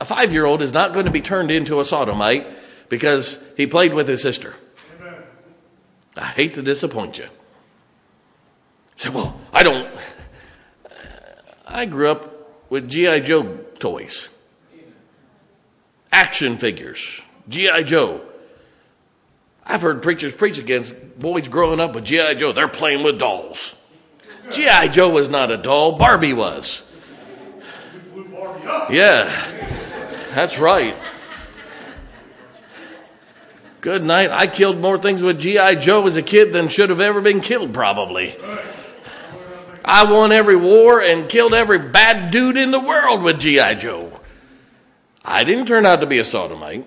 A 0.01 0.05
five 0.05 0.33
year 0.33 0.45
old 0.45 0.63
is 0.63 0.73
not 0.73 0.93
going 0.93 1.07
to 1.07 1.11
be 1.11 1.23
turned 1.23 1.51
into 1.51 1.81
a 1.81 1.85
sodomite 1.85 2.47
because 2.89 3.41
he 3.57 3.67
played 3.67 3.95
with 3.95 4.07
his 4.07 4.23
sister. 4.23 4.55
I 6.17 6.27
hate 6.27 6.55
to 6.55 6.63
disappoint 6.63 7.19
you. 7.19 7.29
So, 8.97 9.11
well, 9.11 9.41
I 9.53 9.63
don't. 9.63 9.91
I 11.67 11.87
grew 11.87 12.11
up 12.11 12.71
with 12.71 12.91
G.I. 12.91 13.21
Joe 13.21 13.57
toys 13.79 14.29
action 16.13 16.57
figures, 16.57 17.23
G.I. 17.49 17.85
Joe. 17.85 18.21
I've 19.65 19.83
heard 19.83 20.03
preachers 20.03 20.35
preach 20.35 20.59
against 20.59 21.19
boys 21.19 21.47
growing 21.47 21.79
up 21.79 21.95
with 21.95 22.05
G.I. 22.05 22.35
Joe. 22.35 22.53
They're 22.53 22.69
playing 22.69 23.03
with 23.05 23.19
dolls. 23.19 23.78
G.I. 24.53 24.89
Joe 24.89 25.11
was 25.11 25.29
not 25.29 25.51
a 25.51 25.57
doll, 25.57 25.93
Barbie 25.93 26.33
was. 26.33 26.83
Yeah, 28.91 29.31
that's 30.35 30.59
right. 30.59 30.97
Good 33.81 34.05
night. 34.05 34.31
I 34.31 34.47
killed 34.47 34.79
more 34.79 34.99
things 34.99 35.23
with 35.23 35.41
G.I. 35.41 35.77
Joe 35.77 36.07
as 36.07 36.17
a 36.17 36.23
kid 36.23 36.53
than 36.53 36.69
should 36.69 36.91
have 36.91 37.01
ever 37.01 37.21
been 37.21 37.41
killed, 37.41 37.73
probably. 37.73 38.35
I 39.85 40.05
won 40.05 40.33
every 40.33 40.57
war 40.57 41.01
and 41.01 41.29
killed 41.29 41.55
every 41.55 41.79
bad 41.79 42.31
dude 42.31 42.57
in 42.57 42.73
the 42.73 42.81
world 42.81 43.23
with 43.23 43.41
G.I. 43.41 43.75
Joe. 43.75 44.13
I 45.25 45.45
didn't 45.45 45.67
turn 45.67 45.87
out 45.87 46.01
to 46.01 46.07
be 46.07 46.19
a 46.19 46.25
sodomite. 46.25 46.87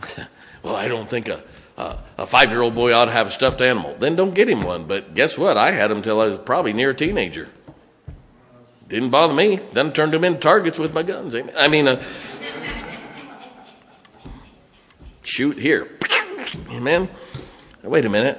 well, 0.62 0.74
I 0.74 0.88
don't 0.88 1.08
think 1.08 1.28
a, 1.28 1.42
a, 1.76 1.98
a 2.18 2.26
five 2.26 2.50
year 2.50 2.62
old 2.62 2.74
boy 2.74 2.92
ought 2.94 3.06
to 3.06 3.12
have 3.12 3.26
a 3.26 3.30
stuffed 3.30 3.60
animal. 3.60 3.94
Then 3.98 4.16
don't 4.16 4.34
get 4.34 4.48
him 4.48 4.62
one. 4.62 4.84
But 4.84 5.14
guess 5.14 5.36
what? 5.36 5.56
I 5.56 5.72
had 5.72 5.90
him 5.90 6.02
till 6.02 6.20
I 6.20 6.26
was 6.26 6.38
probably 6.38 6.72
near 6.72 6.90
a 6.90 6.94
teenager. 6.94 7.48
Didn't 8.88 9.10
bother 9.10 9.34
me. 9.34 9.56
Then 9.72 9.92
turned 9.92 10.14
him 10.14 10.24
into 10.24 10.40
targets 10.40 10.78
with 10.78 10.94
my 10.94 11.02
guns. 11.02 11.34
I 11.56 11.68
mean, 11.68 11.88
uh, 11.88 12.02
shoot 15.22 15.58
here. 15.58 15.90
Amen. 16.70 17.08
Wait 17.82 18.04
a 18.04 18.08
minute. 18.08 18.38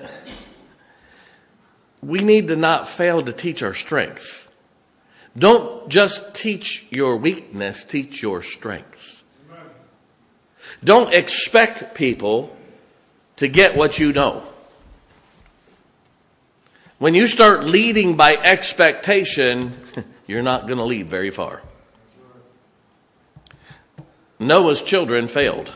We 2.01 2.19
need 2.19 2.47
to 2.47 2.55
not 2.55 2.88
fail 2.88 3.21
to 3.21 3.33
teach 3.33 3.61
our 3.61 3.73
strengths. 3.73 4.47
Don't 5.38 5.88
just 5.89 6.33
teach 6.33 6.85
your 6.89 7.17
weakness, 7.17 7.83
teach 7.83 8.21
your 8.21 8.41
strengths. 8.41 9.23
Don't 10.83 11.13
expect 11.13 11.93
people 11.93 12.56
to 13.38 13.47
get 13.47 13.75
what 13.75 13.99
you 13.99 14.13
know. 14.13 14.43
When 16.99 17.13
you 17.13 17.27
start 17.27 17.63
leading 17.63 18.17
by 18.17 18.35
expectation, 18.35 19.77
you're 20.27 20.41
not 20.41 20.67
going 20.67 20.79
to 20.79 20.83
lead 20.83 21.07
very 21.07 21.29
far. 21.29 21.61
Noah's 24.39 24.83
children 24.83 25.27
failed. 25.27 25.75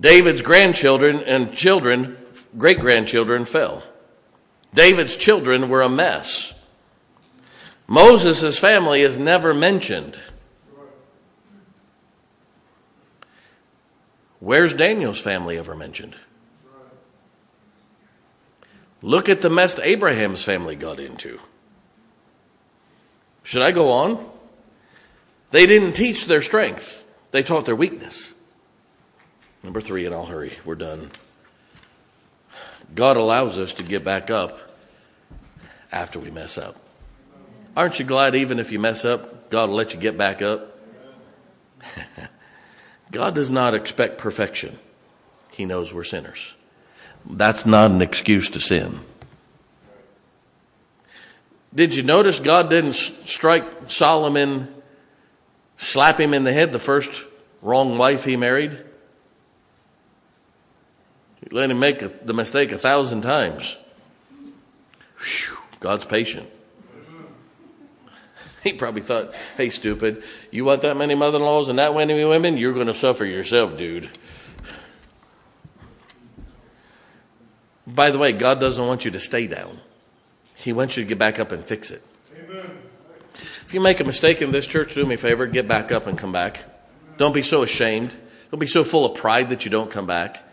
David's 0.00 0.42
grandchildren 0.42 1.20
and 1.20 1.54
children, 1.54 2.16
great 2.56 2.80
grandchildren, 2.80 3.44
fell. 3.44 3.82
David's 4.74 5.16
children 5.16 5.68
were 5.68 5.82
a 5.82 5.88
mess. 5.88 6.54
Moses' 7.86 8.58
family 8.58 9.02
is 9.02 9.18
never 9.18 9.52
mentioned. 9.52 10.18
Where's 14.42 14.74
Daniel's 14.74 15.20
family 15.20 15.56
ever 15.56 15.76
mentioned? 15.76 16.16
Look 19.00 19.28
at 19.28 19.40
the 19.40 19.48
mess 19.48 19.78
Abraham's 19.78 20.42
family 20.42 20.74
got 20.74 20.98
into. 20.98 21.38
Should 23.44 23.62
I 23.62 23.70
go 23.70 23.92
on? 23.92 24.28
They 25.52 25.64
didn't 25.64 25.92
teach 25.92 26.26
their 26.26 26.42
strength, 26.42 27.04
they 27.30 27.44
taught 27.44 27.66
their 27.66 27.76
weakness. 27.76 28.34
Number 29.62 29.80
three, 29.80 30.06
and 30.06 30.14
I'll 30.14 30.26
hurry, 30.26 30.54
we're 30.64 30.74
done. 30.74 31.12
God 32.96 33.16
allows 33.16 33.58
us 33.58 33.72
to 33.74 33.84
get 33.84 34.02
back 34.02 34.28
up 34.28 34.58
after 35.92 36.18
we 36.18 36.32
mess 36.32 36.58
up. 36.58 36.74
Aren't 37.76 38.00
you 38.00 38.04
glad 38.04 38.34
even 38.34 38.58
if 38.58 38.72
you 38.72 38.80
mess 38.80 39.04
up, 39.04 39.50
God 39.50 39.68
will 39.68 39.76
let 39.76 39.94
you 39.94 40.00
get 40.00 40.18
back 40.18 40.42
up? 40.42 40.80
God 43.12 43.34
does 43.34 43.50
not 43.50 43.74
expect 43.74 44.18
perfection. 44.18 44.78
He 45.52 45.66
knows 45.66 45.92
we're 45.92 46.02
sinners. 46.02 46.54
That's 47.28 47.66
not 47.66 47.90
an 47.90 48.02
excuse 48.02 48.48
to 48.50 48.60
sin. 48.60 48.98
Did 51.74 51.94
you 51.94 52.02
notice 52.02 52.40
God 52.40 52.68
didn't 52.68 52.94
strike 52.94 53.64
Solomon, 53.88 54.74
slap 55.76 56.18
him 56.18 56.34
in 56.34 56.44
the 56.44 56.52
head 56.52 56.72
the 56.72 56.78
first 56.78 57.24
wrong 57.60 57.98
wife 57.98 58.24
he 58.24 58.36
married? 58.36 58.78
He 61.40 61.54
let 61.54 61.70
him 61.70 61.78
make 61.78 62.26
the 62.26 62.34
mistake 62.34 62.72
a 62.72 62.78
thousand 62.78 63.20
times. 63.22 63.76
God's 65.80 66.04
patient. 66.04 66.48
He 68.64 68.72
probably 68.72 69.02
thought, 69.02 69.34
hey, 69.56 69.70
stupid, 69.70 70.22
you 70.52 70.64
want 70.64 70.82
that 70.82 70.96
many 70.96 71.16
mother 71.16 71.38
in 71.38 71.42
laws 71.42 71.68
and 71.68 71.80
that 71.80 71.94
many 71.94 72.24
women? 72.24 72.56
You're 72.56 72.72
going 72.72 72.86
to 72.86 72.94
suffer 72.94 73.24
yourself, 73.24 73.76
dude. 73.76 74.08
By 77.86 78.12
the 78.12 78.18
way, 78.18 78.32
God 78.32 78.60
doesn't 78.60 78.86
want 78.86 79.04
you 79.04 79.10
to 79.10 79.18
stay 79.18 79.48
down, 79.48 79.80
He 80.54 80.72
wants 80.72 80.96
you 80.96 81.02
to 81.02 81.08
get 81.08 81.18
back 81.18 81.40
up 81.40 81.50
and 81.50 81.64
fix 81.64 81.90
it. 81.90 82.02
Amen. 82.38 82.78
If 83.66 83.74
you 83.74 83.80
make 83.80 83.98
a 83.98 84.04
mistake 84.04 84.40
in 84.40 84.52
this 84.52 84.66
church, 84.66 84.94
do 84.94 85.04
me 85.04 85.16
a 85.16 85.18
favor, 85.18 85.46
get 85.46 85.66
back 85.66 85.90
up 85.90 86.06
and 86.06 86.16
come 86.16 86.30
back. 86.30 86.62
Don't 87.18 87.34
be 87.34 87.42
so 87.42 87.62
ashamed. 87.62 88.12
Don't 88.50 88.60
be 88.60 88.66
so 88.66 88.84
full 88.84 89.04
of 89.04 89.16
pride 89.16 89.48
that 89.50 89.64
you 89.64 89.70
don't 89.70 89.90
come 89.90 90.06
back. 90.06 90.44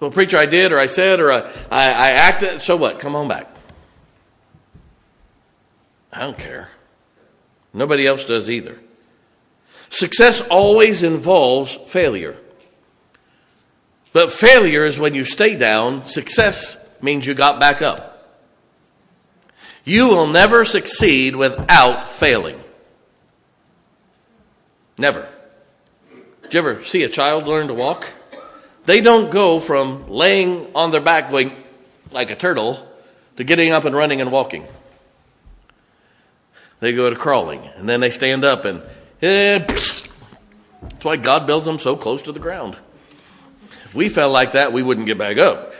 Well, 0.00 0.10
preacher, 0.10 0.36
I 0.36 0.46
did, 0.46 0.72
or 0.72 0.78
I 0.78 0.86
said, 0.86 1.20
or 1.20 1.30
I, 1.30 1.40
I, 1.70 1.92
I 1.92 2.10
acted. 2.10 2.62
So 2.62 2.76
what? 2.76 2.98
Come 2.98 3.14
on 3.14 3.28
back. 3.28 3.48
I 6.12 6.20
don't 6.20 6.38
care. 6.38 6.70
Nobody 7.74 8.06
else 8.06 8.24
does 8.24 8.48
either. 8.48 8.78
Success 9.90 10.40
always 10.42 11.02
involves 11.02 11.74
failure. 11.74 12.36
But 14.12 14.30
failure 14.30 14.84
is 14.84 14.98
when 14.98 15.14
you 15.14 15.24
stay 15.24 15.56
down. 15.56 16.04
Success 16.04 16.78
means 17.02 17.26
you 17.26 17.34
got 17.34 17.58
back 17.58 17.82
up. 17.82 18.12
You 19.84 20.08
will 20.08 20.28
never 20.28 20.64
succeed 20.64 21.36
without 21.36 22.08
failing. 22.08 22.58
Never. 24.96 25.28
Did 26.42 26.54
you 26.54 26.58
ever 26.60 26.84
see 26.84 27.02
a 27.02 27.08
child 27.08 27.46
learn 27.46 27.66
to 27.68 27.74
walk? 27.74 28.06
They 28.86 29.00
don't 29.00 29.30
go 29.30 29.60
from 29.60 30.08
laying 30.08 30.74
on 30.74 30.92
their 30.92 31.00
back 31.00 31.30
going 31.30 31.52
like 32.12 32.30
a 32.30 32.36
turtle 32.36 32.86
to 33.36 33.44
getting 33.44 33.72
up 33.72 33.84
and 33.84 33.96
running 33.96 34.20
and 34.20 34.30
walking. 34.30 34.66
They 36.84 36.92
go 36.92 37.08
to 37.08 37.16
crawling 37.16 37.66
and 37.76 37.88
then 37.88 38.00
they 38.00 38.10
stand 38.10 38.44
up 38.44 38.66
and 38.66 38.82
eh, 39.22 39.58
that's 39.60 40.06
why 41.00 41.16
God 41.16 41.46
builds 41.46 41.64
them 41.64 41.78
so 41.78 41.96
close 41.96 42.20
to 42.24 42.32
the 42.32 42.38
ground. 42.38 42.76
If 43.86 43.94
we 43.94 44.10
fell 44.10 44.30
like 44.30 44.52
that, 44.52 44.74
we 44.74 44.82
wouldn't 44.82 45.06
get 45.06 45.16
back 45.16 45.38
up. 45.38 45.72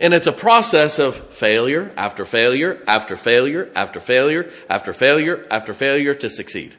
And 0.00 0.12
it's 0.12 0.26
a 0.26 0.32
process 0.32 0.98
of 0.98 1.14
failure 1.14 1.92
after 1.96 2.24
failure 2.24 2.82
after 2.88 3.16
failure 3.16 3.70
after 3.76 4.00
failure 4.00 4.50
after 4.68 4.92
failure 4.92 5.46
after 5.48 5.72
failure 5.72 6.14
to 6.14 6.28
succeed. 6.28 6.74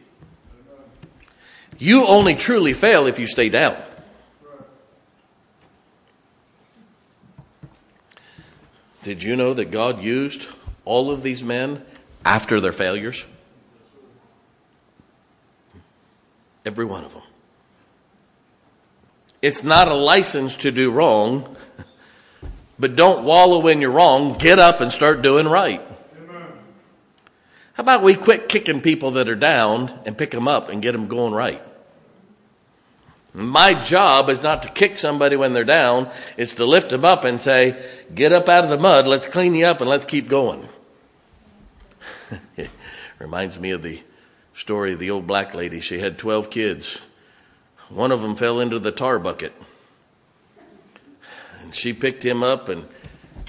You 1.80 2.08
only 2.08 2.36
truly 2.36 2.74
fail 2.74 3.08
if 3.08 3.20
you 3.20 3.26
stay 3.26 3.48
down. 3.48 3.78
Did 9.02 9.24
you 9.24 9.38
know 9.38 9.54
that 9.54 9.72
God 9.72 10.04
used 10.04 10.50
all 10.88 11.12
of 11.12 11.22
these 11.22 11.44
men 11.44 11.84
after 12.26 12.60
their 12.60 12.72
failures? 12.72 13.26
Every 16.66 16.86
one 16.86 17.04
of 17.04 17.14
them. 17.14 17.24
It's 19.42 19.64
not 19.64 19.88
a 19.88 19.94
license 19.94 20.56
to 20.58 20.72
do 20.72 20.90
wrong, 20.90 21.56
but 22.80 22.96
don't 22.96 23.24
wallow 23.24 23.68
in 23.68 23.82
your 23.82 23.92
wrong. 23.92 24.38
Get 24.38 24.60
up 24.60 24.82
and 24.82 24.92
start 24.92 25.22
doing 25.22 25.48
right. 25.48 25.82
How 27.74 27.82
about 27.82 28.02
we 28.02 28.16
quit 28.16 28.50
kicking 28.50 28.82
people 28.82 29.12
that 29.12 29.30
are 29.30 29.36
down 29.36 29.94
and 30.06 30.18
pick 30.18 30.32
them 30.32 30.48
up 30.48 30.70
and 30.70 30.82
get 30.82 30.94
them 30.94 31.08
going 31.08 31.34
right? 31.34 31.62
My 33.34 33.76
job 33.76 34.30
is 34.30 34.42
not 34.42 34.64
to 34.64 34.70
kick 34.70 34.98
somebody 34.98 35.36
when 35.36 35.54
they're 35.54 35.64
down, 35.64 36.10
it's 36.38 36.56
to 36.56 36.66
lift 36.66 36.90
them 36.90 37.06
up 37.06 37.24
and 37.24 37.40
say, 37.40 37.80
Get 38.16 38.34
up 38.34 38.50
out 38.50 38.64
of 38.64 38.72
the 38.72 38.80
mud, 38.80 39.06
let's 39.06 39.28
clean 39.28 39.54
you 39.54 39.68
up, 39.68 39.80
and 39.80 39.88
let's 39.88 40.06
keep 40.06 40.28
going. 40.28 40.68
Reminds 43.20 43.60
me 43.60 43.72
of 43.72 43.84
the 43.84 44.02
story 44.54 44.94
of 44.94 45.00
the 45.00 45.10
old 45.10 45.28
black 45.28 45.54
lady. 45.54 45.80
She 45.80 46.00
had 46.00 46.18
12 46.18 46.50
kids. 46.50 47.00
One 47.90 48.12
of 48.12 48.22
them 48.22 48.36
fell 48.36 48.60
into 48.60 48.80
the 48.80 48.92
tar 48.92 49.20
bucket. 49.20 49.54
And 51.62 51.74
she 51.74 51.94
picked 51.94 52.26
him 52.26 52.44
up 52.44 52.70
and 52.70 52.88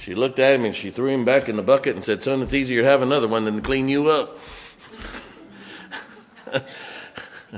she 0.00 0.14
looked 0.14 0.38
at 0.38 0.54
him 0.54 0.64
and 0.64 0.74
she 0.74 0.90
threw 0.90 1.08
him 1.08 1.24
back 1.24 1.48
in 1.48 1.56
the 1.56 1.62
bucket 1.62 1.96
and 1.96 2.04
said, 2.04 2.22
Son, 2.22 2.42
it's 2.42 2.54
easier 2.54 2.82
to 2.82 2.88
have 2.88 3.02
another 3.02 3.28
one 3.28 3.44
than 3.44 3.56
to 3.56 3.62
clean 3.62 3.88
you 3.88 4.10
up. 4.10 4.38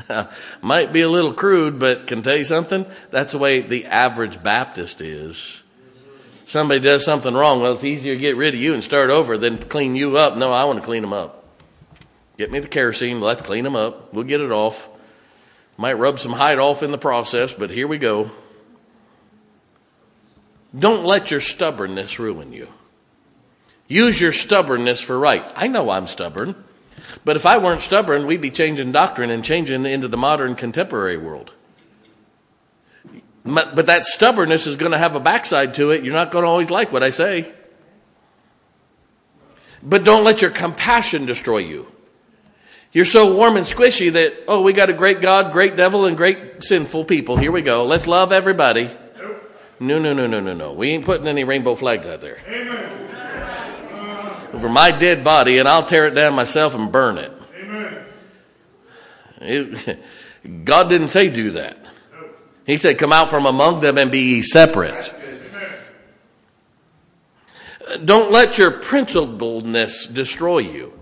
Might 0.62 0.92
be 0.92 1.00
a 1.02 1.08
little 1.08 1.32
crude, 1.32 1.78
but 1.78 2.06
can 2.06 2.22
tell 2.22 2.36
you 2.36 2.44
something? 2.44 2.86
That's 3.10 3.32
the 3.32 3.38
way 3.38 3.60
the 3.60 3.86
average 3.86 4.42
Baptist 4.42 5.00
is. 5.00 5.59
Somebody 6.50 6.80
does 6.80 7.04
something 7.04 7.32
wrong. 7.32 7.60
Well, 7.60 7.74
it's 7.74 7.84
easier 7.84 8.16
to 8.16 8.20
get 8.20 8.34
rid 8.34 8.54
of 8.54 8.60
you 8.60 8.74
and 8.74 8.82
start 8.82 9.08
over 9.08 9.38
than 9.38 9.56
clean 9.56 9.94
you 9.94 10.16
up. 10.16 10.36
No, 10.36 10.52
I 10.52 10.64
want 10.64 10.80
to 10.80 10.84
clean 10.84 11.02
them 11.02 11.12
up. 11.12 11.44
Get 12.38 12.50
me 12.50 12.58
the 12.58 12.66
kerosene. 12.66 13.20
Let's 13.20 13.42
clean 13.42 13.62
them 13.62 13.76
up. 13.76 14.12
We'll 14.12 14.24
get 14.24 14.40
it 14.40 14.50
off. 14.50 14.88
Might 15.76 15.92
rub 15.92 16.18
some 16.18 16.32
hide 16.32 16.58
off 16.58 16.82
in 16.82 16.90
the 16.90 16.98
process, 16.98 17.52
but 17.52 17.70
here 17.70 17.86
we 17.86 17.98
go. 17.98 18.32
Don't 20.76 21.04
let 21.04 21.30
your 21.30 21.38
stubbornness 21.40 22.18
ruin 22.18 22.52
you. 22.52 22.66
Use 23.86 24.20
your 24.20 24.32
stubbornness 24.32 25.00
for 25.00 25.16
right. 25.16 25.48
I 25.54 25.68
know 25.68 25.88
I'm 25.88 26.08
stubborn. 26.08 26.56
But 27.24 27.36
if 27.36 27.46
I 27.46 27.58
weren't 27.58 27.82
stubborn, 27.82 28.26
we'd 28.26 28.40
be 28.40 28.50
changing 28.50 28.90
doctrine 28.90 29.30
and 29.30 29.44
changing 29.44 29.86
into 29.86 30.08
the 30.08 30.16
modern 30.16 30.56
contemporary 30.56 31.16
world. 31.16 31.52
But 33.44 33.74
but 33.74 33.86
that 33.86 34.04
stubbornness 34.04 34.66
is 34.66 34.76
going 34.76 34.92
to 34.92 34.98
have 34.98 35.16
a 35.16 35.20
backside 35.20 35.74
to 35.74 35.90
it. 35.90 36.04
You're 36.04 36.14
not 36.14 36.30
going 36.30 36.44
to 36.44 36.48
always 36.48 36.70
like 36.70 36.92
what 36.92 37.02
I 37.02 37.10
say. 37.10 37.52
But 39.82 40.04
don't 40.04 40.24
let 40.24 40.42
your 40.42 40.50
compassion 40.50 41.24
destroy 41.24 41.58
you. 41.58 41.86
You're 42.92 43.06
so 43.06 43.34
warm 43.34 43.56
and 43.56 43.64
squishy 43.66 44.12
that, 44.12 44.34
oh, 44.48 44.62
we 44.62 44.72
got 44.72 44.90
a 44.90 44.92
great 44.92 45.20
God, 45.20 45.52
great 45.52 45.76
devil, 45.76 46.04
and 46.04 46.16
great 46.16 46.62
sinful 46.62 47.04
people. 47.04 47.36
Here 47.36 47.52
we 47.52 47.62
go. 47.62 47.86
Let's 47.86 48.06
love 48.06 48.32
everybody. 48.32 48.90
No, 49.78 49.98
no, 49.98 50.12
no, 50.12 50.26
no, 50.26 50.40
no, 50.40 50.52
no. 50.52 50.72
We 50.72 50.90
ain't 50.90 51.06
putting 51.06 51.26
any 51.26 51.44
rainbow 51.44 51.74
flags 51.76 52.06
out 52.06 52.20
there. 52.20 52.38
Amen 52.46 53.00
over 54.52 54.68
my 54.68 54.90
dead 54.90 55.24
body 55.24 55.58
and 55.58 55.68
I'll 55.68 55.84
tear 55.84 56.06
it 56.06 56.14
down 56.14 56.34
myself 56.34 56.74
and 56.74 56.90
burn 56.90 57.18
it. 57.18 57.32
Amen. 57.56 58.04
It, 59.40 59.98
God 60.64 60.88
didn't 60.88 61.08
say 61.08 61.30
do 61.30 61.52
that. 61.52 61.78
He 62.70 62.76
said, 62.76 62.98
come 62.98 63.12
out 63.12 63.30
from 63.30 63.46
among 63.46 63.80
them 63.80 63.98
and 63.98 64.12
be 64.12 64.36
ye 64.36 64.42
separate. 64.42 65.14
Don't 68.04 68.30
let 68.30 68.58
your 68.58 68.70
principledness 68.70 70.12
destroy 70.12 70.58
you. 70.58 70.92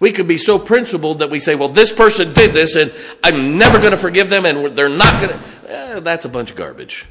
We 0.00 0.10
could 0.12 0.26
be 0.26 0.38
so 0.38 0.58
principled 0.58 1.20
that 1.20 1.30
we 1.30 1.38
say, 1.40 1.54
well, 1.54 1.68
this 1.68 1.92
person 1.92 2.32
did 2.32 2.52
this 2.52 2.74
and 2.76 2.92
I'm 3.22 3.56
never 3.56 3.78
going 3.78 3.92
to 3.92 3.96
forgive 3.96 4.28
them 4.28 4.44
and 4.44 4.76
they're 4.76 4.88
not 4.88 5.22
going 5.22 5.38
to. 5.38 5.44
Eh, 5.68 6.00
that's 6.00 6.24
a 6.24 6.28
bunch 6.28 6.50
of 6.50 6.56
garbage. 6.56 7.06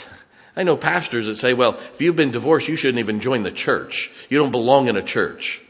I 0.56 0.64
know 0.64 0.78
pastors 0.78 1.26
that 1.26 1.36
say, 1.36 1.54
well, 1.54 1.74
if 1.94 2.02
you've 2.02 2.16
been 2.16 2.32
divorced, 2.32 2.70
you 2.70 2.76
shouldn't 2.76 3.00
even 3.00 3.20
join 3.20 3.44
the 3.44 3.52
church. 3.52 4.10
You 4.30 4.40
don't 4.40 4.52
belong 4.52 4.88
in 4.88 4.96
a 4.96 5.04
church. 5.04 5.62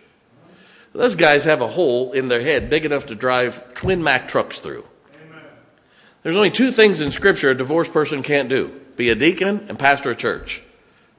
Those 0.96 1.16
guys 1.16 1.43
have 1.43 1.60
a 1.60 1.68
hole 1.68 2.14
in 2.14 2.30
their 2.30 2.41
head 2.41 2.70
big 2.70 2.86
enough 2.86 3.08
to 3.08 3.16
drive 3.16 3.74
twin 3.74 4.02
Mack 4.02 4.30
trucks 4.30 4.60
through. 4.60 4.86
Amen. 5.28 5.43
There's 6.24 6.38
only 6.38 6.52
two 6.52 6.72
things 6.72 7.02
in 7.02 7.12
Scripture 7.12 7.50
a 7.50 7.56
divorced 7.56 7.91
person 7.91 8.24
can't 8.24 8.48
do 8.48 8.80
be 8.96 9.10
a 9.10 9.16
deacon 9.16 9.66
and 9.68 9.78
pastor 9.78 10.12
a 10.12 10.16
church. 10.16 10.64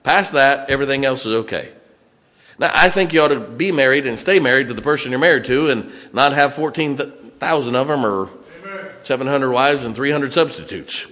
Past 0.02 0.32
that, 0.32 0.70
everything 0.70 1.04
else 1.04 1.26
is 1.26 1.32
okay. 1.32 1.72
Now, 2.58 2.70
I 2.72 2.88
think 2.88 3.12
you 3.12 3.20
ought 3.20 3.28
to 3.28 3.40
be 3.40 3.70
married 3.70 4.06
and 4.06 4.18
stay 4.18 4.40
married 4.40 4.68
to 4.68 4.74
the 4.74 4.80
person 4.80 5.10
you're 5.10 5.20
married 5.20 5.44
to 5.44 5.68
and 5.68 5.92
not 6.14 6.32
have 6.32 6.54
14,000 6.54 7.76
of 7.76 7.88
them 7.88 8.06
or 8.06 8.30
700 9.02 9.52
wives 9.52 9.84
and 9.84 9.94
300 9.94 10.32
substitutes. 10.32 11.06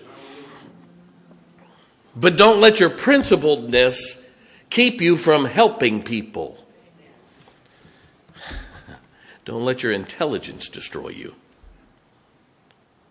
But 2.17 2.39
don't 2.39 2.63
let 2.63 2.81
your 2.81 2.89
principledness 2.89 4.27
keep 4.71 5.03
you 5.03 5.19
from 5.19 5.45
helping 5.45 6.03
people. 6.03 6.64
Don't 9.45 9.65
let 9.65 9.83
your 9.83 9.93
intelligence 9.93 10.69
destroy 10.69 11.09
you. 11.09 11.35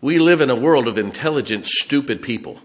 We 0.01 0.19
live 0.19 0.41
in 0.41 0.49
a 0.49 0.55
world 0.55 0.87
of 0.87 0.97
intelligent, 0.97 1.65
stupid 1.65 2.21
people. 2.21 2.59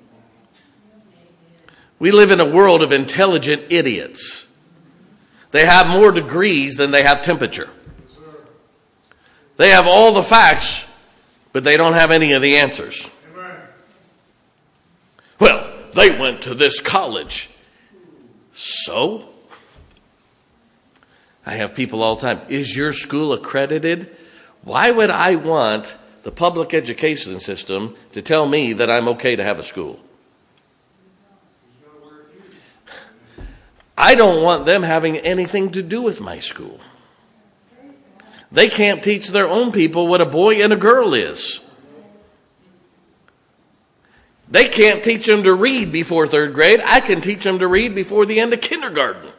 We 1.98 2.10
live 2.10 2.30
in 2.30 2.40
a 2.40 2.48
world 2.48 2.82
of 2.82 2.92
intelligent 2.92 3.62
idiots. 3.70 4.46
They 5.50 5.66
have 5.66 5.88
more 5.88 6.12
degrees 6.12 6.76
than 6.76 6.90
they 6.90 7.02
have 7.02 7.22
temperature. 7.22 7.70
They 9.56 9.70
have 9.70 9.86
all 9.86 10.12
the 10.12 10.22
facts, 10.22 10.84
but 11.52 11.64
they 11.64 11.76
don't 11.76 11.94
have 11.94 12.10
any 12.10 12.32
of 12.32 12.42
the 12.42 12.56
answers. 12.56 13.08
Well, 15.38 15.72
they 15.94 16.18
went 16.18 16.42
to 16.42 16.54
this 16.54 16.80
college. 16.80 17.50
So? 18.52 19.27
I 21.48 21.52
have 21.52 21.74
people 21.74 22.02
all 22.02 22.14
the 22.14 22.20
time. 22.20 22.40
Is 22.50 22.76
your 22.76 22.92
school 22.92 23.32
accredited? 23.32 24.14
Why 24.64 24.90
would 24.90 25.08
I 25.08 25.36
want 25.36 25.96
the 26.22 26.30
public 26.30 26.74
education 26.74 27.40
system 27.40 27.96
to 28.12 28.20
tell 28.20 28.46
me 28.46 28.74
that 28.74 28.90
I'm 28.90 29.08
okay 29.08 29.34
to 29.34 29.42
have 29.42 29.58
a 29.58 29.62
school? 29.62 29.98
I 33.96 34.14
don't 34.14 34.44
want 34.44 34.66
them 34.66 34.82
having 34.82 35.16
anything 35.16 35.70
to 35.70 35.82
do 35.82 36.02
with 36.02 36.20
my 36.20 36.38
school. 36.38 36.80
They 38.52 38.68
can't 38.68 39.02
teach 39.02 39.28
their 39.28 39.48
own 39.48 39.72
people 39.72 40.06
what 40.06 40.20
a 40.20 40.26
boy 40.26 40.62
and 40.62 40.70
a 40.70 40.76
girl 40.76 41.14
is. 41.14 41.62
They 44.50 44.68
can't 44.68 45.02
teach 45.02 45.24
them 45.24 45.44
to 45.44 45.54
read 45.54 45.92
before 45.92 46.26
third 46.26 46.52
grade. 46.52 46.82
I 46.84 47.00
can 47.00 47.22
teach 47.22 47.44
them 47.44 47.58
to 47.60 47.66
read 47.66 47.94
before 47.94 48.26
the 48.26 48.38
end 48.38 48.52
of 48.52 48.60
kindergarten. 48.60 49.30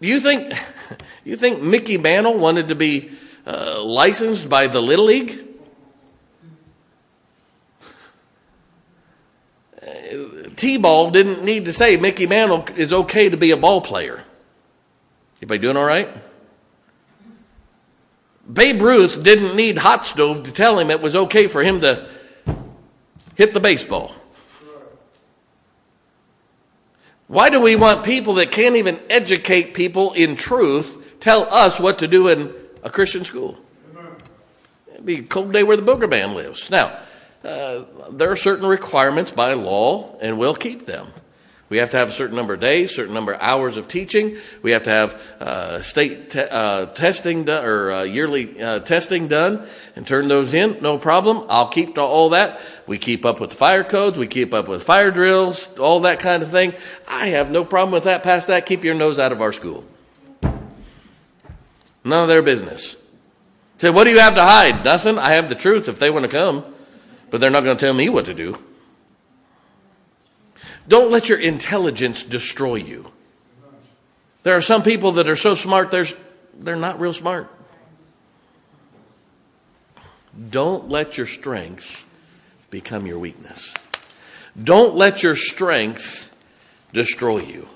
Do 0.00 0.08
you 0.08 0.20
think, 0.20 0.54
you 1.24 1.36
think 1.36 1.62
Mickey 1.62 1.98
Mantle 1.98 2.38
wanted 2.38 2.68
to 2.68 2.74
be 2.74 3.10
uh, 3.46 3.82
licensed 3.82 4.48
by 4.48 4.66
the 4.66 4.80
Little 4.80 5.06
League? 5.06 5.46
T-ball 10.56 11.10
didn't 11.10 11.44
need 11.44 11.64
to 11.66 11.72
say 11.72 11.96
Mickey 11.96 12.26
Mantle 12.26 12.64
is 12.76 12.92
okay 12.92 13.30
to 13.30 13.36
be 13.36 13.50
a 13.50 13.56
ball 13.56 13.80
player. 13.80 14.22
Anybody 15.40 15.58
doing 15.58 15.76
all 15.76 15.84
right? 15.84 16.08
Babe 18.50 18.82
Ruth 18.82 19.22
didn't 19.22 19.56
need 19.56 19.78
hot 19.78 20.04
stove 20.04 20.42
to 20.44 20.52
tell 20.52 20.78
him 20.78 20.90
it 20.90 21.00
was 21.00 21.16
okay 21.16 21.46
for 21.46 21.62
him 21.62 21.80
to 21.80 22.08
hit 23.36 23.54
the 23.54 23.60
baseball. 23.60 24.14
Why 27.30 27.48
do 27.48 27.60
we 27.60 27.76
want 27.76 28.02
people 28.04 28.34
that 28.34 28.50
can't 28.50 28.74
even 28.74 28.98
educate 29.08 29.72
people 29.72 30.12
in 30.14 30.34
truth 30.34 31.20
tell 31.20 31.44
us 31.44 31.78
what 31.78 32.00
to 32.00 32.08
do 32.08 32.26
in 32.26 32.52
a 32.82 32.90
Christian 32.90 33.24
school? 33.24 33.56
It'd 34.92 35.06
be 35.06 35.20
a 35.20 35.22
cold 35.22 35.52
day 35.52 35.62
where 35.62 35.76
the 35.76 35.82
booger 35.84 36.10
man 36.10 36.34
lives. 36.34 36.68
Now, 36.70 36.98
uh, 37.44 37.84
there 38.10 38.32
are 38.32 38.36
certain 38.36 38.66
requirements 38.66 39.30
by 39.30 39.52
law, 39.52 40.18
and 40.20 40.40
we'll 40.40 40.56
keep 40.56 40.86
them. 40.86 41.12
We 41.70 41.76
have 41.78 41.90
to 41.90 41.98
have 41.98 42.08
a 42.08 42.12
certain 42.12 42.34
number 42.34 42.54
of 42.54 42.60
days, 42.60 42.92
certain 42.92 43.14
number 43.14 43.32
of 43.32 43.40
hours 43.40 43.76
of 43.76 43.86
teaching. 43.86 44.38
We 44.60 44.72
have 44.72 44.82
to 44.82 44.90
have 44.90 45.22
uh, 45.38 45.82
state 45.82 46.30
te- 46.32 46.40
uh, 46.40 46.86
testing 46.86 47.44
do- 47.44 47.52
or 47.60 47.92
uh, 47.92 48.02
yearly 48.02 48.60
uh, 48.60 48.80
testing 48.80 49.28
done 49.28 49.68
and 49.94 50.04
turn 50.04 50.26
those 50.26 50.52
in. 50.52 50.82
No 50.82 50.98
problem. 50.98 51.46
I'll 51.48 51.68
keep 51.68 51.96
all 51.96 52.30
that. 52.30 52.60
We 52.88 52.98
keep 52.98 53.24
up 53.24 53.38
with 53.38 53.50
the 53.50 53.56
fire 53.56 53.84
codes. 53.84 54.18
We 54.18 54.26
keep 54.26 54.52
up 54.52 54.66
with 54.66 54.82
fire 54.82 55.12
drills, 55.12 55.68
all 55.78 56.00
that 56.00 56.18
kind 56.18 56.42
of 56.42 56.50
thing. 56.50 56.74
I 57.08 57.28
have 57.28 57.52
no 57.52 57.64
problem 57.64 57.92
with 57.92 58.04
that. 58.04 58.24
Past 58.24 58.48
that, 58.48 58.66
keep 58.66 58.82
your 58.82 58.96
nose 58.96 59.20
out 59.20 59.30
of 59.30 59.40
our 59.40 59.52
school. 59.52 59.84
None 62.02 62.22
of 62.22 62.28
their 62.28 62.42
business. 62.42 62.96
Say, 63.78 63.90
what 63.90 64.04
do 64.04 64.10
you 64.10 64.18
have 64.18 64.34
to 64.34 64.42
hide? 64.42 64.84
Nothing. 64.84 65.18
I 65.18 65.34
have 65.34 65.48
the 65.48 65.54
truth 65.54 65.88
if 65.88 66.00
they 66.00 66.10
want 66.10 66.24
to 66.24 66.30
come, 66.30 66.64
but 67.30 67.40
they're 67.40 67.48
not 67.48 67.62
going 67.62 67.76
to 67.76 67.80
tell 67.80 67.94
me 67.94 68.08
what 68.08 68.24
to 68.24 68.34
do. 68.34 68.58
Don't 70.90 71.12
let 71.12 71.28
your 71.28 71.38
intelligence 71.38 72.24
destroy 72.24 72.74
you. 72.74 73.12
There 74.42 74.56
are 74.56 74.60
some 74.60 74.82
people 74.82 75.12
that 75.12 75.28
are 75.28 75.36
so 75.36 75.54
smart, 75.54 75.92
they're, 75.92 76.06
they're 76.52 76.74
not 76.74 76.98
real 76.98 77.12
smart. 77.12 77.48
Don't 80.50 80.88
let 80.88 81.16
your 81.16 81.28
strength 81.28 82.04
become 82.70 83.06
your 83.06 83.20
weakness. 83.20 83.72
Don't 84.60 84.96
let 84.96 85.22
your 85.22 85.36
strength 85.36 86.34
destroy 86.92 87.38
you. 87.38 87.68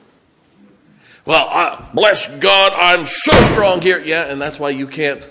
Well, 1.24 1.46
I, 1.48 1.88
bless 1.94 2.26
God, 2.38 2.72
I'm 2.74 3.04
so 3.04 3.30
strong 3.44 3.80
here. 3.80 4.00
Yeah, 4.00 4.24
and 4.24 4.40
that's 4.40 4.58
why 4.58 4.70
you 4.70 4.88
can't 4.88 5.26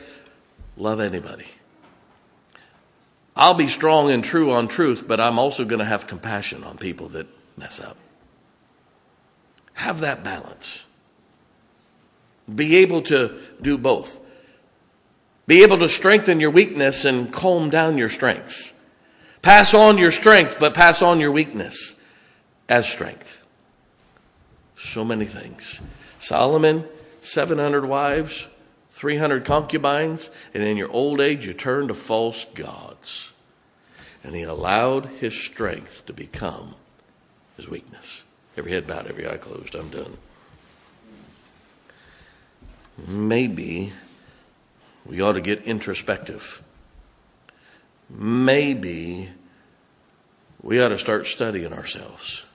love 0.77 1.01
anybody. 1.01 1.47
I'll 3.35 3.55
be 3.55 3.67
strong 3.67 4.09
and 4.09 4.23
true 4.23 4.53
on 4.53 4.69
truth, 4.69 5.03
but 5.05 5.19
I'm 5.19 5.37
also 5.37 5.65
going 5.65 5.79
to 5.79 5.85
have 5.85 6.07
compassion 6.07 6.63
on 6.63 6.77
people 6.77 7.09
that 7.09 7.27
mess 7.57 7.79
up. 7.79 7.97
Have 9.73 9.99
that 10.01 10.23
balance. 10.23 10.83
Be 12.53 12.77
able 12.77 13.01
to 13.03 13.39
do 13.61 13.77
both. 13.77 14.19
Be 15.47 15.63
able 15.63 15.77
to 15.79 15.89
strengthen 15.89 16.39
your 16.39 16.51
weakness 16.51 17.05
and 17.05 17.31
calm 17.31 17.69
down 17.69 17.97
your 17.97 18.09
strengths. 18.09 18.71
Pass 19.41 19.73
on 19.73 19.97
your 19.97 20.11
strength, 20.11 20.57
but 20.59 20.73
pass 20.73 21.01
on 21.01 21.19
your 21.19 21.31
weakness 21.31 21.95
as 22.69 22.87
strength. 22.87 23.41
So 24.77 25.03
many 25.03 25.25
things. 25.25 25.81
Solomon, 26.19 26.85
700 27.21 27.85
wives, 27.85 28.47
300 28.89 29.43
concubines, 29.43 30.29
and 30.53 30.63
in 30.63 30.77
your 30.77 30.91
old 30.91 31.19
age 31.19 31.45
you 31.45 31.53
turn 31.53 31.87
to 31.87 31.93
false 31.93 32.45
gods. 32.45 33.33
And 34.23 34.35
he 34.35 34.43
allowed 34.43 35.07
his 35.19 35.33
strength 35.33 36.05
to 36.05 36.13
become 36.13 36.75
his 37.57 37.67
weakness. 37.67 38.23
Every 38.57 38.71
head 38.71 38.87
bowed, 38.87 39.07
every 39.07 39.27
eye 39.27 39.37
closed. 39.37 39.75
I'm 39.75 39.89
done. 39.89 40.17
Maybe 43.07 43.93
we 45.05 45.21
ought 45.21 45.33
to 45.33 45.41
get 45.41 45.63
introspective. 45.63 46.61
Maybe 48.09 49.29
we 50.61 50.81
ought 50.81 50.89
to 50.89 50.99
start 50.99 51.25
studying 51.27 51.73
ourselves. 51.73 52.45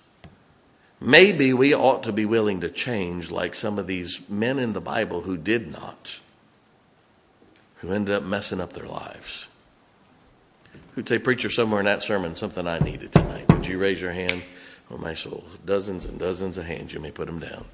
Maybe 1.01 1.53
we 1.53 1.75
ought 1.75 2.03
to 2.05 2.13
be 2.13 2.25
willing 2.25 2.61
to 2.61 2.71
change 2.71 3.31
like 3.31 3.55
some 3.55 3.79
of 3.79 3.87
these 3.87 4.21
men 4.29 4.59
in 4.59 4.73
the 4.73 4.81
Bible 4.81 5.23
who 5.23 5.37
did 5.37 5.71
not, 5.71 6.21
who 7.77 7.93
ended 7.93 8.15
up 8.15 8.25
messing 8.25 8.61
up 8.61 8.73
their 8.73 8.87
lives. 8.87 9.47
Who'd 10.95 11.09
say, 11.09 11.19
Preacher, 11.19 11.51
somewhere 11.51 11.81
in 11.81 11.87
that 11.87 12.03
sermon, 12.03 12.35
something 12.35 12.67
I 12.67 12.81
needed 12.81 13.13
tonight? 13.13 13.49
Would 13.53 13.67
you 13.67 13.79
raise 13.79 14.01
your 14.01 14.13
hand? 14.13 14.43
Oh, 14.91 14.99
my 14.99 15.15
soul. 15.15 15.45
Dozens 15.65 16.07
and 16.07 16.19
dozens 16.19 16.57
of 16.59 16.65
hands. 16.65 16.93
You 16.93 17.01
may 17.01 17.11
put 17.11 17.27
them 17.27 17.41
down. 17.41 17.65